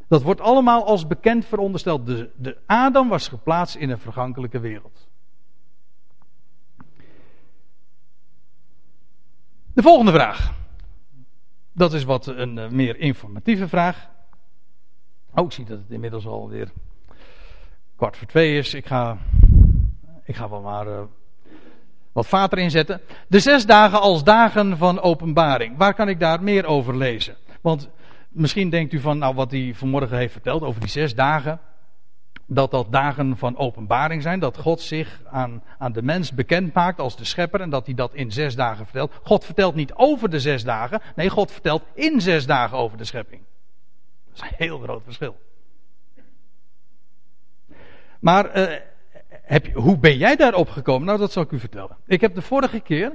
Dat 0.08 0.22
wordt 0.22 0.42
allemaal 0.42 0.86
als 0.86 1.08
bekend 1.08 1.46
verondersteld. 1.46 2.06
De, 2.06 2.30
de 2.36 2.58
Adam 2.66 3.10
was 3.10 3.28
geplaatst 3.28 3.76
in 3.76 3.89
een 3.89 4.00
vergankelijke 4.00 4.60
wereld. 4.60 5.08
De 9.74 9.82
volgende 9.82 10.12
vraag. 10.12 10.54
Dat 11.72 11.94
is 11.94 12.04
wat 12.04 12.28
een 12.28 12.58
uh, 12.58 12.70
meer 12.70 12.98
informatieve 12.98 13.68
vraag. 13.68 14.10
Oh, 15.36 15.46
ik 15.46 15.52
zie 15.52 15.66
dat 15.66 15.78
het 15.78 15.89
inmiddels 15.89 16.26
alweer 16.26 16.72
kwart 17.96 18.18
voor 18.18 18.28
twee 18.28 18.58
is. 18.58 18.74
Ik 18.74 18.86
ga, 18.86 19.18
ik 20.24 20.36
ga 20.36 20.50
wel 20.50 20.62
maar 20.62 20.88
uh, 20.88 21.02
wat 22.12 22.28
vater 22.28 22.58
inzetten. 22.58 23.02
De 23.28 23.39
zes 23.39 23.66
dagen 23.66 24.02
als 24.02 24.24
dagen 24.24 24.78
van 24.78 25.02
openbaring. 25.02 25.78
Waar 25.78 25.94
kan 25.94 26.10
ik 26.10 26.20
daar 26.20 26.44
meer 26.44 26.66
over 26.66 26.98
lezen? 26.98 27.36
Want 27.62 27.89
misschien 28.30 28.70
denkt 28.70 28.93
u 28.93 28.99
van, 28.99 29.18
nou 29.18 29.36
wat 29.36 29.51
hij 29.51 29.74
vanmorgen 29.76 30.18
heeft 30.18 30.32
verteld 30.32 30.62
over 30.62 30.82
die 30.82 30.89
zes 30.89 31.16
dagen. 31.16 31.59
Dat 32.45 32.72
dat 32.72 32.91
dagen 32.91 33.38
van 33.38 33.57
openbaring 33.57 34.22
zijn. 34.22 34.39
Dat 34.39 34.57
God 34.57 34.82
zich 34.82 35.22
aan, 35.26 35.64
aan 35.78 35.91
de 35.91 36.01
mens 36.01 36.34
bekend 36.34 36.74
maakt 36.74 36.99
als 36.99 37.18
de 37.18 37.26
schepper. 37.26 37.62
En 37.62 37.70
dat 37.70 37.86
hij 37.86 37.95
dat 37.95 38.14
in 38.14 38.32
zes 38.32 38.55
dagen 38.55 38.86
vertelt. 38.86 39.20
God 39.24 39.45
vertelt 39.45 39.76
niet 39.76 39.93
over 39.93 40.30
de 40.30 40.39
zes 40.39 40.64
dagen. 40.64 41.01
Nee, 41.16 41.30
God 41.30 41.51
vertelt 41.51 41.84
in 41.93 42.22
zes 42.22 42.45
dagen 42.45 42.78
over 42.78 42.97
de 42.97 43.03
schepping. 43.03 43.41
Dat 44.26 44.36
is 44.36 44.41
een 44.41 44.55
heel 44.57 44.80
groot 44.80 45.03
verschil. 45.03 45.38
Maar 48.20 48.57
uh, 48.57 48.76
heb 49.30 49.66
je, 49.66 49.74
hoe 49.74 49.97
ben 49.97 50.18
jij 50.18 50.36
daarop 50.36 50.70
gekomen? 50.70 51.05
Nou, 51.07 51.20
dat 51.20 51.32
zal 51.32 51.43
ik 51.43 51.51
u 51.51 51.59
vertellen. 51.59 51.97
Ik 52.05 52.22
heb 52.22 52.36
de 52.36 52.41
vorige 52.41 52.80
keer 52.80 53.14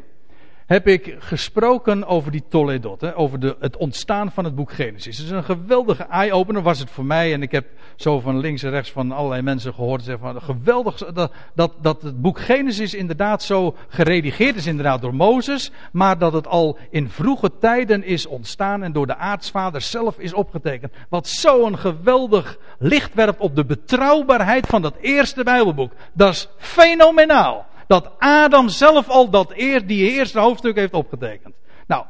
heb 0.66 0.88
ik 0.88 1.16
gesproken 1.18 2.06
over 2.06 2.30
die 2.30 2.44
Toledot, 2.48 3.00
hè, 3.00 3.16
over 3.16 3.40
de, 3.40 3.56
het 3.60 3.76
ontstaan 3.76 4.32
van 4.32 4.44
het 4.44 4.54
boek 4.54 4.72
Genesis. 4.72 5.16
Het 5.16 5.26
is 5.26 5.32
een 5.32 5.44
geweldige 5.44 6.02
eye-opener, 6.02 6.62
was 6.62 6.78
het 6.78 6.90
voor 6.90 7.04
mij. 7.04 7.32
En 7.32 7.42
ik 7.42 7.52
heb 7.52 7.66
zo 7.96 8.20
van 8.20 8.38
links 8.38 8.62
en 8.62 8.70
rechts 8.70 8.92
van 8.92 9.12
allerlei 9.12 9.42
mensen 9.42 9.74
gehoord 9.74 10.02
zeggen 10.02 10.32
van 10.32 10.42
geweldig 10.42 10.96
dat, 10.96 11.32
dat, 11.54 11.72
dat 11.80 12.02
het 12.02 12.20
boek 12.20 12.40
Genesis 12.40 12.94
inderdaad 12.94 13.42
zo 13.42 13.76
geredigeerd 13.88 14.56
is 14.56 14.66
inderdaad 14.66 15.00
door 15.00 15.14
Mozes, 15.14 15.70
maar 15.92 16.18
dat 16.18 16.32
het 16.32 16.46
al 16.46 16.78
in 16.90 17.08
vroege 17.08 17.50
tijden 17.60 18.04
is 18.04 18.26
ontstaan 18.26 18.82
en 18.82 18.92
door 18.92 19.06
de 19.06 19.16
aartsvader 19.16 19.80
zelf 19.80 20.18
is 20.18 20.32
opgetekend. 20.32 20.92
Wat 21.08 21.28
zo'n 21.28 21.78
geweldig 21.78 22.58
licht 22.78 23.14
werpt 23.14 23.40
op 23.40 23.56
de 23.56 23.64
betrouwbaarheid 23.64 24.66
van 24.66 24.82
dat 24.82 24.96
eerste 25.00 25.44
Bijbelboek. 25.44 25.92
Dat 26.12 26.32
is 26.32 26.48
fenomenaal 26.56 27.66
dat 27.86 28.10
Adam 28.18 28.68
zelf 28.68 29.08
al 29.08 29.30
dat 29.30 29.52
eer, 29.56 29.86
die 29.86 30.10
eerste 30.10 30.38
hoofdstuk 30.38 30.76
heeft 30.76 30.92
opgetekend. 30.92 31.54
Nou, 31.86 32.04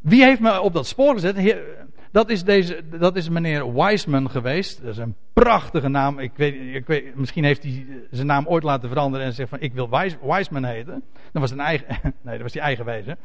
wie 0.00 0.24
heeft 0.24 0.40
me 0.40 0.60
op 0.60 0.72
dat 0.72 0.86
spoor 0.86 1.14
gezet? 1.14 1.56
Dat 2.12 2.30
is, 2.30 2.44
deze, 2.44 2.82
dat 2.98 3.16
is 3.16 3.28
meneer 3.28 3.74
Wiseman 3.74 4.30
geweest. 4.30 4.82
Dat 4.82 4.90
is 4.90 4.98
een 4.98 5.14
prachtige 5.32 5.88
naam. 5.88 6.18
Ik 6.18 6.32
weet, 6.36 6.74
ik 6.74 6.86
weet, 6.86 7.14
misschien 7.14 7.44
heeft 7.44 7.62
hij 7.62 7.86
zijn 8.10 8.26
naam 8.26 8.46
ooit 8.46 8.62
laten 8.62 8.88
veranderen 8.88 9.26
en 9.26 9.32
zegt 9.32 9.48
van 9.48 9.60
ik 9.60 9.72
wil 9.72 9.88
Wiseman 10.22 10.64
heten. 10.64 11.02
Dat 11.32 11.42
was 11.42 11.50
een 11.50 11.60
eigen, 11.60 11.86
nee, 12.22 12.34
dat 12.34 12.42
was 12.42 12.52
die 12.52 12.60
eigenwijze. 12.60 13.16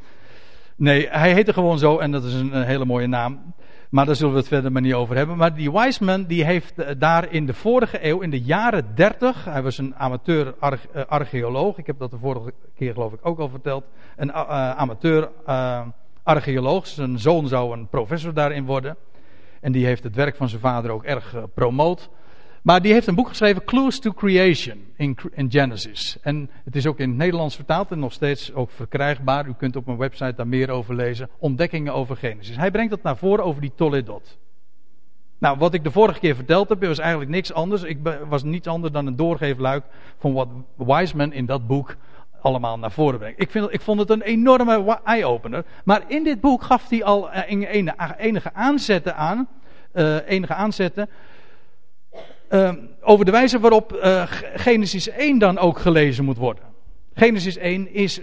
Nee, 0.76 1.08
hij 1.10 1.34
heette 1.34 1.54
gewoon 1.54 1.78
zo 1.78 1.98
en 1.98 2.12
dat 2.12 2.24
is 2.24 2.34
een 2.34 2.64
hele 2.64 2.86
mooie 2.86 3.08
naam. 3.08 3.54
Maar 3.90 4.06
daar 4.06 4.16
zullen 4.16 4.34
we 4.34 4.40
het 4.40 4.48
verder 4.48 4.72
maar 4.72 4.82
niet 4.82 4.94
over 4.94 5.16
hebben. 5.16 5.38
Maar 5.38 5.56
die 5.56 5.72
Wiseman 5.72 6.24
die 6.24 6.46
heeft 6.46 6.80
eh, 6.80 6.96
daar 6.98 7.32
in 7.32 7.46
de 7.46 7.54
vorige 7.54 8.06
eeuw, 8.06 8.22
in 8.22 8.30
de 8.30 8.42
jaren 8.42 8.96
30, 8.96 9.46
hij 9.46 9.64
was 9.64 9.78
een 9.78 9.96
amateur 9.96 10.56
eh, 10.60 11.06
archeoloog. 11.08 11.78
Ik 11.78 11.88
heb 11.88 12.00
dat 12.00 12.12
de 12.12 12.18
vorige 12.18 12.54
keer 12.76 12.94
geloof 12.94 13.14
ik 13.14 13.20
ook 13.22 13.40
al 13.40 13.50
verteld. 13.50 13.84
Een 14.16 14.28
uh, 14.28 14.70
amateur 14.70 15.30
archeoloog. 16.24 16.88
Zijn 16.88 17.20
zoon 17.20 17.48
zou 17.48 17.74
een 17.74 17.88
professor 17.88 18.34
daarin 18.34 18.66
worden. 18.66 18.96
En 19.62 19.72
die 19.72 19.86
heeft 19.86 20.04
het 20.04 20.16
werk 20.16 20.36
van 20.36 20.50
zijn 20.50 20.62
vader 20.62 20.92
ook 20.92 21.04
erg 21.04 21.30
gepromoot. 21.30 22.10
Maar 22.66 22.82
die 22.82 22.94
heeft 22.94 23.08
een 23.08 23.16
boek 23.16 23.28
geschreven, 23.28 23.64
Clues 23.64 24.00
to 24.00 24.12
Creation, 24.12 24.86
in, 24.96 25.18
in, 25.32 25.52
Genesis. 25.52 26.18
En 26.22 26.50
het 26.64 26.76
is 26.76 26.88
ook 26.88 27.00
in 27.00 27.10
het 27.10 27.18
Nederlands 27.18 27.56
vertaald 27.56 27.92
en 27.92 28.00
nog 28.00 28.14
steeds 28.14 28.54
ook 28.54 28.72
verkrijgbaar. 28.72 29.48
U 29.48 29.54
kunt 29.58 29.76
op 29.76 29.86
mijn 29.86 29.98
website 29.98 30.34
daar 30.36 30.48
meer 30.48 30.70
over 30.70 30.96
lezen. 30.96 31.30
Ontdekkingen 31.38 31.94
over 31.94 32.18
Genesis. 32.18 32.56
Hij 32.56 32.72
brengt 32.72 32.90
dat 32.90 33.04
naar 33.04 33.18
voren 33.18 33.44
over 33.44 33.62
die 33.62 33.72
Toledot. 33.76 34.38
Nou, 35.38 35.58
wat 35.58 35.74
ik 35.74 35.84
de 35.84 35.92
vorige 35.92 36.20
keer 36.20 36.36
verteld 36.36 36.70
heb, 36.70 36.84
was 36.84 37.00
eigenlijk 37.00 37.32
niks 37.32 37.54
anders. 37.54 37.84
Ik 37.84 37.98
was 38.30 38.44
niets 38.44 38.68
anders 38.68 38.94
dan 38.94 39.08
een 39.08 39.16
doorgeefluik 39.16 39.84
van 40.18 40.34
wat 40.34 40.48
Wiseman 40.76 41.34
in 41.34 41.46
dat 41.46 41.68
boek 41.68 41.96
allemaal 42.42 42.80
naar 42.80 42.92
voren 42.92 43.20
brengt. 43.20 43.42
Ik, 43.42 43.52
vind, 43.52 43.74
ik 43.74 43.82
vond 43.82 44.00
het 44.00 44.10
een 44.10 44.22
enorme 44.22 45.00
eye-opener. 45.04 45.66
Maar 45.84 46.04
in 46.08 46.24
dit 46.24 46.42
boek 46.42 46.64
gaf 46.64 46.90
hij 46.90 47.04
al 47.04 47.32
enige, 47.32 48.16
enige 48.18 48.54
aanzetten 48.54 49.16
aan. 49.16 49.48
Uh, 49.94 50.30
enige 50.30 50.54
aanzetten 50.54 51.10
uh, 52.56 52.72
over 53.02 53.26
de 53.26 53.32
wijze 53.32 53.60
waarop 53.60 53.94
uh, 53.94 54.24
Genesis 54.56 55.10
1 55.10 55.40
dan 55.40 55.58
ook 55.58 55.80
gelezen 55.80 56.26
moet 56.26 56.38
worden. 56.38 56.64
Genesis 57.14 57.58
1 57.58 57.94
is, 57.94 58.22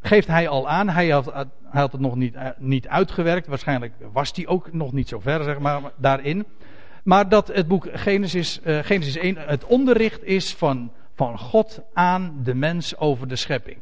geeft 0.00 0.26
hij 0.26 0.48
al 0.48 0.68
aan, 0.68 0.88
hij 0.88 1.08
had, 1.08 1.32
had 1.64 1.92
het 1.92 2.00
nog 2.00 2.14
niet, 2.16 2.34
uh, 2.34 2.48
niet 2.58 2.88
uitgewerkt. 2.88 3.46
Waarschijnlijk 3.46 3.92
was 4.12 4.32
hij 4.34 4.46
ook 4.46 4.72
nog 4.72 4.92
niet 4.92 5.08
zo 5.08 5.20
ver, 5.20 5.44
zeg 5.44 5.58
maar, 5.58 5.80
daarin. 5.96 6.46
Maar 7.04 7.28
dat 7.28 7.48
het 7.48 7.68
boek 7.68 7.88
Genesis, 7.92 8.60
Genesis 8.64 9.16
1 9.16 9.36
het 9.38 9.64
onderricht 9.64 10.24
is 10.24 10.54
van, 10.54 10.92
van 11.14 11.38
God 11.38 11.80
aan 11.92 12.40
de 12.42 12.54
mens 12.54 12.96
over 12.96 13.28
de 13.28 13.36
schepping. 13.36 13.78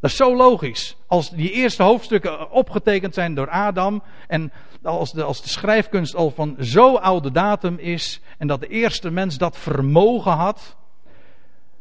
Dat 0.00 0.10
is 0.10 0.16
zo 0.16 0.36
logisch. 0.36 0.96
Als 1.06 1.30
die 1.30 1.52
eerste 1.52 1.82
hoofdstukken 1.82 2.50
opgetekend 2.50 3.14
zijn 3.14 3.34
door 3.34 3.48
Adam. 3.48 4.02
En 4.26 4.52
als 4.82 5.12
de, 5.12 5.22
als 5.22 5.42
de 5.42 5.48
schrijfkunst 5.48 6.14
al 6.14 6.30
van 6.30 6.56
zo 6.60 6.94
oude 6.94 7.30
datum 7.30 7.78
is 7.78 8.20
en 8.38 8.46
dat 8.46 8.60
de 8.60 8.68
eerste 8.68 9.10
mens 9.10 9.38
dat 9.38 9.56
vermogen 9.56 10.32
had. 10.32 10.76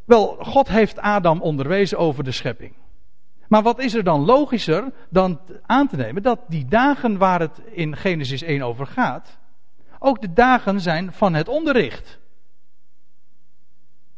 Wel, 0.05 0.37
God 0.39 0.67
heeft 0.67 0.99
Adam 0.99 1.41
onderwezen 1.41 1.97
over 1.97 2.23
de 2.23 2.31
schepping. 2.31 2.73
Maar 3.47 3.63
wat 3.63 3.79
is 3.79 3.93
er 3.93 4.03
dan 4.03 4.25
logischer 4.25 4.91
dan 5.09 5.39
aan 5.65 5.87
te 5.87 5.95
nemen 5.95 6.23
dat 6.23 6.39
die 6.47 6.65
dagen 6.65 7.17
waar 7.17 7.39
het 7.39 7.61
in 7.71 7.95
Genesis 7.95 8.41
1 8.41 8.61
over 8.61 8.87
gaat, 8.87 9.37
ook 9.99 10.21
de 10.21 10.33
dagen 10.33 10.81
zijn 10.81 11.13
van 11.13 11.33
het 11.33 11.47
onderricht. 11.47 12.19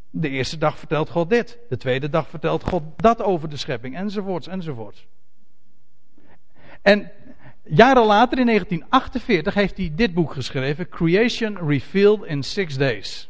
De 0.10 0.30
eerste 0.30 0.58
dag 0.58 0.78
vertelt 0.78 1.10
God 1.10 1.30
dit, 1.30 1.60
de 1.70 1.78
tweede 1.78 2.10
dag 2.10 2.28
vertelt 2.30 2.64
God 2.64 2.84
dat 2.96 3.22
over 3.22 3.50
de 3.50 3.58
schepping, 3.58 3.96
enzovoorts, 3.96 4.48
enzovoorts. 4.48 5.08
En 6.82 7.12
jaren 7.70 8.05
later, 8.05 8.39
in 8.39 8.45
1948, 8.45 9.53
heeft 9.53 9.78
hij 9.78 9.91
dit 9.95 10.13
boek 10.13 10.34
geschreven: 10.34 10.89
Creation 10.89 11.57
Revealed 11.67 12.24
in 12.24 12.43
Six 12.43 12.78
Days. 12.78 13.30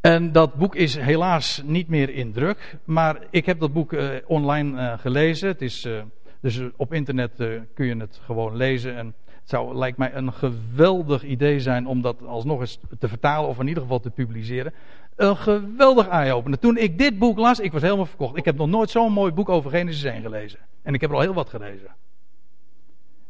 En 0.00 0.32
dat 0.32 0.54
boek 0.54 0.74
is 0.74 0.96
helaas 0.96 1.62
niet 1.64 1.88
meer 1.88 2.10
in 2.10 2.32
druk, 2.32 2.76
maar 2.84 3.26
ik 3.30 3.46
heb 3.46 3.60
dat 3.60 3.72
boek 3.72 3.92
uh, 3.92 4.10
online 4.26 4.80
uh, 4.80 4.98
gelezen. 4.98 5.48
Het 5.48 5.62
is, 5.62 5.84
uh, 5.84 6.02
dus 6.40 6.60
op 6.76 6.92
internet 6.92 7.32
kun 7.74 7.86
je 7.86 7.96
het 7.96 8.20
gewoon 8.24 8.56
lezen. 8.56 8.96
En 8.96 9.06
het 9.06 9.48
zou, 9.48 9.74
lijkt 9.74 9.98
mij, 9.98 10.14
een 10.14 10.32
geweldig 10.32 11.22
idee 11.22 11.60
zijn 11.60 11.86
om 11.86 12.02
dat 12.02 12.26
alsnog 12.26 12.60
eens 12.60 12.78
te 12.98 13.08
vertalen 13.08 13.48
of 13.48 13.58
in 13.60 13.66
ieder 13.68 13.82
geval 13.82 14.00
te 14.00 14.10
publiceren. 14.10 14.72
Een 15.16 15.36
geweldig 15.36 16.08
eye-opener. 16.08 16.58
Toen 16.58 16.76
ik 16.76 16.98
dit 16.98 17.18
boek 17.18 17.38
las, 17.38 17.60
ik 17.60 17.72
was 17.72 17.82
helemaal 17.82 18.06
verkocht. 18.06 18.36
Ik 18.36 18.44
heb 18.44 18.56
nog 18.56 18.68
nooit 18.68 18.90
zo'n 18.90 19.12
mooi 19.12 19.32
boek 19.32 19.48
over 19.48 19.70
Genesis 19.70 20.04
1 20.04 20.22
gelezen. 20.22 20.58
En 20.82 20.94
ik 20.94 21.00
heb 21.00 21.10
er 21.10 21.16
al 21.16 21.22
heel 21.22 21.34
wat 21.34 21.48
gelezen. 21.48 21.88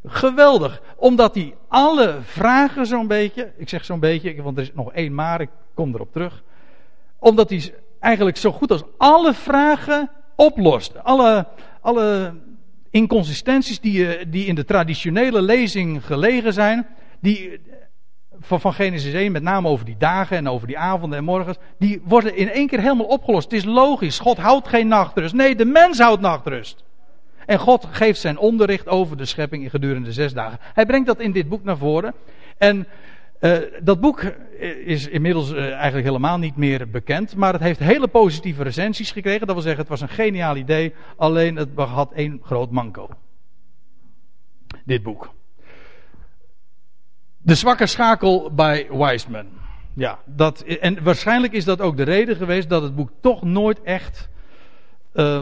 Geweldig. 0.05 0.83
Omdat 0.97 1.35
hij 1.35 1.55
alle 1.69 2.19
vragen 2.23 2.87
zo'n 2.87 3.07
beetje, 3.07 3.53
ik 3.57 3.69
zeg 3.69 3.85
zo'n 3.85 4.01
beetje, 4.01 4.43
want 4.43 4.57
er 4.57 4.63
is 4.63 4.73
nog 4.75 4.93
één 4.93 5.15
maar, 5.15 5.41
ik 5.41 5.51
kom 5.75 5.95
erop 5.95 6.13
terug. 6.13 6.43
Omdat 7.19 7.51
hij 7.51 7.75
eigenlijk 8.01 8.37
zo 8.37 8.53
goed 8.53 8.71
als 8.71 8.83
alle 8.97 9.35
vragen 9.35 10.11
oplost. 10.37 11.03
Alle, 11.03 11.47
alle 11.81 12.35
inconsistenties 12.91 13.81
die, 13.81 14.29
die 14.29 14.47
in 14.47 14.55
de 14.55 14.65
traditionele 14.65 15.43
lezing 15.43 16.07
gelegen 16.07 16.53
zijn, 16.53 16.87
die, 17.21 17.61
van, 18.41 18.61
van 18.61 18.73
Genesis 18.73 19.13
1, 19.13 19.33
met 19.33 19.43
name 19.43 19.69
over 19.69 19.85
die 19.85 19.97
dagen 19.99 20.37
en 20.37 20.49
over 20.49 20.67
die 20.67 20.79
avonden 20.79 21.19
en 21.19 21.25
morgens, 21.25 21.57
die 21.79 22.01
worden 22.05 22.37
in 22.37 22.51
één 22.51 22.67
keer 22.67 22.81
helemaal 22.81 23.07
opgelost. 23.07 23.51
Het 23.51 23.61
is 23.61 23.65
logisch. 23.65 24.19
God 24.19 24.39
houdt 24.39 24.69
geen 24.69 24.89
nachtrust. 24.89 25.35
Nee, 25.35 25.57
de 25.57 25.65
mens 25.65 25.99
houdt 25.99 26.21
nachtrust. 26.21 26.85
En 27.49 27.59
God 27.59 27.87
geeft 27.91 28.21
zijn 28.21 28.39
onderricht 28.39 28.89
over 28.89 29.17
de 29.17 29.25
schepping 29.25 29.63
in 29.63 29.71
gedurende 29.71 30.13
zes 30.13 30.33
dagen. 30.33 30.59
Hij 30.61 30.87
brengt 30.87 31.07
dat 31.07 31.21
in 31.21 31.33
dit 31.33 31.49
boek 31.49 31.65
naar 31.65 31.77
voren. 31.77 32.15
En 32.59 32.87
uh, 33.41 33.59
dat 33.83 34.01
boek 34.01 34.23
is 34.85 35.07
inmiddels 35.07 35.53
uh, 35.53 35.73
eigenlijk 35.73 36.07
helemaal 36.07 36.39
niet 36.39 36.57
meer 36.57 36.91
bekend. 36.91 37.37
Maar 37.37 37.53
het 37.53 37.63
heeft 37.63 37.79
hele 37.79 38.09
positieve 38.09 38.63
recensies 38.63 39.11
gekregen. 39.11 39.47
Dat 39.47 39.55
wil 39.55 39.65
zeggen, 39.65 39.81
het 39.81 39.91
was 39.91 40.01
een 40.01 40.09
geniaal 40.09 40.57
idee. 40.57 40.95
Alleen 41.17 41.57
het 41.57 41.69
had 41.75 42.13
één 42.13 42.41
groot 42.43 42.71
manco. 42.71 43.09
Dit 44.85 45.03
boek. 45.03 45.35
De 47.39 47.55
zwakke 47.55 47.87
schakel 47.87 48.55
bij 48.55 48.89
Wiseman. 48.91 49.47
Ja, 49.95 50.19
dat, 50.25 50.61
en 50.61 51.03
waarschijnlijk 51.03 51.53
is 51.53 51.65
dat 51.65 51.81
ook 51.81 51.97
de 51.97 52.03
reden 52.03 52.37
geweest 52.37 52.69
dat 52.69 52.83
het 52.83 52.97
boek 52.97 53.11
toch 53.21 53.43
nooit 53.43 53.83
echt 53.83 54.29
uh, 55.15 55.41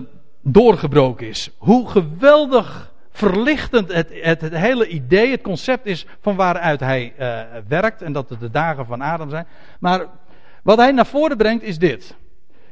doorgebroken 0.53 1.29
is. 1.29 1.51
Hoe 1.59 1.89
geweldig 1.89 2.93
verlichtend 3.11 3.93
het, 3.93 4.11
het, 4.13 4.41
hele 4.41 4.89
idee, 4.89 5.31
het 5.31 5.43
concept 5.43 5.87
is 5.87 6.07
van 6.21 6.37
waaruit 6.37 6.81
hij 6.81 7.15
uh, 7.19 7.43
werkt 7.69 8.03
en 8.03 8.13
dat 8.13 8.29
het 8.29 8.41
de 8.41 8.51
dagen 8.51 8.87
van 8.87 9.01
Adam 9.01 9.31
zijn. 9.31 9.47
Maar 9.81 10.07
wat 10.63 10.79
hij 10.79 10.93
naar 10.93 11.07
voren 11.07 11.37
brengt 11.37 11.63
is 11.63 11.79
dit. 11.79 12.17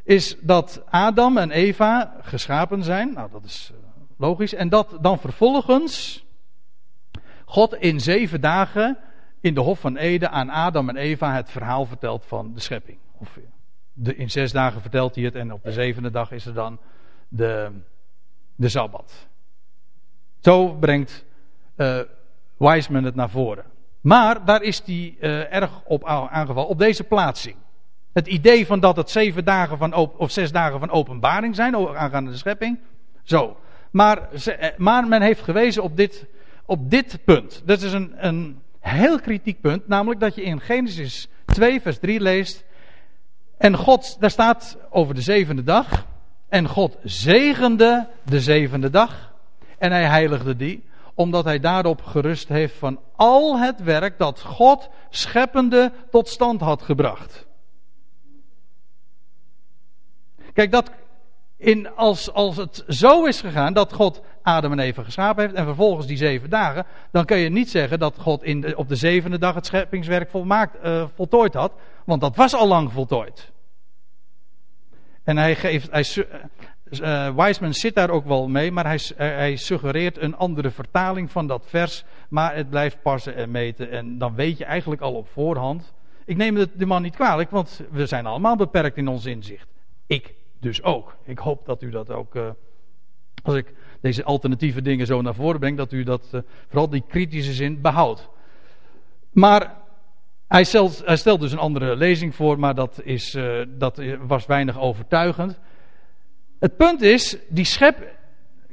Is 0.05 0.37
dat 0.41 0.83
Adam 0.91 1.37
en 1.39 1.51
Eva 1.51 2.17
geschapen 2.23 2.83
zijn. 2.83 3.13
Nou, 3.13 3.31
dat 3.31 3.45
is 3.45 3.71
uh, 3.73 3.79
logisch. 4.17 4.55
En 4.55 4.69
dat 4.69 4.99
dan 5.01 5.19
vervolgens 5.19 6.25
God 7.45 7.75
in 7.75 8.01
zeven 8.01 8.41
dagen 8.41 8.99
in 9.41 9.55
de 9.55 9.61
Hof 9.61 9.81
van 9.81 9.97
Eden 9.97 10.31
aan 10.31 10.51
Adam 10.51 10.89
en 10.89 10.97
Eva 10.97 11.35
het 11.35 11.51
verhaal 11.51 11.87
vertelt 11.87 12.25
van 12.27 12.53
de 12.55 12.61
schepping. 12.61 12.99
Of 13.19 13.39
de, 13.93 14.17
in 14.17 14.31
zes 14.31 14.53
dagen 14.53 14.81
vertelt 14.81 15.15
hij 15.15 15.25
het 15.25 15.35
en 15.35 15.53
op 15.53 15.63
de 15.63 15.73
zevende 15.73 16.11
dag 16.11 16.33
is 16.33 16.47
er 16.47 16.55
dan 16.55 16.79
de, 17.37 17.71
de 18.57 18.69
Sabbat. 18.69 19.27
Zo 20.41 20.75
brengt 20.75 21.25
uh, 21.77 22.01
Wiseman 22.57 23.05
het 23.05 23.15
naar 23.15 23.31
voren. 23.31 23.65
Maar 24.01 24.45
daar 24.45 24.63
is 24.63 24.83
hij 24.85 25.17
uh, 25.21 25.55
erg 25.55 25.83
op 25.85 26.05
aangevallen, 26.05 26.69
op 26.69 26.79
deze 26.79 27.05
plaatsing. 27.05 27.57
Het 28.13 28.27
idee 28.27 28.67
van 28.67 28.81
dat 28.81 28.97
het 28.97 29.11
zeven 29.11 29.45
dagen 29.45 29.79
van, 29.79 29.95
of 29.95 30.31
zes 30.31 30.53
dagen 30.53 30.79
van 30.79 30.91
openbaring 30.91 31.55
zijn, 31.55 31.77
aangaande 31.77 32.31
de 32.31 32.37
schepping. 32.37 32.79
Zo. 33.23 33.57
Maar, 33.91 34.33
eh, 34.33 34.69
maar 34.77 35.09
men 35.09 35.23
heeft 35.23 35.43
gewezen 35.43 35.83
op 35.83 35.97
dit, 35.97 36.27
op 36.67 36.91
dit 36.91 37.19
punt. 37.25 37.63
Dat 37.65 37.83
is 37.83 37.93
een, 37.93 38.15
een 38.17 38.63
heel 38.81 39.21
kritiek 39.21 39.61
punt, 39.61 39.89
namelijk 39.89 40.21
dat 40.21 40.35
je 40.35 40.43
in 40.43 40.61
Genesis 40.61 41.29
2, 41.45 41.81
vers 41.81 41.99
3 41.99 42.21
leest. 42.21 42.65
En 43.59 43.77
God, 43.77 44.17
daar 44.21 44.31
staat 44.31 44.79
over 44.91 45.15
de 45.15 45.21
zevende 45.21 45.63
dag. 45.63 46.07
En 46.55 46.69
God 46.69 46.97
zegende 47.03 48.09
de 48.25 48.41
zevende 48.41 48.91
dag. 48.91 49.33
En 49.79 49.93
hij 49.93 50.05
heiligde 50.05 50.57
die, 50.57 50.85
omdat 51.15 51.45
hij 51.45 51.61
daarop 51.61 52.03
gerust 52.03 52.49
heeft 52.49 52.75
van 52.75 53.01
al 53.17 53.59
het 53.59 53.83
werk 53.83 54.19
dat 54.19 54.41
God 54.41 54.89
scheppende 55.11 55.93
tot 56.11 56.29
stand 56.29 56.61
had 56.61 56.83
gebracht. 56.83 57.47
Kijk, 60.53 60.71
dat 60.71 60.91
in, 61.57 61.95
als, 61.95 62.33
als 62.33 62.57
het 62.57 62.85
zo 62.89 63.25
is 63.25 63.41
gegaan 63.41 63.73
dat 63.73 63.93
God 63.93 64.23
Adam 64.43 64.73
en 64.73 64.79
Eva 64.79 65.03
geschapen 65.03 65.43
heeft 65.43 65.55
en 65.55 65.65
vervolgens 65.65 66.07
die 66.07 66.17
zeven 66.17 66.51
dagen, 66.51 66.87
dan 67.11 67.25
kun 67.25 67.39
je 67.39 67.49
niet 67.49 67.71
zeggen 67.71 67.99
dat 67.99 68.19
God 68.19 68.43
in 68.43 68.77
op 68.77 68.89
de 68.89 68.97
zevende 68.97 69.39
dag 69.39 69.55
het 69.55 69.67
scheppingswerk 69.67 70.31
volmaakt, 70.31 70.85
uh, 70.85 71.05
voltooid 71.15 71.55
had, 71.55 71.73
want 72.05 72.21
dat 72.21 72.37
was 72.37 72.55
al 72.55 72.69
lang 72.69 72.93
voltooid. 72.93 73.53
En 75.25 75.37
hij 75.37 75.55
geeft, 75.55 75.91
hij, 75.91 76.05
uh, 76.91 77.37
Wiseman 77.37 77.75
zit 77.75 77.95
daar 77.95 78.11
ook 78.11 78.25
wel 78.25 78.49
mee, 78.49 78.73
maar 78.73 78.85
hij, 78.85 79.01
hij, 79.17 79.57
suggereert 79.57 80.19
een 80.19 80.37
andere 80.37 80.71
vertaling 80.71 81.31
van 81.31 81.47
dat 81.47 81.65
vers, 81.67 82.05
maar 82.29 82.57
het 82.57 82.71
blijft 82.71 83.03
passen 83.03 83.35
en 83.35 83.51
meten 83.51 83.91
en 83.91 84.19
dan 84.19 84.35
weet 84.35 84.59
je 84.59 84.65
eigenlijk 84.65 85.01
al 85.01 85.15
op 85.15 85.29
voorhand. 85.29 85.93
Ik 86.25 86.37
neem 86.37 86.57
het 86.57 86.71
de 86.75 86.87
man 86.87 87.03
niet 87.03 87.15
kwalijk, 87.15 87.51
want 87.51 87.81
we 87.91 88.07
zijn 88.07 88.27
allemaal 88.27 88.57
beperkt 88.57 88.97
in 88.97 89.09
ons 89.09 89.27
inzicht. 89.27 89.69
Ik 90.07 90.35
dus 90.61 90.83
ook. 90.83 91.17
Ik 91.25 91.39
hoop 91.39 91.67
dat 91.67 91.83
u 91.83 91.91
dat 91.91 92.11
ook, 92.11 92.35
als 93.43 93.55
ik 93.55 93.73
deze 94.01 94.25
alternatieve 94.25 94.83
dingen 94.83 95.07
zo 95.07 95.23
naar 95.23 95.35
voren 95.35 95.61
breng, 95.61 95.77
dat 95.77 95.93
u 95.93 96.03
dat, 96.03 96.43
vooral 96.69 96.89
die 96.89 97.05
kritische 97.09 97.53
zin, 97.53 97.81
behoudt. 97.81 98.29
Maar 99.33 99.84
hij 100.49 100.65
stelt, 100.65 101.41
dus 101.41 101.53
een 101.53 101.59
andere 101.59 101.97
lezing 101.97 102.35
voor, 102.35 102.59
maar 102.59 102.75
dat, 102.75 103.01
is, 103.03 103.35
uh, 103.35 103.63
dat 103.69 104.03
was 104.27 104.47
weinig 104.47 104.79
overtuigend. 104.79 105.59
Het 106.59 106.77
punt 106.77 107.03
is, 107.03 107.37
die 107.49 107.65
schep. 107.65 108.13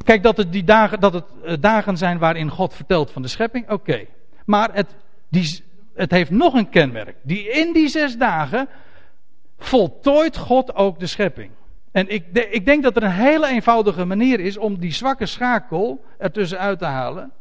Kijk, 0.03 0.23
dat 0.23 0.37
het, 0.37 0.51
die 0.51 0.63
dagen, 0.63 0.99
dat 0.99 1.25
het 1.41 1.61
dagen 1.61 1.97
zijn 1.97 2.17
waarin 2.17 2.49
God 2.49 2.73
vertelt 2.73 3.11
van 3.11 3.21
de 3.21 3.27
schepping, 3.27 3.69
oké. 3.69 4.05
Maar 4.45 4.69
het, 4.73 4.95
die, 5.29 5.63
het 5.93 6.11
heeft 6.11 6.31
nog 6.31 6.53
een 6.53 6.69
kenmerk. 6.69 7.15
Die, 7.21 7.49
in 7.49 7.73
die 7.73 7.87
zes 7.87 8.17
dagen 8.17 8.67
voltooit 9.57 10.37
God 10.37 10.75
ook 10.75 10.99
de 10.99 11.07
schepping. 11.07 11.51
En 11.91 12.09
ik, 12.09 12.25
ik 12.51 12.65
denk 12.65 12.83
dat 12.83 12.95
er 12.95 13.03
een 13.03 13.11
hele 13.11 13.47
eenvoudige 13.47 14.05
manier 14.05 14.39
is 14.39 14.57
om 14.57 14.79
die 14.79 14.93
zwakke 14.93 15.25
schakel 15.25 16.03
ertussen 16.17 16.59
uit 16.59 16.79
te 16.79 16.85
halen. 16.85 17.31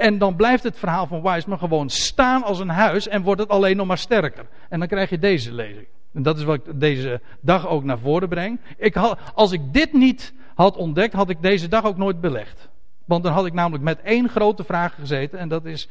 En 0.00 0.18
dan 0.18 0.36
blijft 0.36 0.62
het 0.62 0.78
verhaal 0.78 1.06
van 1.06 1.22
Wiseman 1.22 1.58
gewoon 1.58 1.88
staan 1.90 2.42
als 2.42 2.58
een 2.58 2.68
huis 2.68 3.08
en 3.08 3.22
wordt 3.22 3.40
het 3.40 3.50
alleen 3.50 3.76
nog 3.76 3.86
maar 3.86 3.98
sterker. 3.98 4.46
En 4.68 4.78
dan 4.78 4.88
krijg 4.88 5.10
je 5.10 5.18
deze 5.18 5.52
lezing. 5.52 5.86
En 6.12 6.22
dat 6.22 6.38
is 6.38 6.44
wat 6.44 6.54
ik 6.54 6.80
deze 6.80 7.20
dag 7.40 7.68
ook 7.68 7.84
naar 7.84 7.98
voren 7.98 8.28
breng. 8.28 8.60
Ik 8.76 8.96
als 9.34 9.52
ik 9.52 9.72
dit 9.72 9.92
niet 9.92 10.32
had 10.54 10.76
ontdekt, 10.76 11.12
had 11.12 11.30
ik 11.30 11.42
deze 11.42 11.68
dag 11.68 11.84
ook 11.84 11.96
nooit 11.96 12.20
belegd. 12.20 12.68
Want 13.04 13.22
dan 13.22 13.32
had 13.32 13.46
ik 13.46 13.52
namelijk 13.52 13.84
met 13.84 14.00
één 14.00 14.28
grote 14.28 14.64
vraag 14.64 14.94
gezeten. 14.94 15.38
En 15.38 15.48
dat 15.48 15.64
is, 15.64 15.88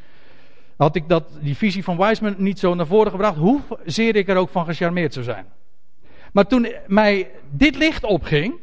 had 0.78 0.96
ik 0.96 1.10
dat, 1.10 1.24
die 1.42 1.58
visie 1.58 1.84
van 1.84 1.98
Wiseman 1.98 2.36
niet 2.38 2.60
zo 2.60 2.76
naar 2.76 2.88
voren 2.88 3.12
gebracht, 3.12 3.38
hoezeer 3.38 4.16
ik 4.16 4.28
er 4.28 4.38
ook 4.38 4.50
van 4.50 4.66
gecharmeerd 4.66 5.14
zou 5.14 5.26
zijn. 5.26 5.46
Maar 6.32 6.48
toen 6.48 6.74
mij 6.88 7.32
dit 7.50 7.76
licht 7.76 8.04
opging, 8.04 8.54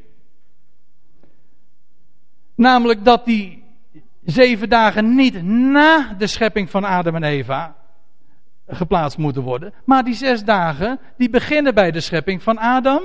namelijk 2.55 3.05
dat 3.05 3.25
die 3.25 3.65
zeven 4.27 4.69
dagen 4.69 5.15
niet 5.15 5.43
na 5.43 6.15
de 6.19 6.27
schepping 6.27 6.71
van 6.71 6.85
Adam 6.85 7.15
en 7.15 7.23
Eva 7.23 7.75
geplaatst 8.69 9.19
moeten 9.19 9.43
worden, 9.43 9.73
maar 9.85 10.05
die 10.05 10.15
zes 10.15 10.45
dagen 10.45 10.99
die 11.17 11.31
beginnen 11.31 11.75
bij 11.75 11.91
de 11.91 12.01
schepping 12.01 12.43
van 12.43 12.59
Adam. 12.59 13.03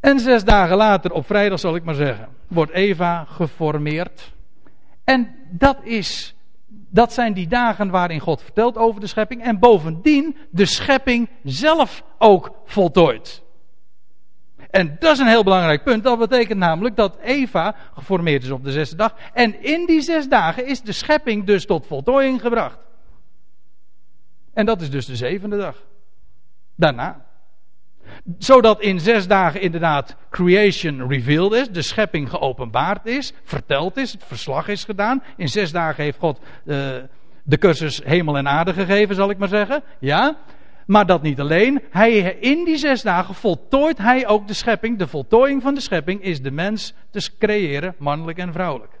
En 0.00 0.18
zes 0.18 0.44
dagen 0.44 0.76
later, 0.76 1.12
op 1.12 1.26
vrijdag 1.26 1.60
zal 1.60 1.76
ik 1.76 1.84
maar 1.84 1.94
zeggen, 1.94 2.28
wordt 2.48 2.72
Eva 2.72 3.24
geformeerd. 3.24 4.32
En 5.04 5.34
dat 5.50 5.76
is, 5.82 6.34
dat 6.90 7.12
zijn 7.12 7.32
die 7.32 7.48
dagen 7.48 7.90
waarin 7.90 8.20
God 8.20 8.42
vertelt 8.42 8.76
over 8.76 9.00
de 9.00 9.06
schepping. 9.06 9.42
En 9.42 9.58
bovendien 9.58 10.36
de 10.50 10.66
schepping 10.66 11.28
zelf 11.42 12.02
ook 12.18 12.54
voltooid. 12.64 13.43
En 14.74 14.96
dat 14.98 15.12
is 15.12 15.18
een 15.18 15.26
heel 15.26 15.42
belangrijk 15.42 15.82
punt. 15.82 16.02
Dat 16.02 16.18
betekent 16.18 16.58
namelijk 16.58 16.96
dat 16.96 17.18
Eva 17.22 17.74
geformeerd 17.94 18.42
is 18.42 18.50
op 18.50 18.64
de 18.64 18.72
zesde 18.72 18.96
dag. 18.96 19.14
En 19.32 19.62
in 19.62 19.86
die 19.86 20.00
zes 20.00 20.28
dagen 20.28 20.66
is 20.66 20.82
de 20.82 20.92
schepping 20.92 21.44
dus 21.44 21.66
tot 21.66 21.86
voltooiing 21.86 22.40
gebracht. 22.40 22.78
En 24.52 24.66
dat 24.66 24.80
is 24.80 24.90
dus 24.90 25.06
de 25.06 25.16
zevende 25.16 25.56
dag. 25.56 25.82
Daarna. 26.76 27.24
Zodat 28.38 28.80
in 28.80 29.00
zes 29.00 29.26
dagen 29.26 29.60
inderdaad 29.60 30.16
creation 30.30 31.08
revealed 31.08 31.52
is, 31.52 31.68
de 31.68 31.82
schepping 31.82 32.30
geopenbaard 32.30 33.06
is, 33.06 33.32
verteld 33.44 33.96
is, 33.96 34.12
het 34.12 34.24
verslag 34.24 34.68
is 34.68 34.84
gedaan. 34.84 35.22
In 35.36 35.48
zes 35.48 35.72
dagen 35.72 36.04
heeft 36.04 36.18
God 36.18 36.38
uh, 36.64 36.76
de 37.42 37.58
cursus 37.58 38.00
hemel 38.04 38.36
en 38.36 38.48
aarde 38.48 38.72
gegeven, 38.72 39.14
zal 39.14 39.30
ik 39.30 39.38
maar 39.38 39.48
zeggen. 39.48 39.82
Ja. 39.98 40.36
Maar 40.86 41.06
dat 41.06 41.22
niet 41.22 41.40
alleen. 41.40 41.82
Hij, 41.90 42.18
in 42.40 42.64
die 42.64 42.76
zes 42.76 43.02
dagen 43.02 43.34
voltooit 43.34 43.98
hij 43.98 44.26
ook 44.26 44.46
de 44.46 44.54
schepping. 44.54 44.98
De 44.98 45.08
voltooiing 45.08 45.62
van 45.62 45.74
de 45.74 45.80
schepping 45.80 46.22
is 46.22 46.42
de 46.42 46.50
mens 46.50 46.94
te 47.10 47.30
creëren, 47.38 47.94
mannelijk 47.98 48.38
en 48.38 48.52
vrouwelijk. 48.52 48.92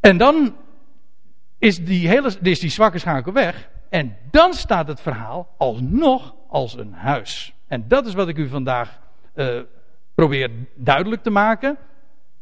En 0.00 0.16
dan 0.16 0.56
is 1.58 1.84
die, 1.84 2.08
hele, 2.08 2.32
is 2.42 2.60
die 2.60 2.70
zwakke 2.70 2.98
schakel 2.98 3.32
weg. 3.32 3.68
En 3.88 4.16
dan 4.30 4.54
staat 4.54 4.88
het 4.88 5.00
verhaal 5.00 5.54
alsnog 5.56 6.34
als 6.48 6.76
een 6.76 6.92
huis. 6.92 7.54
En 7.66 7.88
dat 7.88 8.06
is 8.06 8.14
wat 8.14 8.28
ik 8.28 8.36
u 8.36 8.48
vandaag 8.48 9.00
uh, 9.34 9.60
probeer 10.14 10.50
duidelijk 10.74 11.22
te 11.22 11.30
maken. 11.30 11.76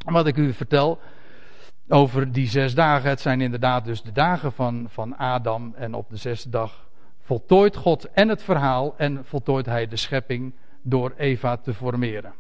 Wat 0.05 0.27
ik 0.27 0.37
u 0.37 0.53
vertel 0.53 1.01
over 1.89 2.33
die 2.33 2.49
zes 2.49 2.75
dagen. 2.75 3.09
Het 3.09 3.21
zijn 3.21 3.41
inderdaad 3.41 3.85
dus 3.85 4.03
de 4.03 4.13
dagen 4.13 4.53
van, 4.53 4.87
van 4.89 5.17
Adam. 5.17 5.75
En 5.77 5.95
op 5.95 6.11
de 6.11 6.17
zesde 6.17 6.51
dag 6.51 6.89
voltooit 7.23 7.77
God 7.77 8.11
en 8.13 8.29
het 8.29 8.43
verhaal. 8.43 8.95
En 8.97 9.25
voltooit 9.25 9.67
hij 9.67 9.89
de 9.89 9.97
schepping 9.97 10.55
door 10.83 11.13
Eva 11.17 11.57
te 11.57 11.75
formeren. 11.75 12.33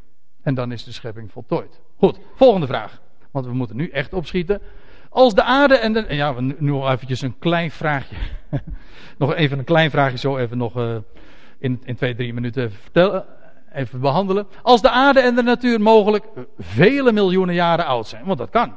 En 0.42 0.54
dan 0.54 0.72
is 0.72 0.84
de 0.84 0.92
schepping 0.92 1.32
voltooid. 1.32 1.80
Goed, 1.96 2.18
volgende 2.34 2.66
vraag. 2.66 3.00
Want 3.30 3.46
we 3.46 3.52
moeten 3.52 3.76
nu 3.76 3.88
echt 3.88 4.12
opschieten. 4.12 4.60
Als 5.08 5.34
de 5.34 5.42
aarde 5.42 5.76
en 5.76 5.92
de. 5.92 6.04
Ja, 6.08 6.34
nu 6.58 6.72
al 6.72 6.90
eventjes 6.90 7.20
een 7.20 7.38
klein 7.38 7.70
vraagje. 7.70 8.16
nog 9.18 9.34
even 9.34 9.58
een 9.58 9.64
klein 9.64 9.90
vraagje, 9.90 10.18
zo 10.18 10.36
even 10.36 10.58
nog 10.58 10.76
uh, 10.76 10.96
in, 11.58 11.82
in 11.84 11.96
twee, 11.96 12.14
drie 12.14 12.34
minuten 12.34 12.64
even, 12.64 12.78
vertellen, 12.78 13.24
even 13.72 14.00
behandelen. 14.00 14.46
Als 14.62 14.82
de 14.82 14.90
aarde 14.90 15.20
en 15.20 15.34
de 15.34 15.42
natuur 15.42 15.80
mogelijk 15.80 16.24
vele 16.58 17.12
miljoenen 17.12 17.54
jaren 17.54 17.86
oud 17.86 18.06
zijn. 18.06 18.24
Want 18.24 18.38
dat 18.38 18.50
kan. 18.50 18.74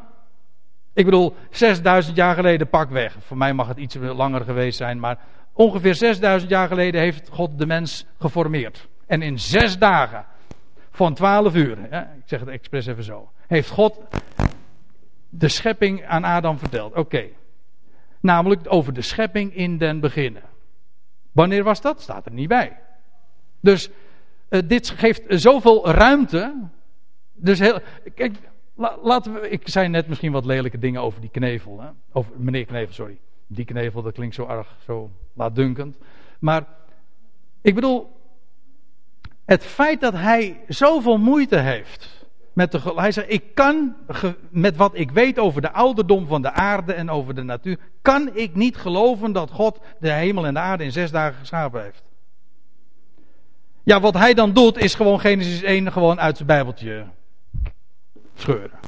Ik 0.93 1.05
bedoel, 1.05 1.35
6000 1.49 2.15
jaar 2.15 2.35
geleden 2.35 2.69
pak 2.69 2.89
weg. 2.89 3.15
Voor 3.19 3.37
mij 3.37 3.53
mag 3.53 3.67
het 3.67 3.77
iets 3.77 3.95
langer 3.95 4.41
geweest 4.41 4.77
zijn, 4.77 4.99
maar 4.99 5.19
ongeveer 5.53 5.95
6000 5.95 6.51
jaar 6.51 6.67
geleden 6.67 7.01
heeft 7.01 7.29
God 7.29 7.57
de 7.57 7.65
mens 7.65 8.05
geformeerd. 8.19 8.87
En 9.05 9.21
in 9.21 9.39
zes 9.39 9.77
dagen 9.77 10.25
van 10.91 11.13
12 11.13 11.55
uur, 11.55 11.77
ik 11.93 12.23
zeg 12.25 12.39
het 12.39 12.49
expres 12.49 12.85
even 12.85 13.03
zo, 13.03 13.31
heeft 13.47 13.69
God 13.69 13.99
de 15.29 15.47
schepping 15.47 16.05
aan 16.05 16.23
Adam 16.23 16.57
verteld. 16.57 16.93
Oké. 16.93 17.27
Namelijk 18.19 18.61
over 18.67 18.93
de 18.93 19.01
schepping 19.01 19.55
in 19.55 19.77
den 19.77 19.99
beginnen. 19.99 20.43
Wanneer 21.31 21.63
was 21.63 21.81
dat? 21.81 22.01
Staat 22.01 22.25
er 22.25 22.31
niet 22.31 22.47
bij. 22.47 22.79
Dus 23.59 23.89
uh, 24.49 24.61
dit 24.65 24.89
geeft 24.89 25.21
zoveel 25.27 25.89
ruimte. 25.89 26.69
Dus 27.33 27.59
heel, 27.59 27.79
kijk, 28.15 28.35
laten 29.01 29.33
we, 29.33 29.49
ik 29.49 29.69
zei 29.69 29.87
net 29.87 30.07
misschien 30.07 30.31
wat 30.31 30.45
lelijke 30.45 30.79
dingen 30.79 31.01
over 31.01 31.21
die 31.21 31.29
knevel. 31.29 31.81
Hè? 31.81 31.87
Over 32.11 32.31
meneer 32.37 32.65
Knevel, 32.65 32.93
sorry. 32.93 33.19
Die 33.47 33.65
knevel, 33.65 34.01
dat 34.01 34.13
klinkt 34.13 34.35
zo 34.35 34.47
erg, 34.47 34.75
zo 34.85 35.09
laatdunkend. 35.33 35.97
Maar, 36.39 36.65
ik 37.61 37.75
bedoel, 37.75 38.11
het 39.45 39.63
feit 39.63 40.01
dat 40.01 40.13
hij 40.13 40.63
zoveel 40.67 41.17
moeite 41.17 41.57
heeft 41.57 42.21
met 42.53 42.71
de, 42.71 42.91
hij 42.95 43.11
zegt, 43.11 43.31
ik 43.31 43.55
kan 43.55 43.95
met 44.49 44.75
wat 44.75 44.91
ik 44.93 45.11
weet 45.11 45.39
over 45.39 45.61
de 45.61 45.71
ouderdom 45.71 46.27
van 46.27 46.41
de 46.41 46.51
aarde 46.51 46.93
en 46.93 47.09
over 47.09 47.35
de 47.35 47.43
natuur, 47.43 47.77
kan 48.01 48.35
ik 48.35 48.55
niet 48.55 48.77
geloven 48.77 49.31
dat 49.31 49.51
God 49.51 49.79
de 49.99 50.11
hemel 50.11 50.45
en 50.45 50.53
de 50.53 50.59
aarde 50.59 50.83
in 50.83 50.91
zes 50.91 51.11
dagen 51.11 51.39
geschapen 51.39 51.83
heeft. 51.83 52.03
Ja, 53.83 53.99
wat 53.99 54.13
hij 54.13 54.33
dan 54.33 54.53
doet 54.53 54.77
is 54.77 54.95
gewoon 54.95 55.19
Genesis 55.19 55.61
1 55.61 55.91
gewoon 55.91 56.19
uit 56.19 56.35
zijn 56.35 56.47
bijbeltje 56.47 57.05
scheuren. 58.41 58.79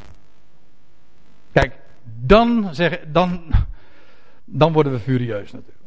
Kijk, 1.52 1.74
dan, 2.04 2.70
zeg, 2.72 3.00
dan, 3.08 3.42
dan 4.46 4.74
worden 4.74 4.92
we 4.92 5.00
furieus 5.00 5.52
natuurlijk. 5.52 5.82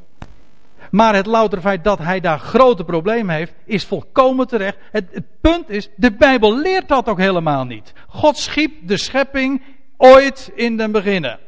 Maar 0.91 1.15
het 1.15 1.27
louter 1.27 1.61
feit 1.61 1.85
dat 1.85 1.99
hij 1.99 2.21
daar 2.21 2.39
grote 2.39 2.85
problemen 2.85 3.35
heeft, 3.35 3.53
is 3.65 3.85
volkomen 3.85 4.47
terecht. 4.47 4.79
Het, 4.91 5.05
het, 5.11 5.25
punt 5.41 5.71
is, 5.71 5.89
de 5.97 6.13
Bijbel 6.13 6.59
leert 6.59 6.89
dat 6.89 7.09
ook 7.09 7.19
helemaal 7.19 7.65
niet. 7.65 7.93
God 8.09 8.37
schiep 8.37 8.89
de 8.89 8.97
schepping 8.97 9.63
ooit 9.97 10.53
in 10.55 10.77
den 10.77 10.93
beginnen. 10.93 11.39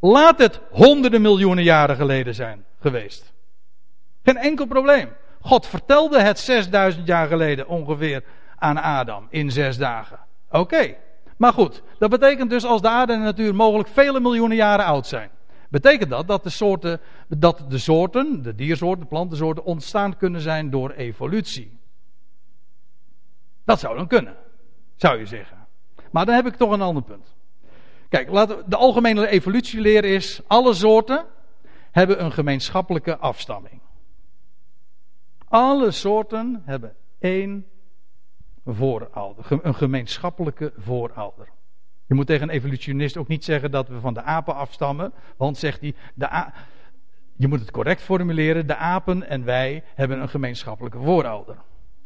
Laat 0.00 0.38
het 0.38 0.60
honderden 0.70 1.22
miljoenen 1.22 1.64
jaren 1.64 1.96
geleden 1.96 2.34
zijn 2.34 2.64
geweest. 2.80 3.32
Geen 4.22 4.36
enkel 4.36 4.66
probleem. 4.66 5.08
God 5.40 5.66
vertelde 5.66 6.20
het 6.20 6.38
6000 6.38 7.06
jaar 7.06 7.26
geleden 7.26 7.68
ongeveer 7.68 8.24
aan 8.56 8.82
Adam 8.82 9.26
in 9.30 9.50
zes 9.50 9.76
dagen. 9.76 10.18
Oké. 10.50 10.94
Maar 11.36 11.52
goed, 11.52 11.82
dat 11.98 12.10
betekent 12.10 12.50
dus 12.50 12.64
als 12.64 12.80
de 12.80 12.88
aarde 12.88 13.12
en 13.12 13.18
de 13.18 13.24
natuur 13.24 13.54
mogelijk 13.54 13.88
vele 13.88 14.20
miljoenen 14.20 14.56
jaren 14.56 14.84
oud 14.84 15.06
zijn. 15.06 15.30
Betekent 15.70 16.10
dat 16.10 16.28
dat 16.28 16.42
de, 16.42 16.50
soorten, 16.50 17.00
dat 17.28 17.64
de 17.68 17.78
soorten, 17.78 18.42
de 18.42 18.54
diersoorten, 18.54 19.00
de 19.00 19.08
plantensoorten, 19.08 19.64
ontstaan 19.64 20.16
kunnen 20.16 20.40
zijn 20.40 20.70
door 20.70 20.90
evolutie? 20.90 21.78
Dat 23.64 23.80
zou 23.80 23.96
dan 23.96 24.06
kunnen, 24.06 24.36
zou 24.96 25.18
je 25.18 25.26
zeggen. 25.26 25.66
Maar 26.10 26.26
dan 26.26 26.34
heb 26.34 26.46
ik 26.46 26.54
toch 26.54 26.70
een 26.70 26.80
ander 26.80 27.02
punt. 27.02 27.34
Kijk, 28.08 28.30
laten 28.30 28.64
de 28.66 28.76
algemene 28.76 29.28
evolutieleer 29.28 30.04
is: 30.04 30.40
alle 30.46 30.74
soorten 30.74 31.26
hebben 31.90 32.24
een 32.24 32.32
gemeenschappelijke 32.32 33.16
afstamming. 33.16 33.80
Alle 35.48 35.90
soorten 35.90 36.62
hebben 36.64 36.94
één 37.18 37.66
voorouder, 38.66 39.44
een 39.62 39.74
gemeenschappelijke 39.74 40.72
voorouder. 40.76 41.48
Je 42.06 42.14
moet 42.14 42.26
tegen 42.26 42.48
een 42.48 42.54
evolutionist 42.54 43.16
ook 43.16 43.28
niet 43.28 43.44
zeggen 43.44 43.70
dat 43.70 43.88
we 43.88 44.00
van 44.00 44.14
de 44.14 44.22
apen 44.22 44.54
afstammen. 44.54 45.12
Want 45.36 45.56
zegt 45.56 45.80
hij, 45.80 45.94
de 46.14 46.28
je 47.36 47.48
moet 47.48 47.60
het 47.60 47.70
correct 47.70 48.02
formuleren. 48.02 48.66
De 48.66 48.76
apen 48.76 49.28
en 49.28 49.44
wij 49.44 49.84
hebben 49.94 50.20
een 50.20 50.28
gemeenschappelijke 50.28 50.98
voorouder. 50.98 51.56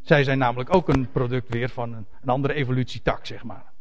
Zij 0.01 0.23
zijn 0.23 0.37
namelijk 0.37 0.75
ook 0.75 0.89
een 0.89 1.11
product 1.11 1.49
weer 1.49 1.69
van 1.69 1.93
een, 1.93 2.05
een 2.21 2.29
andere 2.29 2.53
evolutietak, 2.53 3.25
zeg 3.25 3.43
maar. 3.43 3.71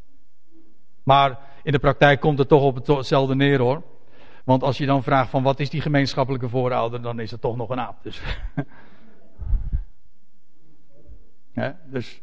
Maar 1.03 1.39
in 1.63 1.73
de 1.73 1.79
praktijk 1.79 2.21
komt 2.21 2.39
het 2.39 2.49
toch 2.49 2.63
op 2.63 2.87
hetzelfde 2.87 3.35
neer 3.35 3.59
hoor. 3.59 3.83
Want 4.45 4.63
als 4.63 4.79
je 4.79 4.87
dan 4.87 5.03
vraagt 5.03 5.31
van 5.31 5.43
wat 5.43 5.61
is 5.61 5.71
die 5.71 5.81
gemeenschappelijke 5.81 6.49
voorouder, 6.49 7.03
dan 7.03 7.21
is 7.21 7.31
het 7.31 7.41
toch 7.41 7.57
nog 7.57 7.69
een 7.69 7.81
aap. 7.81 8.03
Dus, 8.03 8.23
dus 11.87 12.21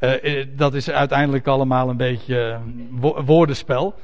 uh, 0.00 0.46
dat 0.56 0.74
is 0.74 0.90
uiteindelijk 0.90 1.46
allemaal 1.46 1.88
een 1.88 1.96
beetje 1.96 2.58
wo 2.90 3.22
woordenspel. 3.24 3.94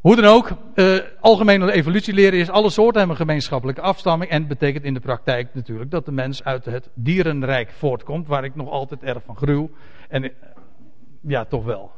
Hoe 0.00 0.16
dan 0.16 0.24
ook, 0.24 0.50
uh, 0.74 0.98
algemene 1.20 1.72
evolutieleren 1.72 2.38
is, 2.38 2.50
alle 2.50 2.70
soorten 2.70 2.98
hebben 2.98 3.16
een 3.16 3.26
gemeenschappelijke 3.26 3.80
afstamming. 3.80 4.30
En 4.30 4.46
betekent 4.46 4.84
in 4.84 4.94
de 4.94 5.00
praktijk 5.00 5.54
natuurlijk 5.54 5.90
dat 5.90 6.04
de 6.04 6.12
mens 6.12 6.44
uit 6.44 6.64
het 6.64 6.90
dierenrijk 6.94 7.70
voortkomt, 7.70 8.26
waar 8.26 8.44
ik 8.44 8.54
nog 8.54 8.70
altijd 8.70 9.02
erg 9.02 9.22
van 9.24 9.36
gruw. 9.36 9.70
En 10.08 10.32
ja, 11.20 11.44
toch 11.44 11.64
wel. 11.64 11.92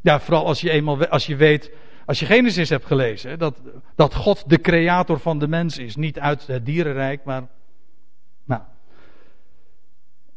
Ja, 0.00 0.20
vooral 0.20 0.46
als 0.46 0.60
je 0.60 0.70
eenmaal, 0.70 1.06
als 1.06 1.26
je 1.26 1.36
weet, 1.36 1.72
als 2.06 2.20
je 2.20 2.26
Genesis 2.26 2.68
hebt 2.68 2.86
gelezen, 2.86 3.38
dat, 3.38 3.62
dat 3.94 4.14
God 4.14 4.48
de 4.48 4.60
creator 4.60 5.18
van 5.18 5.38
de 5.38 5.48
mens 5.48 5.78
is. 5.78 5.96
Niet 5.96 6.18
uit 6.18 6.46
het 6.46 6.66
dierenrijk, 6.66 7.24
maar, 7.24 7.42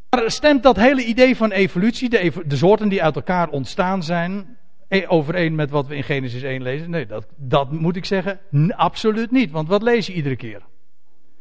maar 0.09 0.31
stemt 0.31 0.63
dat 0.63 0.75
hele 0.75 1.03
idee 1.03 1.35
van 1.35 1.51
evolutie, 1.51 2.09
de, 2.09 2.31
de, 2.45 2.55
soorten 2.55 2.89
die 2.89 3.03
uit 3.03 3.15
elkaar 3.15 3.49
ontstaan 3.49 4.03
zijn, 4.03 4.57
e- 4.87 5.07
overeen 5.07 5.55
met 5.55 5.69
wat 5.69 5.87
we 5.87 5.95
in 5.95 6.03
Genesis 6.03 6.41
1 6.41 6.61
lezen? 6.61 6.89
Nee, 6.89 7.05
dat, 7.05 7.25
dat 7.35 7.71
moet 7.71 7.95
ik 7.95 8.05
zeggen, 8.05 8.39
absoluut 8.75 9.31
niet. 9.31 9.51
Want 9.51 9.67
wat 9.67 9.81
lees 9.81 10.07
je 10.07 10.13
iedere 10.13 10.35
keer? 10.35 10.61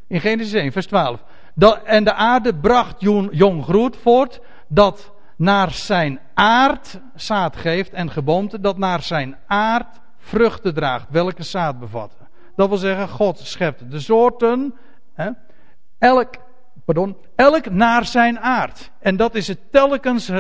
In 0.09 0.21
Genesis 0.21 0.53
1, 0.53 0.73
vers 0.73 0.87
12. 0.87 1.23
Dat, 1.55 1.83
en 1.83 2.05
de 2.05 2.12
aarde 2.12 2.55
bracht 2.55 3.01
jong, 3.01 3.29
jong 3.33 3.64
groet 3.64 3.97
voort, 3.97 4.41
dat 4.69 5.12
naar 5.37 5.71
zijn 5.71 6.21
aard 6.35 7.01
zaad 7.14 7.57
geeft 7.57 7.93
en 7.93 8.11
geboomte, 8.11 8.61
dat 8.61 8.79
naar 8.79 9.03
zijn 9.03 9.37
aard 9.47 10.01
vruchten 10.19 10.75
draagt, 10.75 11.07
welke 11.11 11.43
zaad 11.43 11.79
bevatten. 11.79 12.29
Dat 12.57 12.69
wil 12.69 12.79
zeggen, 12.79 13.09
God 13.09 13.39
schept 13.39 13.91
de 13.91 14.01
soorten, 14.01 14.75
hè, 15.14 15.31
elk 15.99 16.35
pardon, 16.87 17.16
elk 17.34 17.70
naar 17.70 18.05
zijn 18.05 18.39
aard. 18.39 18.91
En 19.01 19.16
dat 19.16 19.34
is 19.34 19.49
het 19.49 19.59
telkens 19.70 20.30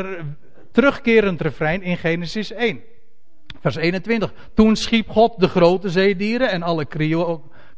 terugkerend 0.72 1.40
refrein 1.40 1.82
in 1.82 1.96
Genesis 1.96 2.52
1. 2.52 2.80
Vers 3.60 3.76
21. 3.76 4.32
Toen 4.54 4.76
schiep 4.76 5.08
God 5.08 5.40
de 5.40 5.48
grote 5.48 5.90
zeedieren 5.90 6.50
en 6.50 6.62
alle 6.62 6.86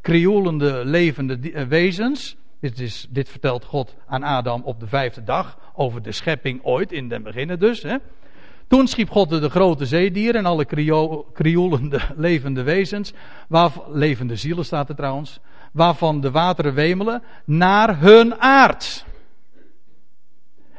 krioelende 0.01 0.85
levende 0.85 1.53
eh, 1.53 1.65
wezens. 1.65 2.37
Dit, 2.61 2.81
is, 2.81 3.07
dit 3.11 3.29
vertelt 3.29 3.65
God 3.65 3.97
aan 4.07 4.23
Adam 4.23 4.63
op 4.63 4.81
de 4.81 4.87
vijfde 4.87 5.25
dag. 5.25 5.59
Over 5.75 6.03
de 6.03 6.13
schepping 6.13 6.61
ooit, 6.63 6.93
in 6.93 7.09
den 7.09 7.23
beginnen 7.23 7.59
dus. 7.59 7.83
Hè. 7.83 7.97
Toen 8.67 8.87
schiep 8.87 9.11
God 9.11 9.29
de 9.29 9.49
grote 9.49 9.87
zeedieren 9.87 10.41
en 10.41 10.47
alle 10.47 10.65
krioelende 11.33 12.01
levende 12.17 12.63
wezens. 12.63 13.13
Waar, 13.49 13.71
levende 13.89 14.37
zielen 14.37 14.65
staat 14.65 14.89
er 14.89 14.95
trouwens. 14.95 15.41
Waarvan 15.73 16.21
de 16.21 16.31
wateren 16.31 16.75
wemelen. 16.75 17.23
Naar 17.45 17.99
hun 18.01 18.41
aard. 18.41 19.05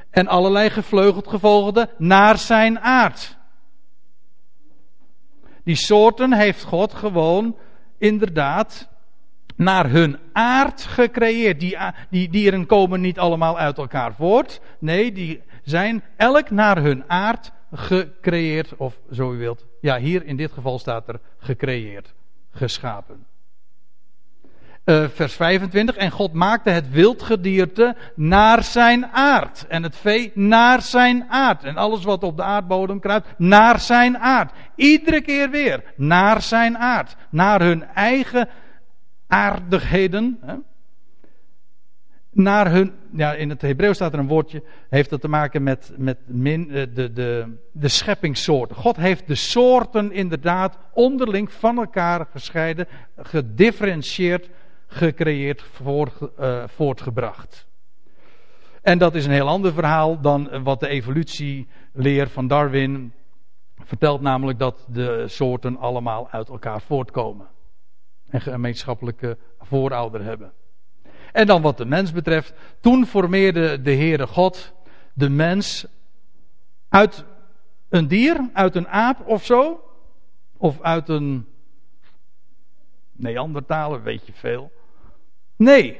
En 0.09 0.27
allerlei 0.27 0.69
gevleugeld 0.69 1.27
gevolgde 1.27 1.89
naar 1.97 2.37
zijn 2.37 2.79
aard. 2.79 3.37
Die 5.63 5.75
soorten 5.75 6.33
heeft 6.33 6.63
God 6.63 6.93
gewoon 6.93 7.55
inderdaad 7.97 8.89
naar 9.55 9.89
hun 9.89 10.19
aard 10.33 10.81
gecreëerd. 10.81 11.59
Die, 11.59 11.77
die 12.09 12.29
dieren 12.29 12.65
komen 12.65 13.01
niet 13.01 13.19
allemaal 13.19 13.57
uit 13.57 13.77
elkaar 13.77 14.13
voort. 14.13 14.61
Nee, 14.79 15.11
die 15.11 15.41
zijn 15.63 16.03
elk 16.15 16.49
naar 16.49 16.77
hun 16.81 17.03
aard 17.09 17.51
gecreëerd. 17.71 18.75
Of 18.77 18.99
zo 19.11 19.33
u 19.33 19.37
wilt. 19.37 19.65
Ja, 19.81 19.97
hier 19.97 20.25
in 20.25 20.35
dit 20.35 20.51
geval 20.51 20.79
staat 20.79 21.07
er 21.07 21.19
gecreëerd. 21.37 22.13
Geschapen. 22.51 23.25
Uh, 24.89 25.07
vers 25.13 25.33
25. 25.33 25.95
En 25.95 26.11
God 26.11 26.33
maakte 26.33 26.69
het 26.69 26.89
wildgedierte 26.89 27.95
naar 28.15 28.63
zijn 28.63 29.05
aard. 29.05 29.65
En 29.67 29.83
het 29.83 29.95
vee 29.95 30.31
naar 30.33 30.81
zijn 30.81 31.25
aard. 31.29 31.63
En 31.63 31.77
alles 31.77 32.03
wat 32.03 32.23
op 32.23 32.37
de 32.37 32.43
aardbodem 32.43 32.99
kruipt, 32.99 33.27
naar 33.37 33.79
zijn 33.79 34.17
aard. 34.17 34.51
Iedere 34.75 35.21
keer 35.21 35.49
weer 35.49 35.83
naar 35.95 36.41
zijn 36.41 36.77
aard. 36.77 37.15
Naar 37.29 37.61
hun 37.61 37.85
eigen 37.85 38.49
aardigheden. 39.27 40.37
Hè? 40.41 40.55
Naar 42.31 42.71
hun, 42.71 42.93
ja, 43.11 43.33
in 43.33 43.49
het 43.49 43.61
Hebreeuws 43.61 43.95
staat 43.95 44.13
er 44.13 44.19
een 44.19 44.27
woordje, 44.27 44.63
heeft 44.89 45.09
dat 45.09 45.21
te 45.21 45.27
maken 45.27 45.63
met, 45.63 45.91
met 45.97 46.17
eh, 46.27 46.85
de, 46.93 47.11
de, 47.13 47.57
de 47.71 47.87
scheppingssoorten. 47.87 48.75
God 48.75 48.95
heeft 48.95 49.27
de 49.27 49.35
soorten 49.35 50.11
inderdaad 50.11 50.77
onderling 50.93 51.51
van 51.51 51.77
elkaar 51.77 52.27
gescheiden, 52.31 52.87
gedifferentieerd, 53.17 54.49
gecreëerd, 54.89 55.61
voor, 55.61 56.31
uh, 56.39 56.63
voortgebracht. 56.67 57.67
En 58.81 58.97
dat 58.97 59.15
is 59.15 59.25
een 59.25 59.31
heel 59.31 59.47
ander 59.47 59.73
verhaal 59.73 60.21
dan 60.21 60.63
wat 60.63 60.79
de 60.79 60.87
evolutieleer 60.87 62.29
van 62.29 62.47
Darwin 62.47 63.13
vertelt, 63.75 64.21
namelijk 64.21 64.59
dat 64.59 64.85
de 64.87 65.27
soorten 65.27 65.77
allemaal 65.77 66.29
uit 66.29 66.49
elkaar 66.49 66.81
voortkomen 66.81 67.47
en 68.29 68.41
gemeenschappelijke 68.41 69.37
voorouder 69.59 70.23
hebben. 70.23 70.51
En 71.31 71.47
dan 71.47 71.61
wat 71.61 71.77
de 71.77 71.85
mens 71.85 72.11
betreft, 72.11 72.53
toen 72.79 73.05
formeerde 73.05 73.81
de 73.81 73.93
Heere 73.93 74.27
God 74.27 74.73
de 75.13 75.29
mens 75.29 75.85
uit 76.89 77.25
een 77.89 78.07
dier, 78.07 78.49
uit 78.53 78.75
een 78.75 78.87
aap 78.87 79.27
of 79.27 79.45
zo, 79.45 79.83
of 80.57 80.81
uit 80.81 81.09
een 81.09 81.47
Neandertaler, 83.11 84.03
weet 84.03 84.25
je 84.25 84.33
veel. 84.33 84.71
Nee. 85.59 85.99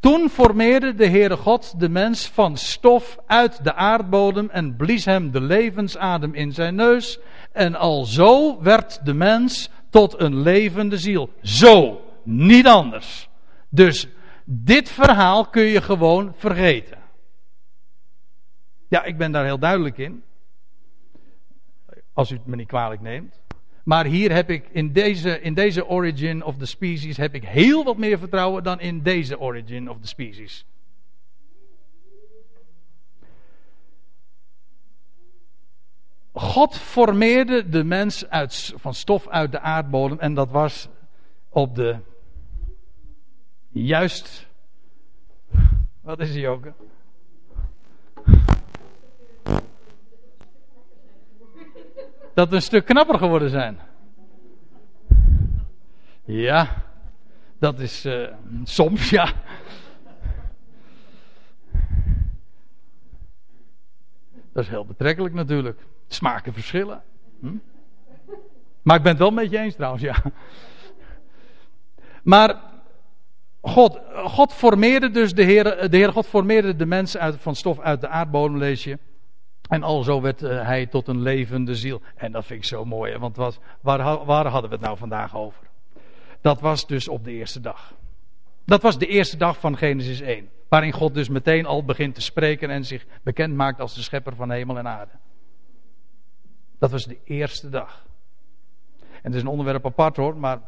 Toen 0.00 0.28
formeerde 0.28 0.94
de 0.94 1.06
Heere 1.06 1.36
God 1.36 1.80
de 1.80 1.88
mens 1.88 2.28
van 2.28 2.56
stof 2.56 3.18
uit 3.26 3.64
de 3.64 3.74
aardbodem 3.74 4.50
en 4.50 4.76
blies 4.76 5.04
hem 5.04 5.30
de 5.30 5.40
levensadem 5.40 6.34
in 6.34 6.52
zijn 6.52 6.74
neus. 6.74 7.18
En 7.52 7.74
al 7.74 8.04
zo 8.04 8.62
werd 8.62 9.04
de 9.04 9.14
mens 9.14 9.70
tot 9.90 10.20
een 10.20 10.40
levende 10.40 10.98
ziel. 10.98 11.30
Zo, 11.42 12.00
niet 12.22 12.66
anders. 12.66 13.28
Dus 13.68 14.08
dit 14.44 14.88
verhaal 14.88 15.46
kun 15.46 15.64
je 15.64 15.82
gewoon 15.82 16.34
vergeten. 16.36 16.98
Ja, 18.88 19.04
ik 19.04 19.18
ben 19.18 19.32
daar 19.32 19.44
heel 19.44 19.58
duidelijk 19.58 19.98
in. 19.98 20.22
Als 22.12 22.30
u 22.30 22.34
het 22.34 22.46
me 22.46 22.56
niet 22.56 22.68
kwalijk 22.68 23.00
neemt. 23.00 23.39
Maar 23.90 24.04
hier 24.04 24.32
heb 24.32 24.50
ik 24.50 24.68
in 24.70 24.92
deze, 24.92 25.40
in 25.40 25.54
deze 25.54 25.86
origin 25.86 26.44
of 26.44 26.56
the 26.56 26.66
species 26.66 27.16
heb 27.16 27.34
ik 27.34 27.44
heel 27.44 27.84
wat 27.84 27.96
meer 27.96 28.18
vertrouwen 28.18 28.62
dan 28.62 28.80
in 28.80 29.02
deze 29.02 29.38
origin 29.38 29.90
of 29.90 30.00
the 30.00 30.06
species. 30.06 30.64
God 36.32 36.76
formeerde 36.76 37.68
de 37.68 37.84
mens 37.84 38.28
uit, 38.28 38.72
van 38.76 38.94
stof 38.94 39.28
uit 39.28 39.52
de 39.52 39.60
aardbodem 39.60 40.18
en 40.18 40.34
dat 40.34 40.50
was 40.50 40.88
op 41.48 41.74
de 41.74 41.96
juist. 43.68 44.46
Wat 46.00 46.20
is 46.20 46.32
die 46.32 46.48
ook? 46.48 46.66
Dat 52.40 52.52
een 52.52 52.62
stuk 52.62 52.84
knapper 52.84 53.18
geworden 53.18 53.50
zijn. 53.50 53.78
Ja, 56.24 56.84
dat 57.58 57.78
is 57.78 58.06
uh, 58.06 58.28
soms 58.64 59.10
ja. 59.10 59.32
Dat 64.52 64.62
is 64.62 64.68
heel 64.68 64.84
betrekkelijk 64.84 65.34
natuurlijk. 65.34 65.80
Smaken 66.08 66.52
verschillen. 66.52 67.02
Hm? 67.40 67.56
Maar 68.82 68.96
ik 68.96 69.02
ben 69.02 69.12
het 69.12 69.20
wel 69.20 69.30
met 69.30 69.50
je 69.50 69.58
eens 69.58 69.74
trouwens, 69.74 70.02
ja. 70.02 70.22
Maar 72.22 72.60
God, 73.60 74.00
God 74.14 74.52
formeerde 74.52 75.10
dus 75.10 75.34
de 75.34 75.42
Heer, 75.42 75.90
de 75.90 75.96
Heer 75.96 76.12
God 76.12 76.26
formeerde 76.26 76.76
de 76.76 76.86
mens 76.86 77.16
uit, 77.16 77.36
van 77.40 77.54
stof 77.54 77.80
uit 77.80 78.00
de 78.00 78.08
aardbodem, 78.08 78.58
lees 78.58 78.84
je. 78.84 78.98
En 79.70 79.82
alzo 79.82 80.20
werd 80.20 80.42
uh, 80.42 80.62
hij 80.62 80.86
tot 80.86 81.08
een 81.08 81.20
levende 81.20 81.74
ziel. 81.74 82.00
En 82.16 82.32
dat 82.32 82.44
vind 82.44 82.60
ik 82.60 82.66
zo 82.66 82.84
mooi, 82.84 83.18
want 83.18 83.36
wat, 83.36 83.58
waar, 83.80 84.24
waar 84.24 84.46
hadden 84.46 84.70
we 84.70 84.76
het 84.76 84.84
nou 84.84 84.96
vandaag 84.96 85.36
over? 85.36 85.62
Dat 86.40 86.60
was 86.60 86.86
dus 86.86 87.08
op 87.08 87.24
de 87.24 87.30
eerste 87.30 87.60
dag. 87.60 87.94
Dat 88.64 88.82
was 88.82 88.98
de 88.98 89.06
eerste 89.06 89.36
dag 89.36 89.60
van 89.60 89.76
Genesis 89.76 90.20
1. 90.20 90.48
Waarin 90.68 90.92
God 90.92 91.14
dus 91.14 91.28
meteen 91.28 91.66
al 91.66 91.84
begint 91.84 92.14
te 92.14 92.20
spreken 92.20 92.70
en 92.70 92.84
zich 92.84 93.06
bekend 93.22 93.54
maakt 93.54 93.80
als 93.80 93.94
de 93.94 94.02
schepper 94.02 94.34
van 94.34 94.50
hemel 94.50 94.78
en 94.78 94.88
aarde. 94.88 95.12
Dat 96.78 96.90
was 96.90 97.04
de 97.04 97.18
eerste 97.24 97.68
dag. 97.68 98.06
En 99.00 99.06
het 99.22 99.34
is 99.34 99.40
een 99.40 99.48
onderwerp 99.48 99.86
apart 99.86 100.16
hoor, 100.16 100.36
maar 100.36 100.60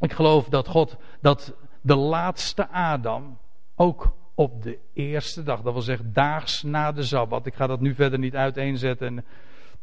ik 0.00 0.12
geloof 0.12 0.48
dat 0.48 0.68
God, 0.68 0.96
dat 1.20 1.54
de 1.80 1.96
laatste 1.96 2.68
Adam 2.68 3.38
ook 3.74 4.16
op 4.38 4.62
de 4.62 4.78
eerste 4.92 5.42
dag, 5.42 5.62
dat 5.62 5.72
wil 5.72 5.82
zeggen 5.82 6.12
daags 6.12 6.62
na 6.62 6.92
de 6.92 7.02
Sabbat. 7.02 7.46
Ik 7.46 7.54
ga 7.54 7.66
dat 7.66 7.80
nu 7.80 7.94
verder 7.94 8.18
niet 8.18 8.34
uiteenzetten. 8.34 9.06
En 9.06 9.24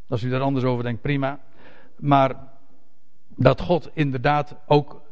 als 0.08 0.22
u 0.22 0.30
daar 0.30 0.40
anders 0.40 0.64
over 0.64 0.84
denkt, 0.84 1.02
prima. 1.02 1.40
Maar 1.96 2.34
dat 3.28 3.60
God 3.60 3.90
inderdaad 3.94 4.56
ook 4.66 5.02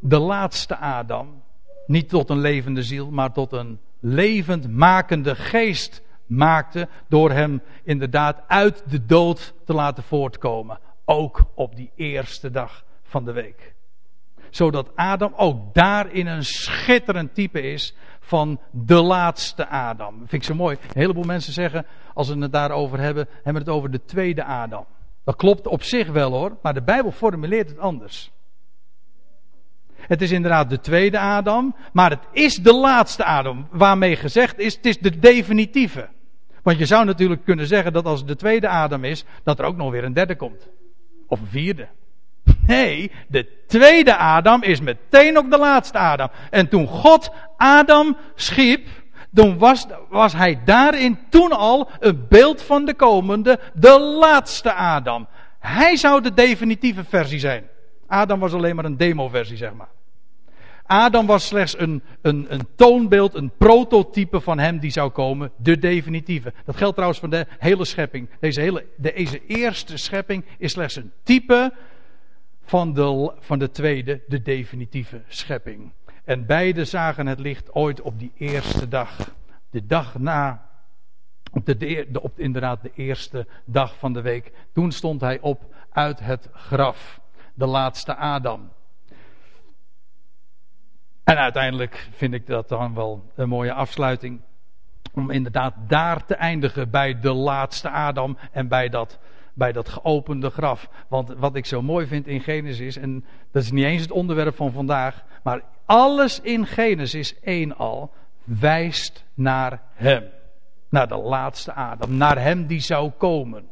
de 0.00 0.18
laatste 0.18 0.76
Adam, 0.76 1.42
niet 1.86 2.08
tot 2.08 2.30
een 2.30 2.40
levende 2.40 2.82
ziel, 2.82 3.10
maar 3.10 3.32
tot 3.32 3.52
een 3.52 3.78
levend 4.00 4.70
makende 4.70 5.34
geest 5.34 6.02
maakte 6.26 6.88
door 7.08 7.30
hem 7.30 7.62
inderdaad 7.84 8.42
uit 8.46 8.90
de 8.90 9.06
dood 9.06 9.54
te 9.64 9.72
laten 9.72 10.02
voortkomen. 10.02 10.78
Ook 11.04 11.44
op 11.54 11.76
die 11.76 11.90
eerste 11.94 12.50
dag 12.50 12.84
van 13.02 13.24
de 13.24 13.32
week. 13.32 13.74
Zodat 14.50 14.96
Adam 14.96 15.32
ook 15.36 15.74
daarin 15.74 16.26
een 16.26 16.44
schitterend 16.44 17.34
type 17.34 17.60
is 17.60 17.94
van 18.22 18.60
de 18.70 19.02
laatste 19.02 19.68
Adam. 19.68 20.18
Vind 20.18 20.32
ik 20.32 20.44
zo 20.44 20.54
mooi. 20.54 20.76
Een 20.80 21.00
heleboel 21.00 21.24
mensen 21.24 21.52
zeggen, 21.52 21.86
als 22.14 22.26
ze 22.26 22.38
het 22.38 22.52
daarover 22.52 23.00
hebben, 23.00 23.28
hebben 23.42 23.62
het 23.62 23.72
over 23.72 23.90
de 23.90 24.04
tweede 24.04 24.44
Adam. 24.44 24.86
Dat 25.24 25.36
klopt 25.36 25.66
op 25.66 25.82
zich 25.82 26.08
wel 26.08 26.30
hoor, 26.32 26.56
maar 26.62 26.74
de 26.74 26.82
Bijbel 26.82 27.10
formuleert 27.10 27.68
het 27.68 27.78
anders. 27.78 28.30
Het 29.94 30.22
is 30.22 30.30
inderdaad 30.30 30.70
de 30.70 30.80
tweede 30.80 31.18
Adam, 31.18 31.76
maar 31.92 32.10
het 32.10 32.26
is 32.32 32.54
de 32.54 32.74
laatste 32.74 33.24
Adam. 33.24 33.66
Waarmee 33.70 34.16
gezegd 34.16 34.58
is, 34.58 34.74
het 34.74 34.86
is 34.86 34.98
de 34.98 35.18
definitieve. 35.18 36.08
Want 36.62 36.78
je 36.78 36.86
zou 36.86 37.04
natuurlijk 37.04 37.44
kunnen 37.44 37.66
zeggen 37.66 37.92
dat 37.92 38.04
als 38.04 38.18
het 38.18 38.28
de 38.28 38.36
tweede 38.36 38.68
Adam 38.68 39.04
is, 39.04 39.24
dat 39.42 39.58
er 39.58 39.64
ook 39.64 39.76
nog 39.76 39.90
weer 39.90 40.04
een 40.04 40.12
derde 40.12 40.36
komt. 40.36 40.68
Of 41.26 41.40
een 41.40 41.46
vierde. 41.46 41.88
Nee, 42.66 43.10
de 43.28 43.46
tweede 43.66 44.16
Adam 44.16 44.62
is 44.62 44.80
meteen 44.80 45.38
ook 45.38 45.50
de 45.50 45.58
laatste 45.58 45.98
Adam. 45.98 46.28
En 46.50 46.68
toen 46.68 46.86
God 46.86 47.30
Adam 47.56 48.16
schiep, 48.34 48.88
dan 49.30 49.58
was, 49.58 49.86
was 50.08 50.32
hij 50.32 50.60
daarin 50.64 51.18
toen 51.28 51.52
al 51.52 51.90
een 52.00 52.26
beeld 52.28 52.62
van 52.62 52.84
de 52.84 52.94
komende, 52.94 53.58
de 53.74 54.00
laatste 54.00 54.72
Adam. 54.72 55.28
Hij 55.58 55.96
zou 55.96 56.22
de 56.22 56.34
definitieve 56.34 57.04
versie 57.04 57.38
zijn. 57.38 57.64
Adam 58.06 58.40
was 58.40 58.52
alleen 58.52 58.76
maar 58.76 58.84
een 58.84 58.96
demo-versie, 58.96 59.56
zeg 59.56 59.72
maar. 59.74 59.88
Adam 60.86 61.26
was 61.26 61.46
slechts 61.46 61.78
een, 61.78 62.02
een, 62.22 62.46
een 62.48 62.66
toonbeeld, 62.76 63.34
een 63.34 63.52
prototype 63.58 64.40
van 64.40 64.58
hem 64.58 64.78
die 64.78 64.90
zou 64.90 65.10
komen, 65.10 65.50
de 65.56 65.78
definitieve. 65.78 66.52
Dat 66.64 66.76
geldt 66.76 66.94
trouwens 66.94 67.20
voor 67.20 67.30
de 67.30 67.46
hele 67.58 67.84
schepping. 67.84 68.28
Deze, 68.40 68.60
hele, 68.60 68.86
deze 68.96 69.46
eerste 69.46 69.96
schepping 69.96 70.44
is 70.58 70.72
slechts 70.72 70.96
een 70.96 71.12
type 71.22 71.72
van 72.62 72.92
de, 72.92 73.32
van 73.38 73.58
de 73.58 73.70
tweede, 73.70 74.22
de 74.28 74.42
definitieve 74.42 75.22
schepping. 75.28 75.92
En 76.24 76.46
beide 76.46 76.84
zagen 76.84 77.26
het 77.26 77.38
licht 77.38 77.74
ooit 77.74 78.00
op 78.00 78.18
die 78.18 78.32
eerste 78.36 78.88
dag. 78.88 79.34
De 79.70 79.86
dag 79.86 80.18
na, 80.18 80.68
op, 81.52 81.66
de, 81.66 81.76
de, 81.76 82.22
op 82.22 82.38
inderdaad 82.38 82.82
de 82.82 82.92
eerste 82.94 83.46
dag 83.64 83.98
van 83.98 84.12
de 84.12 84.20
week. 84.20 84.52
Toen 84.72 84.92
stond 84.92 85.20
hij 85.20 85.40
op 85.40 85.74
uit 85.90 86.20
het 86.20 86.48
graf. 86.52 87.20
De 87.54 87.66
laatste 87.66 88.14
Adam. 88.14 88.70
En 91.24 91.38
uiteindelijk 91.38 92.08
vind 92.12 92.34
ik 92.34 92.46
dat 92.46 92.68
dan 92.68 92.94
wel 92.94 93.30
een 93.34 93.48
mooie 93.48 93.72
afsluiting. 93.72 94.40
Om 95.12 95.30
inderdaad 95.30 95.74
daar 95.86 96.24
te 96.24 96.34
eindigen 96.34 96.90
bij 96.90 97.20
de 97.20 97.32
laatste 97.32 97.90
Adam 97.90 98.38
en 98.52 98.68
bij 98.68 98.88
dat, 98.88 99.18
bij 99.54 99.72
dat 99.72 99.88
geopende 99.88 100.50
graf. 100.50 100.88
Want 101.08 101.28
wat 101.36 101.56
ik 101.56 101.66
zo 101.66 101.82
mooi 101.82 102.06
vind 102.06 102.26
in 102.26 102.40
Genesis, 102.40 102.96
en 102.96 103.24
dat 103.50 103.62
is 103.62 103.70
niet 103.70 103.84
eens 103.84 104.02
het 104.02 104.10
onderwerp 104.10 104.56
van 104.56 104.72
vandaag, 104.72 105.24
maar 105.42 105.62
alles 105.84 106.40
in 106.40 106.66
Genesis 106.66 107.40
1 107.40 107.76
al 107.76 108.12
wijst 108.44 109.24
naar 109.34 109.82
Hem. 109.94 110.24
Naar 110.88 111.08
de 111.08 111.16
laatste 111.16 111.72
Adam, 111.72 112.16
naar 112.16 112.38
Hem 112.38 112.66
die 112.66 112.80
zou 112.80 113.10
komen. 113.10 113.64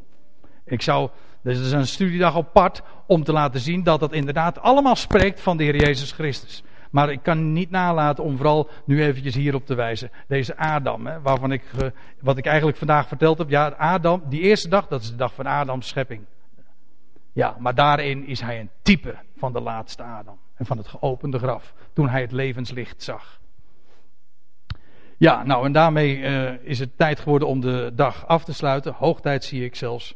Ik 0.65 0.83
zou, 0.83 1.11
dit 1.43 1.59
is 1.59 1.73
een 1.73 1.87
studiedag 1.87 2.37
apart 2.37 2.83
om 3.07 3.25
te 3.25 3.33
laten 3.33 3.61
zien 3.61 3.83
dat 3.83 4.01
het 4.01 4.13
inderdaad 4.13 4.61
allemaal 4.61 4.97
spreekt 4.97 5.41
van 5.41 5.57
de 5.57 5.65
Heer 5.65 5.77
Jezus 5.77 6.13
Christus. 6.13 6.63
Maar 6.91 7.11
ik 7.11 7.23
kan 7.23 7.53
niet 7.53 7.71
nalaten 7.71 8.25
om 8.25 8.37
vooral 8.37 8.69
nu 8.85 9.03
eventjes 9.03 9.35
hierop 9.35 9.67
te 9.67 9.75
wijzen. 9.75 10.11
Deze 10.27 10.57
Adam, 10.57 11.07
hè, 11.07 11.21
waarvan 11.21 11.53
ik, 11.53 11.63
uh, 11.83 11.91
wat 12.21 12.37
ik 12.37 12.47
eigenlijk 12.47 12.79
vandaag 12.79 13.09
verteld 13.09 13.39
heb. 13.39 13.49
Ja, 13.49 13.69
Adam, 13.69 14.23
die 14.29 14.41
eerste 14.41 14.69
dag, 14.69 14.87
dat 14.87 15.03
is 15.03 15.11
de 15.11 15.17
dag 15.17 15.35
van 15.35 15.47
Adams 15.47 15.89
schepping. 15.89 16.25
Ja, 17.33 17.57
maar 17.59 17.75
daarin 17.75 18.27
is 18.27 18.41
hij 18.41 18.61
een 18.61 18.71
type 18.83 19.17
van 19.37 19.53
de 19.53 19.61
laatste 19.61 20.03
Adam. 20.03 20.39
En 20.55 20.67
van 20.67 20.77
het 20.77 20.89
geopende 20.89 21.39
graf. 21.39 21.75
Toen 21.93 22.09
hij 22.09 22.21
het 22.21 22.33
levenslicht 22.33 23.03
zag. 23.03 23.41
Ja, 25.17 25.45
nou 25.45 25.65
en 25.65 25.73
daarmee 25.73 26.19
uh, 26.19 26.53
is 26.63 26.79
het 26.79 26.91
tijd 26.97 27.21
geworden 27.21 27.49
om 27.49 27.61
de 27.61 27.93
dag 27.95 28.27
af 28.27 28.45
te 28.45 28.53
sluiten. 28.53 28.93
Hoogtijd 28.93 29.45
zie 29.45 29.65
ik 29.65 29.77
zelfs. 29.77 30.15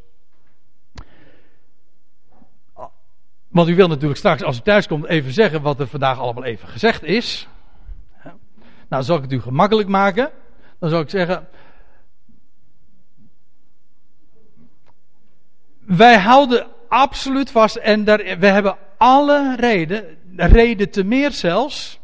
Want 3.55 3.68
u 3.68 3.74
wil 3.74 3.88
natuurlijk 3.88 4.18
straks, 4.18 4.42
als 4.42 4.59
u 4.59 4.61
thuis 4.61 4.86
komt, 4.86 5.07
even 5.07 5.32
zeggen 5.32 5.62
wat 5.62 5.80
er 5.80 5.86
vandaag 5.86 6.18
allemaal 6.18 6.44
even 6.44 6.68
gezegd 6.68 7.02
is. 7.02 7.48
Nou, 8.88 9.02
zal 9.02 9.16
ik 9.16 9.22
het 9.22 9.32
u 9.32 9.40
gemakkelijk 9.40 9.88
maken. 9.88 10.30
Dan 10.78 10.90
zou 10.90 11.02
ik 11.02 11.11
zeggen. 11.11 11.48
Wij 15.78 16.18
houden 16.18 16.66
absoluut 16.88 17.50
vast 17.50 17.76
en 17.76 18.05
daar, 18.05 18.38
we 18.38 18.46
hebben 18.46 18.76
alle 18.96 19.57
reden, 19.57 20.18
reden 20.36 20.90
te 20.90 21.05
meer 21.05 21.32
zelfs. 21.32 22.00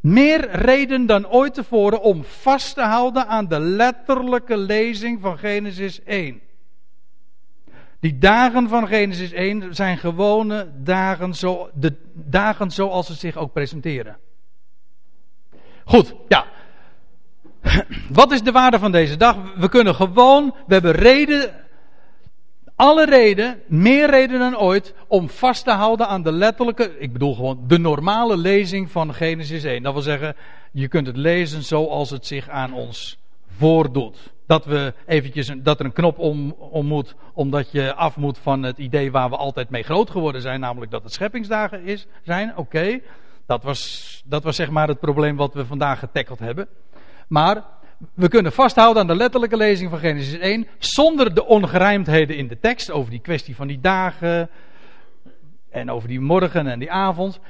Meer 0.00 0.50
reden 0.50 1.06
dan 1.06 1.28
ooit 1.28 1.54
tevoren 1.54 2.00
om 2.00 2.24
vast 2.24 2.74
te 2.74 2.82
houden 2.82 3.26
aan 3.26 3.48
de 3.48 3.60
letterlijke 3.60 4.56
lezing 4.56 5.20
van 5.20 5.38
Genesis 5.38 6.02
1. 6.02 6.40
Die 8.06 8.18
dagen 8.18 8.68
van 8.68 8.86
Genesis 8.86 9.32
1 9.32 9.74
zijn 9.74 9.98
gewone 9.98 10.72
dagen, 10.76 11.34
zo, 11.34 11.70
de 11.74 11.94
dagen 12.14 12.70
zoals 12.70 13.06
ze 13.06 13.14
zich 13.14 13.36
ook 13.36 13.52
presenteren. 13.52 14.16
Goed, 15.84 16.14
ja. 16.28 16.46
Wat 18.08 18.32
is 18.32 18.42
de 18.42 18.52
waarde 18.52 18.78
van 18.78 18.92
deze 18.92 19.16
dag? 19.16 19.36
We 19.56 19.68
kunnen 19.68 19.94
gewoon, 19.94 20.54
we 20.66 20.72
hebben 20.72 20.92
reden, 20.92 21.54
alle 22.76 23.04
reden, 23.04 23.62
meer 23.66 24.10
reden 24.10 24.38
dan 24.38 24.58
ooit, 24.58 24.94
om 25.06 25.28
vast 25.28 25.64
te 25.64 25.72
houden 25.72 26.08
aan 26.08 26.22
de 26.22 26.32
letterlijke, 26.32 26.98
ik 26.98 27.12
bedoel 27.12 27.34
gewoon 27.34 27.64
de 27.66 27.78
normale 27.78 28.36
lezing 28.36 28.90
van 28.90 29.14
Genesis 29.14 29.64
1. 29.64 29.82
Dat 29.82 29.92
wil 29.92 30.02
zeggen, 30.02 30.36
je 30.72 30.88
kunt 30.88 31.06
het 31.06 31.16
lezen 31.16 31.62
zoals 31.62 32.10
het 32.10 32.26
zich 32.26 32.48
aan 32.48 32.72
ons 32.72 33.18
voordoet 33.46 34.34
dat, 34.46 34.64
we 34.64 34.94
eventjes, 35.06 35.52
dat 35.56 35.78
er 35.78 35.84
een 35.84 35.92
knop 35.92 36.18
om, 36.18 36.52
om 36.52 36.86
moet, 36.86 37.14
omdat 37.32 37.70
je 37.70 37.94
af 37.94 38.16
moet 38.16 38.38
van 38.38 38.62
het 38.62 38.78
idee 38.78 39.10
waar 39.10 39.30
we 39.30 39.36
altijd 39.36 39.70
mee 39.70 39.82
groot 39.82 40.10
geworden 40.10 40.40
zijn, 40.40 40.60
namelijk 40.60 40.90
dat 40.90 41.02
het 41.02 41.12
scheppingsdagen 41.12 41.84
is, 41.84 42.06
zijn. 42.22 42.56
Oké, 42.56 43.00
dat, 43.46 43.62
was, 43.62 44.22
dat 44.26 44.44
was 44.44 44.56
zeg 44.56 44.70
maar 44.70 44.88
het 44.88 45.00
probleem 45.00 45.36
wat 45.36 45.54
we 45.54 45.66
vandaag 45.66 45.98
getackeld 45.98 46.38
hebben. 46.38 46.68
Maar 47.28 47.64
we 48.14 48.28
kunnen 48.28 48.52
vasthouden 48.52 49.02
aan 49.02 49.08
de 49.08 49.16
letterlijke 49.16 49.56
lezing 49.56 49.90
van 49.90 49.98
Genesis 49.98 50.38
1, 50.38 50.66
zonder 50.78 51.34
de 51.34 51.46
ongerijmdheden 51.46 52.36
in 52.36 52.48
de 52.48 52.58
tekst 52.58 52.90
over 52.90 53.10
die 53.10 53.20
kwestie 53.20 53.56
van 53.56 53.66
die 53.66 53.80
dagen 53.80 54.50
en 55.70 55.90
over 55.90 56.08
die 56.08 56.20
morgen 56.20 56.66
en 56.66 56.78
die 56.78 56.90
avond. 56.90 57.40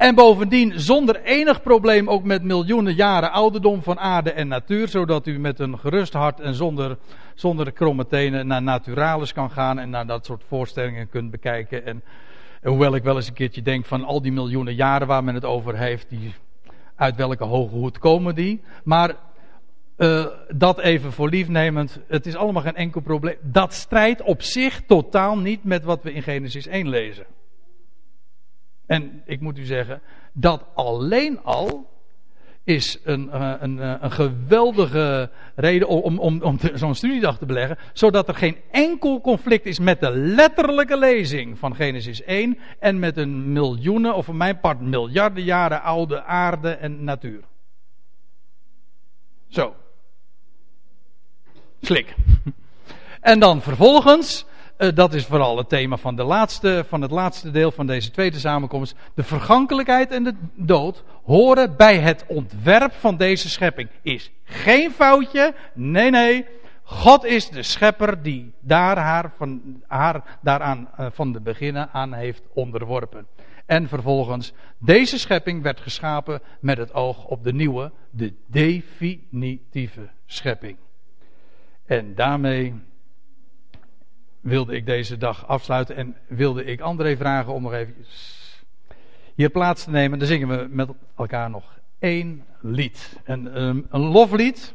En 0.00 0.14
bovendien 0.14 0.80
zonder 0.80 1.22
enig 1.22 1.62
probleem 1.62 2.08
ook 2.08 2.24
met 2.24 2.42
miljoenen 2.42 2.94
jaren 2.94 3.32
ouderdom 3.32 3.82
van 3.82 3.98
aarde 3.98 4.32
en 4.32 4.48
natuur, 4.48 4.88
zodat 4.88 5.26
u 5.26 5.38
met 5.38 5.58
een 5.58 5.78
gerust 5.78 6.12
hart 6.12 6.40
en 6.40 6.54
zonder, 6.54 6.98
zonder 7.34 7.72
kromme 7.72 8.06
tenen 8.06 8.46
naar 8.46 8.62
naturalis 8.62 9.32
kan 9.32 9.50
gaan 9.50 9.78
en 9.78 9.90
naar 9.90 10.06
dat 10.06 10.26
soort 10.26 10.42
voorstellingen 10.48 11.08
kunt 11.08 11.30
bekijken. 11.30 11.86
En, 11.86 12.02
hoewel 12.62 12.94
ik 12.94 13.02
wel 13.02 13.16
eens 13.16 13.28
een 13.28 13.34
keertje 13.34 13.62
denk 13.62 13.86
van 13.86 14.04
al 14.04 14.22
die 14.22 14.32
miljoenen 14.32 14.74
jaren 14.74 15.06
waar 15.06 15.24
men 15.24 15.34
het 15.34 15.44
over 15.44 15.76
heeft, 15.76 16.08
die, 16.08 16.34
uit 16.96 17.16
welke 17.16 17.44
hoge 17.44 17.74
hoed 17.74 17.98
komen 17.98 18.34
die? 18.34 18.60
Maar 18.84 19.14
uh, 19.96 20.26
dat 20.54 20.78
even 20.78 21.12
voor 21.12 21.28
lief 21.28 21.48
nemend, 21.48 22.00
het 22.08 22.26
is 22.26 22.36
allemaal 22.36 22.62
geen 22.62 22.76
enkel 22.76 23.00
probleem. 23.00 23.36
Dat 23.42 23.74
strijdt 23.74 24.22
op 24.22 24.42
zich 24.42 24.82
totaal 24.86 25.38
niet 25.38 25.64
met 25.64 25.84
wat 25.84 26.02
we 26.02 26.12
in 26.12 26.22
Genesis 26.22 26.66
1 26.66 26.88
lezen. 26.88 27.26
En 28.90 29.22
ik 29.24 29.40
moet 29.40 29.58
u 29.58 29.64
zeggen, 29.64 30.00
dat 30.32 30.64
alleen 30.74 31.42
al 31.42 31.90
is 32.64 32.98
een, 33.04 33.30
eh, 33.30 33.52
een, 33.58 33.80
eh, 33.80 33.94
een 34.00 34.10
geweldige 34.10 35.30
reden 35.54 35.88
om, 35.88 36.18
om, 36.18 36.42
om 36.42 36.58
zo'n 36.74 36.94
studiedag 36.94 37.38
te 37.38 37.46
beleggen. 37.46 37.78
Zodat 37.92 38.28
er 38.28 38.34
geen 38.34 38.56
enkel 38.70 39.20
conflict 39.20 39.66
is 39.66 39.78
met 39.78 40.00
de 40.00 40.10
letterlijke 40.10 40.98
lezing 40.98 41.58
van 41.58 41.74
Genesis 41.74 42.22
1 42.24 42.58
en 42.78 42.98
met 42.98 43.16
een 43.16 43.52
miljoenen, 43.52 44.14
of 44.14 44.24
voor 44.24 44.34
mijn 44.34 44.60
part 44.60 44.80
miljarden 44.80 45.44
jaren 45.44 45.82
oude 45.82 46.22
aarde 46.22 46.70
en 46.70 47.04
natuur. 47.04 47.44
Zo. 49.48 49.74
Slik. 51.80 52.14
En 53.20 53.40
dan 53.40 53.62
vervolgens 53.62 54.46
dat 54.88 55.14
is 55.14 55.24
vooral 55.24 55.56
het 55.56 55.68
thema 55.68 55.96
van, 55.96 56.16
de 56.16 56.22
laatste, 56.22 56.84
van 56.88 57.02
het 57.02 57.10
laatste 57.10 57.50
deel 57.50 57.70
van 57.70 57.86
deze 57.86 58.10
tweede 58.10 58.38
samenkomst. 58.38 58.94
De 59.14 59.22
vergankelijkheid 59.22 60.10
en 60.10 60.24
de 60.24 60.34
dood 60.54 61.04
horen 61.24 61.76
bij 61.76 61.98
het 61.98 62.24
ontwerp 62.28 62.92
van 62.92 63.16
deze 63.16 63.48
schepping. 63.48 63.88
Is 64.02 64.30
geen 64.44 64.90
foutje. 64.90 65.54
Nee, 65.74 66.10
nee. 66.10 66.46
God 66.82 67.24
is 67.24 67.48
de 67.48 67.62
schepper 67.62 68.22
die 68.22 68.52
daar 68.60 68.96
haar, 68.96 69.32
van, 69.36 69.82
haar 69.86 70.38
daaraan 70.42 70.88
uh, 71.00 71.06
van 71.12 71.32
de 71.32 71.40
beginnen 71.40 71.90
aan 71.92 72.12
heeft 72.12 72.42
onderworpen. 72.54 73.26
En 73.66 73.88
vervolgens, 73.88 74.52
deze 74.78 75.18
schepping 75.18 75.62
werd 75.62 75.80
geschapen 75.80 76.42
met 76.60 76.78
het 76.78 76.94
oog 76.94 77.24
op 77.24 77.44
de 77.44 77.52
nieuwe, 77.52 77.92
de 78.10 78.34
definitieve 78.46 80.08
schepping. 80.26 80.76
En 81.86 82.14
daarmee 82.14 82.74
wilde 84.40 84.74
ik 84.74 84.86
deze 84.86 85.16
dag 85.16 85.46
afsluiten 85.46 85.96
en 85.96 86.16
wilde 86.28 86.64
ik 86.64 86.80
André 86.80 87.16
vragen 87.16 87.52
om 87.52 87.62
nog 87.62 87.72
even 87.72 87.94
hier 89.34 89.50
plaats 89.50 89.84
te 89.84 89.90
nemen. 89.90 90.18
Dan 90.18 90.28
zingen 90.28 90.48
we 90.48 90.66
met 90.70 90.88
elkaar 91.16 91.50
nog 91.50 91.78
één 91.98 92.44
lied. 92.60 93.16
Een, 93.24 93.60
een, 93.60 93.86
een 93.90 94.00
loflied 94.00 94.74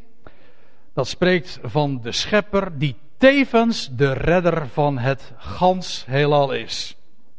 dat 0.94 1.08
spreekt 1.08 1.60
van 1.64 2.02
de 2.02 2.12
schepper 2.12 2.78
die 2.78 2.96
tevens 3.18 3.90
de 3.96 4.14
redder 4.14 4.68
van 4.68 4.98
het 4.98 5.34
gans 5.38 6.06
heelal 6.06 6.52
is. 6.52 6.98